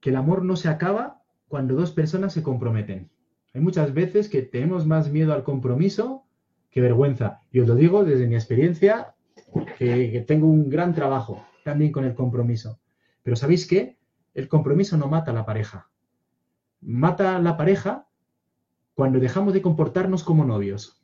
que 0.00 0.10
el 0.10 0.16
amor 0.16 0.44
no 0.44 0.54
se 0.54 0.68
acaba 0.68 1.24
cuando 1.48 1.74
dos 1.74 1.90
personas 1.90 2.32
se 2.32 2.42
comprometen. 2.42 3.10
Hay 3.52 3.60
muchas 3.60 3.94
veces 3.94 4.28
que 4.28 4.42
tenemos 4.42 4.86
más 4.86 5.10
miedo 5.10 5.32
al 5.32 5.42
compromiso 5.42 6.24
que 6.70 6.80
vergüenza. 6.80 7.40
Y 7.50 7.60
os 7.60 7.68
lo 7.68 7.74
digo 7.74 8.04
desde 8.04 8.28
mi 8.28 8.34
experiencia, 8.34 9.16
que, 9.76 10.24
tengo 10.26 10.46
un 10.46 10.68
gran 10.68 10.94
trabajo 10.94 11.44
también 11.64 11.90
con 11.90 12.04
el 12.04 12.14
compromiso. 12.14 12.78
Pero 13.22 13.36
¿sabéis 13.36 13.66
qué? 13.66 13.98
El 14.34 14.48
compromiso 14.48 14.96
no 14.96 15.08
mata 15.08 15.32
a 15.32 15.34
la 15.34 15.44
pareja. 15.44 15.91
Mata 16.82 17.36
a 17.36 17.38
la 17.38 17.56
pareja 17.56 18.08
cuando 18.94 19.20
dejamos 19.20 19.54
de 19.54 19.62
comportarnos 19.62 20.24
como 20.24 20.44
novios, 20.44 21.02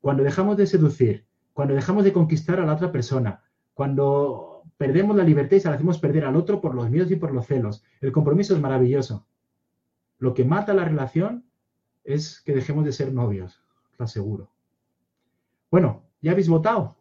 cuando 0.00 0.22
dejamos 0.22 0.56
de 0.56 0.66
seducir, 0.66 1.26
cuando 1.52 1.74
dejamos 1.74 2.04
de 2.04 2.12
conquistar 2.12 2.60
a 2.60 2.66
la 2.66 2.74
otra 2.74 2.92
persona, 2.92 3.42
cuando 3.72 4.62
perdemos 4.76 5.16
la 5.16 5.24
libertad 5.24 5.56
y 5.56 5.60
se 5.60 5.68
la 5.68 5.76
hacemos 5.76 5.98
perder 5.98 6.24
al 6.24 6.36
otro 6.36 6.60
por 6.60 6.74
los 6.74 6.90
miedos 6.90 7.10
y 7.10 7.16
por 7.16 7.32
los 7.32 7.46
celos. 7.46 7.84
El 8.00 8.12
compromiso 8.12 8.54
es 8.54 8.60
maravilloso. 8.60 9.26
Lo 10.18 10.34
que 10.34 10.44
mata 10.44 10.74
la 10.74 10.84
relación 10.84 11.44
es 12.04 12.40
que 12.40 12.52
dejemos 12.52 12.84
de 12.84 12.92
ser 12.92 13.12
novios, 13.12 13.62
lo 13.98 14.04
aseguro. 14.04 14.50
Bueno, 15.70 16.02
ya 16.20 16.32
habéis 16.32 16.48
votado. 16.48 16.96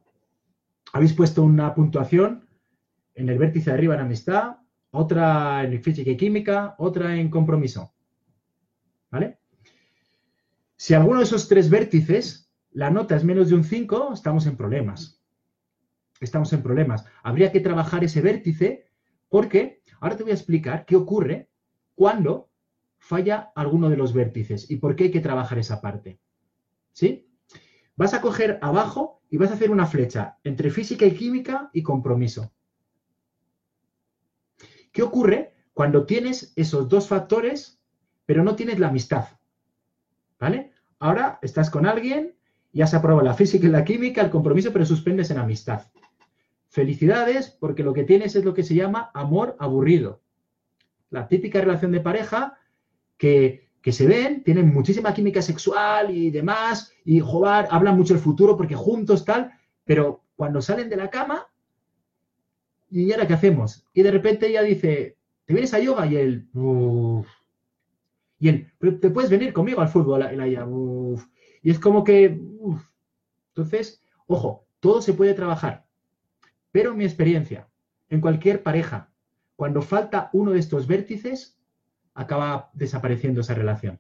Habéis 0.94 1.14
puesto 1.14 1.44
una 1.44 1.74
puntuación 1.74 2.48
en 3.16 3.30
el 3.30 3.38
vértice 3.38 3.72
de 3.72 3.78
arriba 3.78 3.96
en 3.96 4.02
amistad, 4.02 4.58
otra 4.92 5.64
en 5.64 5.82
física 5.82 6.12
y 6.12 6.18
química, 6.18 6.76
otra 6.78 7.16
en 7.16 7.30
compromiso. 7.30 7.92
¿Vale? 9.12 9.40
Si 10.78 10.94
alguno 10.94 11.20
de 11.20 11.26
esos 11.26 11.48
tres 11.48 11.70
vértices, 11.70 12.50
la 12.72 12.90
nota 12.90 13.16
es 13.16 13.24
menos 13.24 13.50
de 13.50 13.56
un 13.56 13.64
5, 13.64 14.14
estamos 14.14 14.48
en 14.48 14.56
problemas. 14.56 15.22
Estamos 16.20 16.54
en 16.54 16.64
problemas. 16.64 17.06
Habría 17.22 17.52
que 17.52 17.60
trabajar 17.60 18.04
ese 18.04 18.22
vértice 18.22 18.88
porque 19.30 19.82
ahora 20.00 20.18
te 20.18 20.24
voy 20.24 20.32
a 20.32 20.36
explicar 20.36 20.86
qué 20.86 20.96
ocurre 20.96 21.50
cuando 21.96 22.50
falla 22.98 23.52
alguno 23.56 23.90
de 23.90 23.98
los 23.98 24.14
vértices 24.14 24.70
y 24.72 24.78
por 24.78 24.96
qué 24.96 25.06
hay 25.06 25.12
que 25.12 25.20
trabajar 25.20 25.60
esa 25.60 25.82
parte. 25.82 26.20
¿Sí? 26.94 27.28
Vas 27.96 28.14
a 28.14 28.22
coger 28.22 28.60
abajo 28.62 29.22
y 29.30 29.38
vas 29.38 29.52
a 29.52 29.56
hacer 29.56 29.72
una 29.72 29.86
flecha 29.86 30.38
entre 30.44 30.72
física 30.72 31.06
y 31.06 31.16
química 31.16 31.70
y 31.74 31.84
compromiso. 31.84 32.54
¿Qué 34.92 35.04
ocurre 35.04 35.54
cuando 35.74 36.06
tienes 36.06 36.54
esos 36.56 36.90
dos 36.90 37.08
factores, 37.08 37.81
pero 38.32 38.46
no 38.46 38.56
tienes 38.56 38.80
la 38.80 38.88
amistad? 38.88 39.26
¿Vale? 40.40 40.72
Ahora 41.00 41.38
estás 41.42 41.70
con 41.70 41.86
alguien, 41.86 42.34
ya 42.72 42.88
se 42.88 42.96
aprobado 42.96 43.26
la 43.28 43.34
física 43.34 43.68
y 43.68 43.70
la 43.70 43.84
química, 43.84 44.22
el 44.22 44.30
compromiso, 44.30 44.72
pero 44.72 44.86
suspendes 44.86 45.30
en 45.32 45.38
amistad. 45.38 45.88
Felicidades, 46.70 47.50
porque 47.50 47.84
lo 47.84 47.92
que 47.92 48.06
tienes 48.06 48.38
es 48.38 48.46
lo 48.46 48.54
que 48.54 48.64
se 48.64 48.74
llama 48.74 49.12
amor 49.14 49.58
aburrido. 49.60 50.22
La 51.10 51.28
típica 51.28 51.60
relación 51.60 51.92
de 51.92 52.00
pareja 52.00 52.58
que, 53.18 53.68
se 53.84 54.08
ven, 54.08 54.46
tienen 54.46 54.74
muchísima 54.74 55.14
química 55.14 55.42
sexual 55.42 56.16
y 56.16 56.32
demás, 56.32 56.94
y 57.04 57.20
jugar, 57.20 57.68
hablan 57.70 57.98
mucho 57.98 58.14
del 58.14 58.24
futuro 58.24 58.56
porque 58.56 58.76
juntos 58.76 59.26
tal, 59.26 59.52
pero 59.84 60.24
cuando 60.38 60.62
salen 60.62 60.88
de 60.88 60.96
la 60.96 61.10
cama, 61.10 61.48
¿y 62.90 63.12
ahora 63.12 63.28
qué 63.28 63.34
hacemos? 63.34 63.86
Y 63.94 64.04
de 64.04 64.12
repente 64.12 64.48
ella 64.48 64.62
dice, 64.62 65.18
¿te 65.44 65.54
vienes 65.54 65.74
a 65.74 65.80
yoga? 65.80 66.06
Y 66.06 66.16
él, 66.16 66.48
Y 68.42 68.50
él, 68.50 68.72
¿te 69.00 69.12
puedes 69.12 69.30
venir 69.30 69.54
conmigo 69.54 69.82
al 69.82 69.88
fútbol? 69.88 70.26
Y 71.62 71.70
es 71.70 71.78
como 71.78 72.04
que, 72.04 72.42
Entonces, 73.50 74.04
ojo, 74.26 74.66
todo 74.80 75.00
se 75.04 75.14
puede 75.14 75.36
trabajar. 75.36 75.86
Pero 76.72 76.92
en 76.92 76.98
mi 76.98 77.06
experiencia, 77.06 77.70
en 78.10 78.20
cualquier 78.20 78.64
pareja, 78.64 79.12
cuando 79.56 79.84
falta 79.84 80.32
uno 80.34 80.52
de 80.52 80.60
estos 80.60 80.88
vértices, 80.88 81.60
acaba 82.16 82.72
desapareciendo 82.74 83.42
esa 83.42 83.54
relación. 83.54 84.00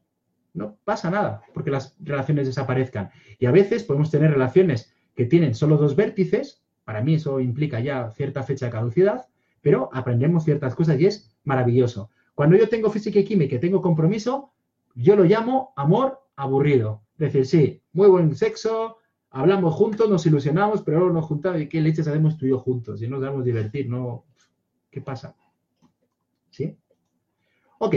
No 0.55 0.75
pasa 0.85 1.11
nada 1.11 1.43
porque 1.53 1.69
las 1.69 1.95
relaciones 1.99 2.47
desaparezcan. 2.47 3.11
Y 3.37 3.45
a 3.45 3.51
veces 3.51 3.83
podemos 3.83 4.09
tener 4.09 4.31
relaciones 4.31 4.91
que 5.15 5.25
tienen 5.25 5.53
solo 5.53 5.77
dos 5.77 5.95
vértices, 5.95 6.63
para 6.83 7.03
mí 7.03 7.13
eso 7.13 7.39
implica 7.39 7.79
ya 7.79 8.09
cierta 8.09 8.41
fecha 8.41 8.65
de 8.65 8.71
caducidad, 8.71 9.27
pero 9.61 9.91
aprendemos 9.93 10.45
ciertas 10.45 10.73
cosas 10.73 10.99
y 10.99 11.05
es 11.05 11.31
maravilloso. 11.43 12.09
Cuando 12.35 12.57
yo 12.57 12.69
tengo 12.69 12.89
física 12.89 13.19
y 13.19 13.25
química 13.25 13.55
y 13.55 13.59
tengo 13.59 13.81
compromiso, 13.81 14.53
yo 14.95 15.15
lo 15.15 15.23
llamo 15.23 15.73
amor 15.75 16.19
aburrido. 16.35 17.03
Es 17.13 17.33
decir, 17.33 17.45
sí, 17.45 17.83
muy 17.93 18.07
buen 18.07 18.35
sexo, 18.35 18.97
hablamos 19.29 19.73
juntos, 19.75 20.09
nos 20.09 20.25
ilusionamos, 20.25 20.81
pero 20.81 20.99
luego 20.99 21.13
nos 21.13 21.25
juntamos 21.25 21.61
y 21.61 21.67
qué 21.67 21.81
leches 21.81 22.07
hacemos 22.07 22.37
tú 22.37 22.45
y 22.45 22.49
yo 22.49 22.59
juntos 22.59 23.01
y 23.01 23.07
nos 23.07 23.21
damos 23.21 23.45
divertir, 23.45 23.89
¿no? 23.89 24.25
¿Qué 24.89 25.01
pasa? 25.01 25.35
¿Sí? 26.49 26.77
Ok, 27.79 27.95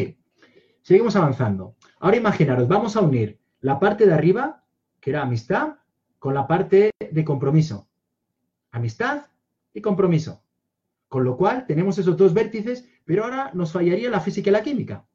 seguimos 0.82 1.16
avanzando. 1.16 1.74
Ahora 1.98 2.16
imaginaros, 2.16 2.68
vamos 2.68 2.96
a 2.96 3.00
unir 3.00 3.40
la 3.60 3.78
parte 3.78 4.06
de 4.06 4.12
arriba, 4.12 4.64
que 5.00 5.10
era 5.10 5.22
amistad, 5.22 5.76
con 6.18 6.34
la 6.34 6.46
parte 6.46 6.90
de 6.98 7.24
compromiso. 7.24 7.88
Amistad 8.70 9.26
y 9.72 9.80
compromiso. 9.80 10.42
Con 11.08 11.24
lo 11.24 11.36
cual 11.36 11.66
tenemos 11.66 11.98
esos 11.98 12.16
dos 12.16 12.32
vértices, 12.34 12.88
pero 13.04 13.24
ahora 13.24 13.50
nos 13.54 13.72
fallaría 13.72 14.10
la 14.10 14.20
física 14.20 14.50
y 14.50 14.52
la 14.52 14.62
química. 14.62 15.06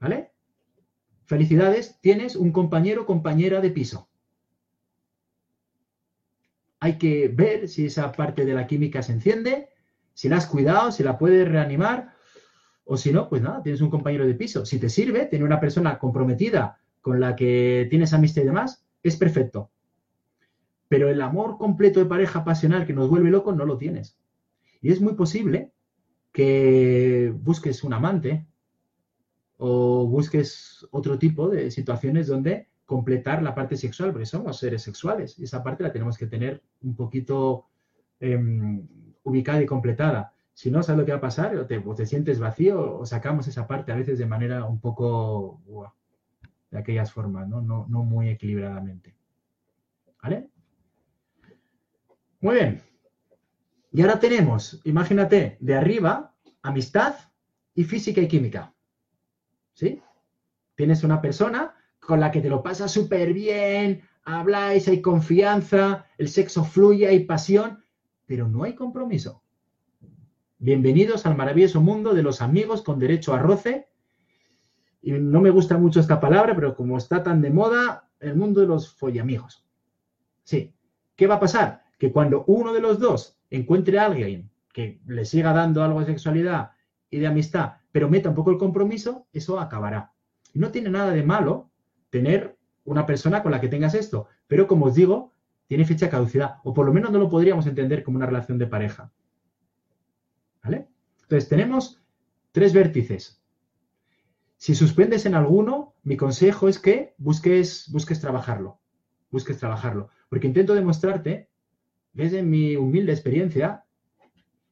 ¿Vale? 0.00 0.32
Felicidades, 1.24 1.98
tienes 2.00 2.36
un 2.36 2.52
compañero 2.52 3.02
o 3.02 3.06
compañera 3.06 3.60
de 3.60 3.70
piso. 3.70 4.08
Hay 6.80 6.98
que 6.98 7.28
ver 7.28 7.68
si 7.68 7.86
esa 7.86 8.12
parte 8.12 8.44
de 8.44 8.54
la 8.54 8.66
química 8.66 9.02
se 9.02 9.12
enciende, 9.12 9.70
si 10.12 10.28
la 10.28 10.36
has 10.36 10.46
cuidado, 10.46 10.92
si 10.92 11.02
la 11.02 11.18
puedes 11.18 11.48
reanimar 11.48 12.14
o 12.84 12.98
si 12.98 13.10
no, 13.12 13.28
pues 13.28 13.40
nada, 13.40 13.62
tienes 13.62 13.80
un 13.80 13.90
compañero 13.90 14.26
de 14.26 14.34
piso. 14.34 14.66
Si 14.66 14.78
te 14.78 14.90
sirve, 14.90 15.24
tener 15.24 15.44
una 15.44 15.60
persona 15.60 15.98
comprometida 15.98 16.78
con 17.00 17.20
la 17.20 17.34
que 17.34 17.86
tienes 17.88 18.12
amistad 18.12 18.42
y 18.42 18.46
demás, 18.46 18.86
es 19.02 19.16
perfecto. 19.16 19.70
Pero 20.88 21.08
el 21.08 21.22
amor 21.22 21.56
completo 21.56 22.00
de 22.00 22.06
pareja 22.06 22.44
pasional 22.44 22.86
que 22.86 22.92
nos 22.92 23.08
vuelve 23.08 23.30
locos 23.30 23.56
no 23.56 23.64
lo 23.64 23.78
tienes. 23.78 24.18
Y 24.82 24.92
es 24.92 25.00
muy 25.00 25.14
posible 25.14 25.73
que 26.34 27.32
busques 27.32 27.84
un 27.84 27.92
amante 27.92 28.44
o 29.56 30.04
busques 30.08 30.84
otro 30.90 31.16
tipo 31.16 31.48
de 31.48 31.70
situaciones 31.70 32.26
donde 32.26 32.66
completar 32.84 33.40
la 33.40 33.54
parte 33.54 33.76
sexual, 33.76 34.10
porque 34.10 34.26
somos 34.26 34.58
seres 34.58 34.82
sexuales 34.82 35.38
y 35.38 35.44
esa 35.44 35.62
parte 35.62 35.84
la 35.84 35.92
tenemos 35.92 36.18
que 36.18 36.26
tener 36.26 36.60
un 36.82 36.96
poquito 36.96 37.66
em, 38.18 38.84
ubicada 39.22 39.62
y 39.62 39.66
completada. 39.66 40.34
Si 40.52 40.72
no, 40.72 40.82
¿sabes 40.82 40.98
lo 40.98 41.06
que 41.06 41.12
va 41.12 41.18
a 41.18 41.28
pasar? 41.28 41.54
O 41.56 41.66
te, 41.66 42.06
sientes 42.06 42.40
vacío 42.40 42.98
o 42.98 43.06
sacamos 43.06 43.46
esa 43.46 43.68
parte 43.68 43.92
a 43.92 43.96
veces 43.96 44.18
de 44.18 44.26
manera 44.26 44.64
un 44.64 44.80
poco 44.80 45.62
de 46.72 46.78
aquellas 46.78 47.12
formas, 47.12 47.48
¿no? 47.48 47.62
¿no? 47.62 47.86
No 47.88 48.02
muy 48.02 48.28
equilibradamente. 48.28 49.14
¿Vale? 50.20 50.48
Muy 52.40 52.54
bien. 52.56 52.93
Y 53.94 54.02
ahora 54.02 54.18
tenemos, 54.18 54.80
imagínate, 54.82 55.56
de 55.60 55.76
arriba, 55.76 56.34
amistad 56.62 57.14
y 57.76 57.84
física 57.84 58.20
y 58.20 58.26
química. 58.26 58.74
¿Sí? 59.72 60.02
Tienes 60.74 61.04
una 61.04 61.22
persona 61.22 61.76
con 62.00 62.18
la 62.18 62.32
que 62.32 62.40
te 62.40 62.48
lo 62.48 62.60
pasas 62.60 62.90
súper 62.90 63.32
bien, 63.32 64.02
habláis, 64.24 64.88
hay 64.88 65.00
confianza, 65.00 66.06
el 66.18 66.28
sexo 66.28 66.64
fluye, 66.64 67.06
hay 67.06 67.20
pasión, 67.20 67.84
pero 68.26 68.48
no 68.48 68.64
hay 68.64 68.74
compromiso. 68.74 69.44
Bienvenidos 70.58 71.24
al 71.24 71.36
maravilloso 71.36 71.80
mundo 71.80 72.14
de 72.14 72.24
los 72.24 72.42
amigos 72.42 72.82
con 72.82 72.98
derecho 72.98 73.32
a 73.32 73.38
roce. 73.38 73.86
Y 75.02 75.12
no 75.12 75.40
me 75.40 75.50
gusta 75.50 75.78
mucho 75.78 76.00
esta 76.00 76.18
palabra, 76.18 76.56
pero 76.56 76.74
como 76.74 76.98
está 76.98 77.22
tan 77.22 77.40
de 77.40 77.50
moda, 77.50 78.10
el 78.18 78.34
mundo 78.34 78.60
de 78.60 78.66
los 78.66 78.92
follamigos. 78.92 79.64
Sí. 80.42 80.74
¿Qué 81.14 81.28
va 81.28 81.36
a 81.36 81.40
pasar? 81.40 81.84
Que 81.96 82.10
cuando 82.10 82.42
uno 82.48 82.72
de 82.72 82.80
los 82.80 82.98
dos 82.98 83.38
encuentre 83.56 83.98
a 83.98 84.06
alguien 84.06 84.50
que 84.72 85.00
le 85.06 85.24
siga 85.24 85.52
dando 85.52 85.82
algo 85.82 86.00
de 86.00 86.06
sexualidad 86.06 86.72
y 87.10 87.18
de 87.18 87.26
amistad, 87.26 87.74
pero 87.92 88.10
meta 88.10 88.28
un 88.28 88.34
poco 88.34 88.50
el 88.50 88.58
compromiso, 88.58 89.26
eso 89.32 89.60
acabará. 89.60 90.12
Y 90.52 90.58
no 90.58 90.70
tiene 90.70 90.90
nada 90.90 91.12
de 91.12 91.22
malo 91.22 91.70
tener 92.10 92.56
una 92.84 93.06
persona 93.06 93.42
con 93.42 93.52
la 93.52 93.60
que 93.60 93.68
tengas 93.68 93.94
esto, 93.94 94.26
pero 94.46 94.66
como 94.66 94.86
os 94.86 94.94
digo, 94.94 95.32
tiene 95.66 95.84
fecha 95.84 96.06
de 96.06 96.10
caducidad, 96.10 96.56
o 96.64 96.74
por 96.74 96.86
lo 96.86 96.92
menos 96.92 97.10
no 97.10 97.18
lo 97.18 97.28
podríamos 97.28 97.66
entender 97.66 98.02
como 98.02 98.16
una 98.16 98.26
relación 98.26 98.58
de 98.58 98.66
pareja. 98.66 99.12
¿Vale? 100.62 100.88
Entonces 101.22 101.48
tenemos 101.48 102.02
tres 102.52 102.72
vértices. 102.72 103.42
Si 104.56 104.74
suspendes 104.74 105.26
en 105.26 105.34
alguno, 105.34 105.94
mi 106.02 106.16
consejo 106.16 106.68
es 106.68 106.78
que 106.78 107.14
busques, 107.18 107.90
busques 107.90 108.20
trabajarlo. 108.20 108.80
Busques 109.30 109.58
trabajarlo. 109.58 110.10
Porque 110.28 110.46
intento 110.46 110.74
demostrarte, 110.74 111.50
desde 112.14 112.42
mi 112.42 112.76
humilde 112.76 113.12
experiencia, 113.12 113.84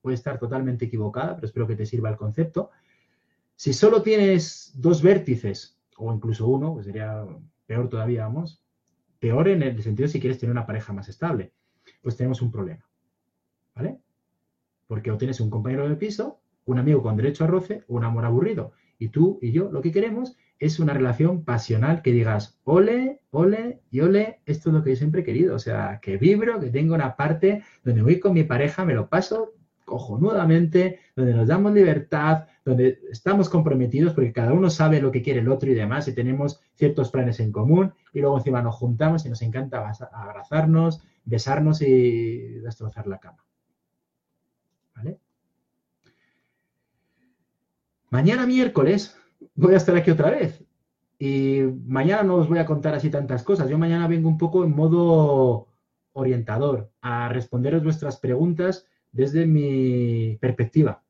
puede 0.01 0.15
estar 0.15 0.39
totalmente 0.39 0.87
equivocada, 0.87 1.35
pero 1.35 1.47
espero 1.47 1.67
que 1.67 1.77
te 1.77 1.87
sirva 1.87 2.09
el 2.09 2.17
concepto. 2.17 2.71
Si 3.57 3.73
solo 3.73 4.03
tienes 4.03 4.73
dos 4.75 5.03
vértices, 5.03 5.79
o 5.97 6.13
incluso 6.15 6.47
uno, 6.47 6.73
pues 6.75 6.87
sería 6.87 7.25
peor 7.67 7.89
todavía, 7.89 8.25
vamos, 8.25 8.65
peor 9.19 9.49
en 9.49 9.63
el 9.63 9.83
sentido 9.83 10.09
si 10.09 10.21
quieres 10.21 10.39
tener 10.39 10.53
una 10.53 10.67
pareja 10.67 10.93
más 10.93 11.09
estable, 11.09 11.53
pues 12.01 12.17
tenemos 12.17 12.43
un 12.43 12.51
problema. 12.51 12.85
¿Vale? 13.75 14.01
Porque 14.87 15.11
o 15.11 15.17
tienes 15.17 15.41
un 15.41 15.51
compañero 15.51 15.89
de 15.89 15.97
piso, 15.97 16.41
un 16.65 16.79
amigo 16.79 17.03
con 17.03 17.17
derecho 17.17 17.45
a 17.45 17.47
roce 17.47 17.85
o 17.89 17.95
un 17.95 18.05
amor 18.05 18.25
aburrido. 18.25 18.73
Y 18.99 19.09
tú 19.09 19.39
y 19.41 19.53
yo 19.53 19.71
lo 19.71 19.81
que 19.83 19.93
queremos 19.93 20.37
es 20.63 20.79
una 20.79 20.95
relación 20.95 21.45
pasional 21.45 22.03
que 22.03 22.13
digas, 22.13 22.57
ole, 22.63 23.21
ole 23.33 23.81
y 23.91 23.99
ole, 23.99 24.43
esto 24.47 24.71
es 24.71 24.75
lo 24.75 24.85
que 24.85 24.91
yo 24.91 24.97
siempre 24.97 25.23
he 25.23 25.25
querido. 25.25 25.57
O 25.57 25.59
sea, 25.59 25.99
que 26.01 26.17
vibro, 26.19 26.61
que 26.61 26.71
tengo 26.71 26.95
una 26.95 27.17
parte 27.17 27.65
donde 27.83 28.01
voy 28.01 28.21
con 28.21 28.33
mi 28.33 28.45
pareja, 28.45 28.85
me 28.85 28.95
lo 28.95 29.09
paso 29.09 29.55
cojonudamente, 29.85 31.01
donde 31.17 31.35
nos 31.35 31.49
damos 31.49 31.73
libertad, 31.73 32.47
donde 32.65 33.01
estamos 33.11 33.49
comprometidos 33.49 34.15
porque 34.15 34.33
cada 34.33 34.53
uno 34.53 34.71
sabe 34.71 35.03
lo 35.03 35.11
que 35.11 35.21
quiere 35.21 35.41
el 35.41 35.49
otro 35.49 35.69
y 35.69 35.75
demás, 35.75 36.07
y 36.07 36.15
tenemos 36.15 36.61
ciertos 36.75 37.11
planes 37.11 37.41
en 37.41 37.51
común, 37.51 37.93
y 38.13 38.21
luego 38.21 38.39
encima 38.39 38.63
nos 38.63 38.77
juntamos 38.77 39.27
y 39.27 39.31
nos 39.31 39.43
encanta 39.43 39.93
abrazarnos, 40.13 41.03
besarnos 41.25 41.83
y 41.83 42.39
destrozar 42.61 43.09
la 43.09 43.19
cama. 43.19 43.45
Mañana 48.11 48.47
miércoles 48.47 49.17
voy 49.55 49.75
a 49.75 49.77
estar 49.77 49.97
aquí 49.97 50.11
otra 50.11 50.31
vez. 50.31 50.65
Y 51.19 51.61
mañana 51.87 52.23
no 52.25 52.37
os 52.37 52.49
voy 52.49 52.59
a 52.59 52.67
contar 52.67 52.95
así 52.95 53.11
tantas 53.11 53.43
cosas. 53.43 53.69
Yo 53.69 53.79
mañana 53.79 54.09
vengo 54.09 54.29
un 54.29 54.39
poco 54.39 54.65
en 54.65 54.75
modo 54.75 55.69
orientador 56.13 56.91
a 57.01 57.29
responderos 57.29 57.85
vuestras 57.85 58.17
preguntas 58.17 58.87
desde 59.13 59.47
mi 59.47 60.37
perspectiva. 60.41 61.03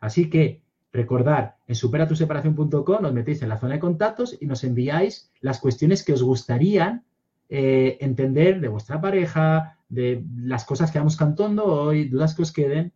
Así 0.00 0.28
que 0.28 0.62
recordad, 0.92 1.56
en 1.66 1.74
superatuseparación.com 1.74 3.02
nos 3.02 3.12
metéis 3.12 3.42
en 3.42 3.48
la 3.48 3.58
zona 3.58 3.74
de 3.74 3.80
contactos 3.80 4.36
y 4.40 4.46
nos 4.46 4.64
enviáis 4.64 5.30
las 5.40 5.60
cuestiones 5.60 6.04
que 6.04 6.12
os 6.12 6.22
gustarían 6.22 7.04
eh, 7.48 7.98
entender 8.00 8.60
de 8.60 8.68
vuestra 8.68 9.00
pareja, 9.00 9.78
de 9.88 10.24
las 10.36 10.64
cosas 10.64 10.90
que 10.90 10.98
vamos 10.98 11.16
cantando 11.16 11.64
hoy, 11.64 12.08
dudas 12.08 12.34
que 12.34 12.42
os 12.42 12.52
queden. 12.52 12.92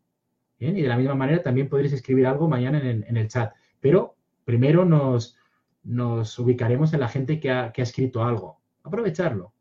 Y 0.58 0.72
de 0.72 0.88
la 0.88 0.98
misma 0.98 1.14
manera 1.14 1.42
también 1.42 1.68
podréis 1.68 1.94
escribir 1.94 2.26
algo 2.26 2.48
mañana 2.48 2.78
en 2.82 3.16
el, 3.16 3.28
chat. 3.28 3.54
Pero 3.80 4.16
primero 4.50 4.84
nos, 4.84 5.36
nos, 5.84 6.36
ubicaremos 6.40 6.92
en 6.92 6.98
la 6.98 7.08
gente 7.08 7.38
que 7.38 7.52
ha, 7.52 7.72
escrito 7.76 8.24
algo. 8.24 8.58
Aprovecharlo. 8.82 9.52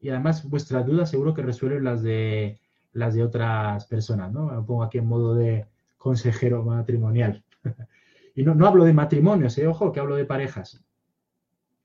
Y 0.00 0.08
además 0.08 0.48
vuestras 0.48 0.86
dudas 0.86 1.10
seguro 1.10 1.34
que 1.34 1.42
resuelven 1.42 1.84
las 1.84 2.02
de 2.02 2.58
las 2.94 3.12
de 3.14 3.22
otras 3.22 3.86
personas, 3.86 4.32
¿no? 4.32 4.46
Me 4.46 4.62
pongo 4.62 4.82
aquí 4.82 4.96
en 4.96 5.06
modo 5.06 5.34
de 5.34 5.66
consejero 5.98 6.64
matrimonial. 6.64 7.44
y 8.34 8.44
no, 8.44 8.66
hablo 8.66 8.84
de 8.84 8.94
matrimonios, 8.94 9.58
¿eh? 9.58 9.66
ojo, 9.66 9.92
que 9.92 10.00
hablo 10.00 10.16
de 10.16 10.24
parejas. 10.24 10.82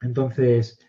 Entonces, 0.02 0.80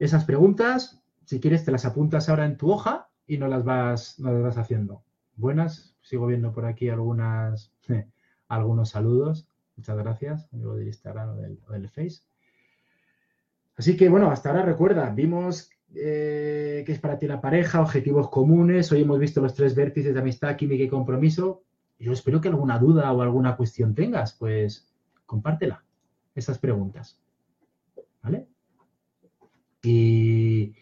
esas 0.00 0.24
preguntas, 0.24 1.04
si 1.24 1.38
quieres, 1.38 1.64
te 1.64 1.70
las 1.70 1.84
apuntas 1.84 2.28
ahora 2.28 2.46
en 2.46 2.56
tu 2.56 2.72
hoja 2.72 3.10
y 3.28 3.38
no 3.38 3.46
las 3.46 3.64
vas, 3.64 4.18
no 4.18 4.32
las 4.32 4.42
vas 4.42 4.58
haciendo. 4.58 5.04
Buenas, 5.36 5.96
sigo 6.00 6.26
viendo 6.26 6.52
por 6.52 6.66
aquí 6.66 6.88
algunas, 6.88 7.72
algunos 8.48 8.90
saludos. 8.90 9.46
Muchas 9.76 9.96
gracias, 9.96 10.48
amigo 10.52 10.76
del 10.76 10.88
Instagram 10.88 11.30
o 11.30 11.36
del, 11.36 11.58
o 11.66 11.72
del 11.72 11.88
Face. 11.88 12.22
Así 13.76 13.96
que 13.96 14.08
bueno, 14.08 14.30
hasta 14.30 14.50
ahora 14.50 14.62
recuerda, 14.62 15.10
vimos 15.10 15.70
eh, 15.94 16.82
qué 16.86 16.92
es 16.92 16.98
para 16.98 17.18
ti 17.18 17.26
la 17.26 17.40
pareja, 17.40 17.80
objetivos 17.80 18.28
comunes. 18.30 18.90
Hoy 18.92 19.02
hemos 19.02 19.18
visto 19.18 19.40
los 19.40 19.54
tres 19.54 19.74
vértices 19.74 20.14
de 20.14 20.20
amistad, 20.20 20.56
química 20.56 20.84
y 20.84 20.88
compromiso. 20.88 21.64
Yo 21.98 22.12
espero 22.12 22.40
que 22.40 22.48
alguna 22.48 22.78
duda 22.78 23.12
o 23.12 23.22
alguna 23.22 23.56
cuestión 23.56 23.94
tengas, 23.94 24.34
pues 24.34 24.88
compártela, 25.26 25.84
esas 26.34 26.58
preguntas. 26.58 27.18
¿Vale? 28.22 28.46
Y, 29.82 30.74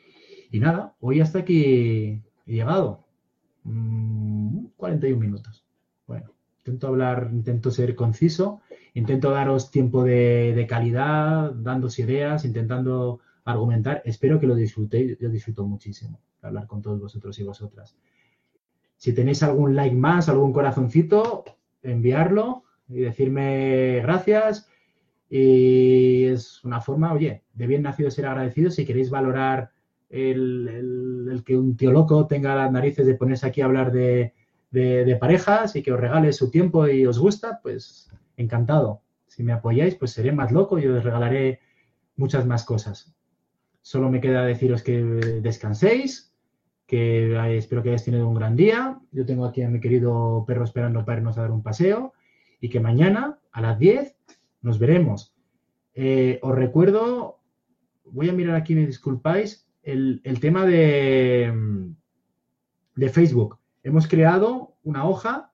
nada, 0.53 0.95
hoy 1.01 1.20
hasta 1.20 1.41
aquí 1.41 2.22
he 2.47 2.53
llegado. 2.53 3.05
41 3.64 5.16
mm, 5.16 5.20
minutos. 5.20 5.59
Intento 6.71 6.87
hablar, 6.87 7.31
intento 7.33 7.71
ser 7.73 7.97
conciso, 7.97 8.61
intento 8.95 9.33
daros 9.33 9.73
tiempo 9.73 10.05
de, 10.05 10.53
de 10.55 10.66
calidad, 10.68 11.53
dándos 11.53 11.99
ideas, 11.99 12.45
intentando 12.45 13.18
argumentar. 13.45 14.03
Espero 14.05 14.39
que 14.39 14.47
lo 14.47 14.55
disfrutéis. 14.55 15.18
Yo 15.18 15.29
disfruto 15.29 15.64
muchísimo 15.66 16.21
hablar 16.43 16.68
con 16.68 16.81
todos 16.81 17.01
vosotros 17.01 17.37
y 17.41 17.43
vosotras. 17.43 17.97
Si 18.97 19.12
tenéis 19.12 19.43
algún 19.43 19.75
like 19.75 19.97
más, 19.97 20.29
algún 20.29 20.53
corazoncito, 20.53 21.45
enviarlo 21.83 22.64
y 22.89 23.01
decirme 23.01 24.01
gracias. 24.03 24.68
Y 25.29 26.25
es 26.25 26.62
una 26.64 26.81
forma, 26.81 27.12
oye, 27.12 27.43
de 27.53 27.66
bien 27.66 27.83
nacido 27.83 28.11
ser 28.11 28.27
agradecido. 28.27 28.71
Si 28.71 28.85
queréis 28.85 29.11
valorar 29.11 29.71
el, 30.09 31.43
que 31.45 31.57
un 31.57 31.77
tío 31.77 31.93
loco 31.93 32.27
tenga 32.27 32.55
las 32.55 32.71
narices 32.71 33.07
de 33.07 33.14
ponerse 33.14 33.47
aquí 33.47 33.61
a 33.61 33.66
hablar 33.66 33.93
de, 33.93 34.35
de, 34.71 35.16
parejas 35.16 35.77
y 35.77 35.83
que 35.83 35.93
os 35.93 36.01
regale 36.01 36.33
su 36.33 36.51
tiempo 36.51 36.87
y 36.87 37.07
os 37.07 37.18
gusta, 37.18 37.61
pues 37.62 38.11
encantado. 38.37 39.03
Si 39.27 39.43
me 39.43 39.53
apoyáis, 39.53 39.95
pues 39.95 40.12
seré 40.12 40.33
más 40.33 40.53
loco 40.53 40.79
y 40.79 40.87
os 40.87 41.05
regalaré 41.05 41.61
muchas 42.16 42.47
más 42.47 42.64
cosas. 42.64 43.14
Solo 43.83 44.11
me 44.11 44.21
queda 44.21 44.45
deciros 44.45 44.83
que 44.83 45.03
descanséis, 45.43 46.35
que 46.87 47.57
espero 47.57 47.83
que 47.83 47.91
hayáis 47.91 48.05
tenido 48.05 48.29
un 48.29 48.35
gran 48.35 48.57
día. 48.57 48.99
Yo 49.12 49.25
tengo 49.25 49.47
aquí 49.47 49.62
a 49.62 49.68
mi 49.68 49.81
querido 49.81 50.45
perro 50.47 50.64
esperando 50.64 51.05
para 51.05 51.18
irnos 51.18 51.39
a 51.39 51.43
dar 51.43 51.51
un 51.51 51.62
paseo 51.62 52.12
y 52.61 52.68
que 52.68 52.81
mañana 52.81 53.39
a 53.53 53.61
las 53.61 53.79
10 53.79 54.16
nos 54.62 54.79
veremos. 54.79 55.35
Eh, 55.95 56.39
os 56.43 56.55
recuerdo, 56.55 57.41
voy 58.05 58.29
a 58.29 58.33
mirar 58.33 58.57
aquí, 58.57 58.75
me 58.75 58.87
disculpáis, 58.87 59.66
el, 59.83 60.21
tema 60.41 60.66
de, 60.66 61.53
de 62.97 63.09
Facebook. 63.09 63.59
Hemos 63.83 64.07
creado 64.07 64.74
una 64.85 65.07
hoja 65.07 65.53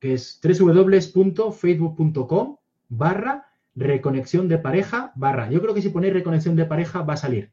que 0.00 0.14
es 0.14 0.40
www.facebook.com 0.42 2.56
barra 2.88 3.46
reconexión 3.74 4.48
de 4.48 4.58
pareja 4.58 5.12
barra. 5.14 5.50
Yo 5.50 5.60
creo 5.60 5.74
que 5.74 5.82
si 5.82 5.90
ponéis 5.90 6.14
reconexión 6.14 6.56
de 6.56 6.64
pareja 6.64 7.02
va 7.02 7.14
a 7.14 7.18
salir. 7.18 7.52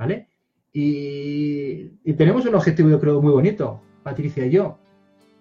¿vale? 0.00 0.28
Y, 0.72 2.12
tenemos 2.14 2.46
un 2.46 2.54
objetivo, 2.54 2.88
yo 2.88 2.98
creo, 2.98 3.20
muy 3.20 3.32
bonito, 3.32 3.82
Patricia 4.02 4.46
y 4.46 4.50
yo, 4.50 4.78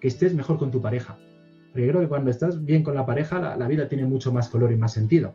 que 0.02 0.10
estés 0.10 0.34
mejor 0.34 0.60
con 0.60 0.70
tu 0.70 0.82
pareja. 0.82 1.18
Porque 1.72 1.88
creo 1.88 2.02
que 2.02 2.10
cuando 2.10 2.30
estás 2.30 2.66
bien 2.66 2.84
con 2.84 2.93
la 2.93 3.06
pareja, 3.06 3.56
la, 3.56 3.68
vida 3.68 3.88
tiene 3.88 4.06
mucho 4.06 4.34
más 4.34 4.50
color 4.50 4.72
y 4.72 4.76
más 4.76 4.93
sentido. 4.93 5.34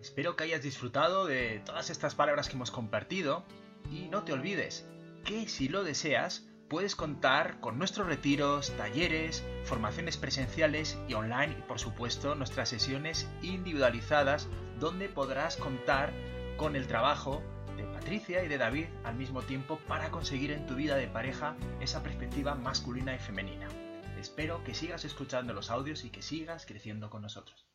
Espero 0.00 0.34
que 0.34 0.44
hayas 0.44 0.62
disfrutado 0.62 1.26
de 1.26 1.60
todas 1.66 1.90
estas 1.90 2.14
palabras 2.14 2.48
que 2.48 2.56
hemos 2.56 2.70
compartido 2.70 3.44
y 3.90 4.08
no 4.08 4.22
te 4.22 4.32
olvides 4.32 4.88
que 5.22 5.48
si 5.48 5.68
lo 5.68 5.84
deseas, 5.84 6.46
puedes 6.68 6.96
contar 6.96 7.60
con 7.60 7.78
nuestros 7.78 8.06
retiros, 8.06 8.74
talleres, 8.76 9.44
formaciones 9.64 10.16
presenciales 10.16 10.98
y 11.08 11.14
online 11.14 11.56
y 11.58 11.62
por 11.62 11.78
supuesto 11.78 12.34
nuestras 12.34 12.70
sesiones 12.70 13.28
individualizadas 13.42 14.48
donde 14.80 15.08
podrás 15.08 15.56
contar 15.56 16.12
con 16.56 16.74
el 16.76 16.86
trabajo 16.86 17.42
de 17.76 17.84
Patricia 17.84 18.42
y 18.44 18.48
de 18.48 18.58
David 18.58 18.86
al 19.04 19.16
mismo 19.16 19.42
tiempo 19.42 19.78
para 19.86 20.10
conseguir 20.10 20.50
en 20.50 20.66
tu 20.66 20.74
vida 20.74 20.96
de 20.96 21.08
pareja 21.08 21.56
esa 21.80 22.02
perspectiva 22.02 22.54
masculina 22.54 23.14
y 23.14 23.18
femenina. 23.18 23.68
Espero 24.18 24.62
que 24.64 24.74
sigas 24.74 25.04
escuchando 25.04 25.52
los 25.52 25.70
audios 25.70 26.04
y 26.04 26.10
que 26.10 26.22
sigas 26.22 26.64
creciendo 26.66 27.10
con 27.10 27.22
nosotros. 27.22 27.71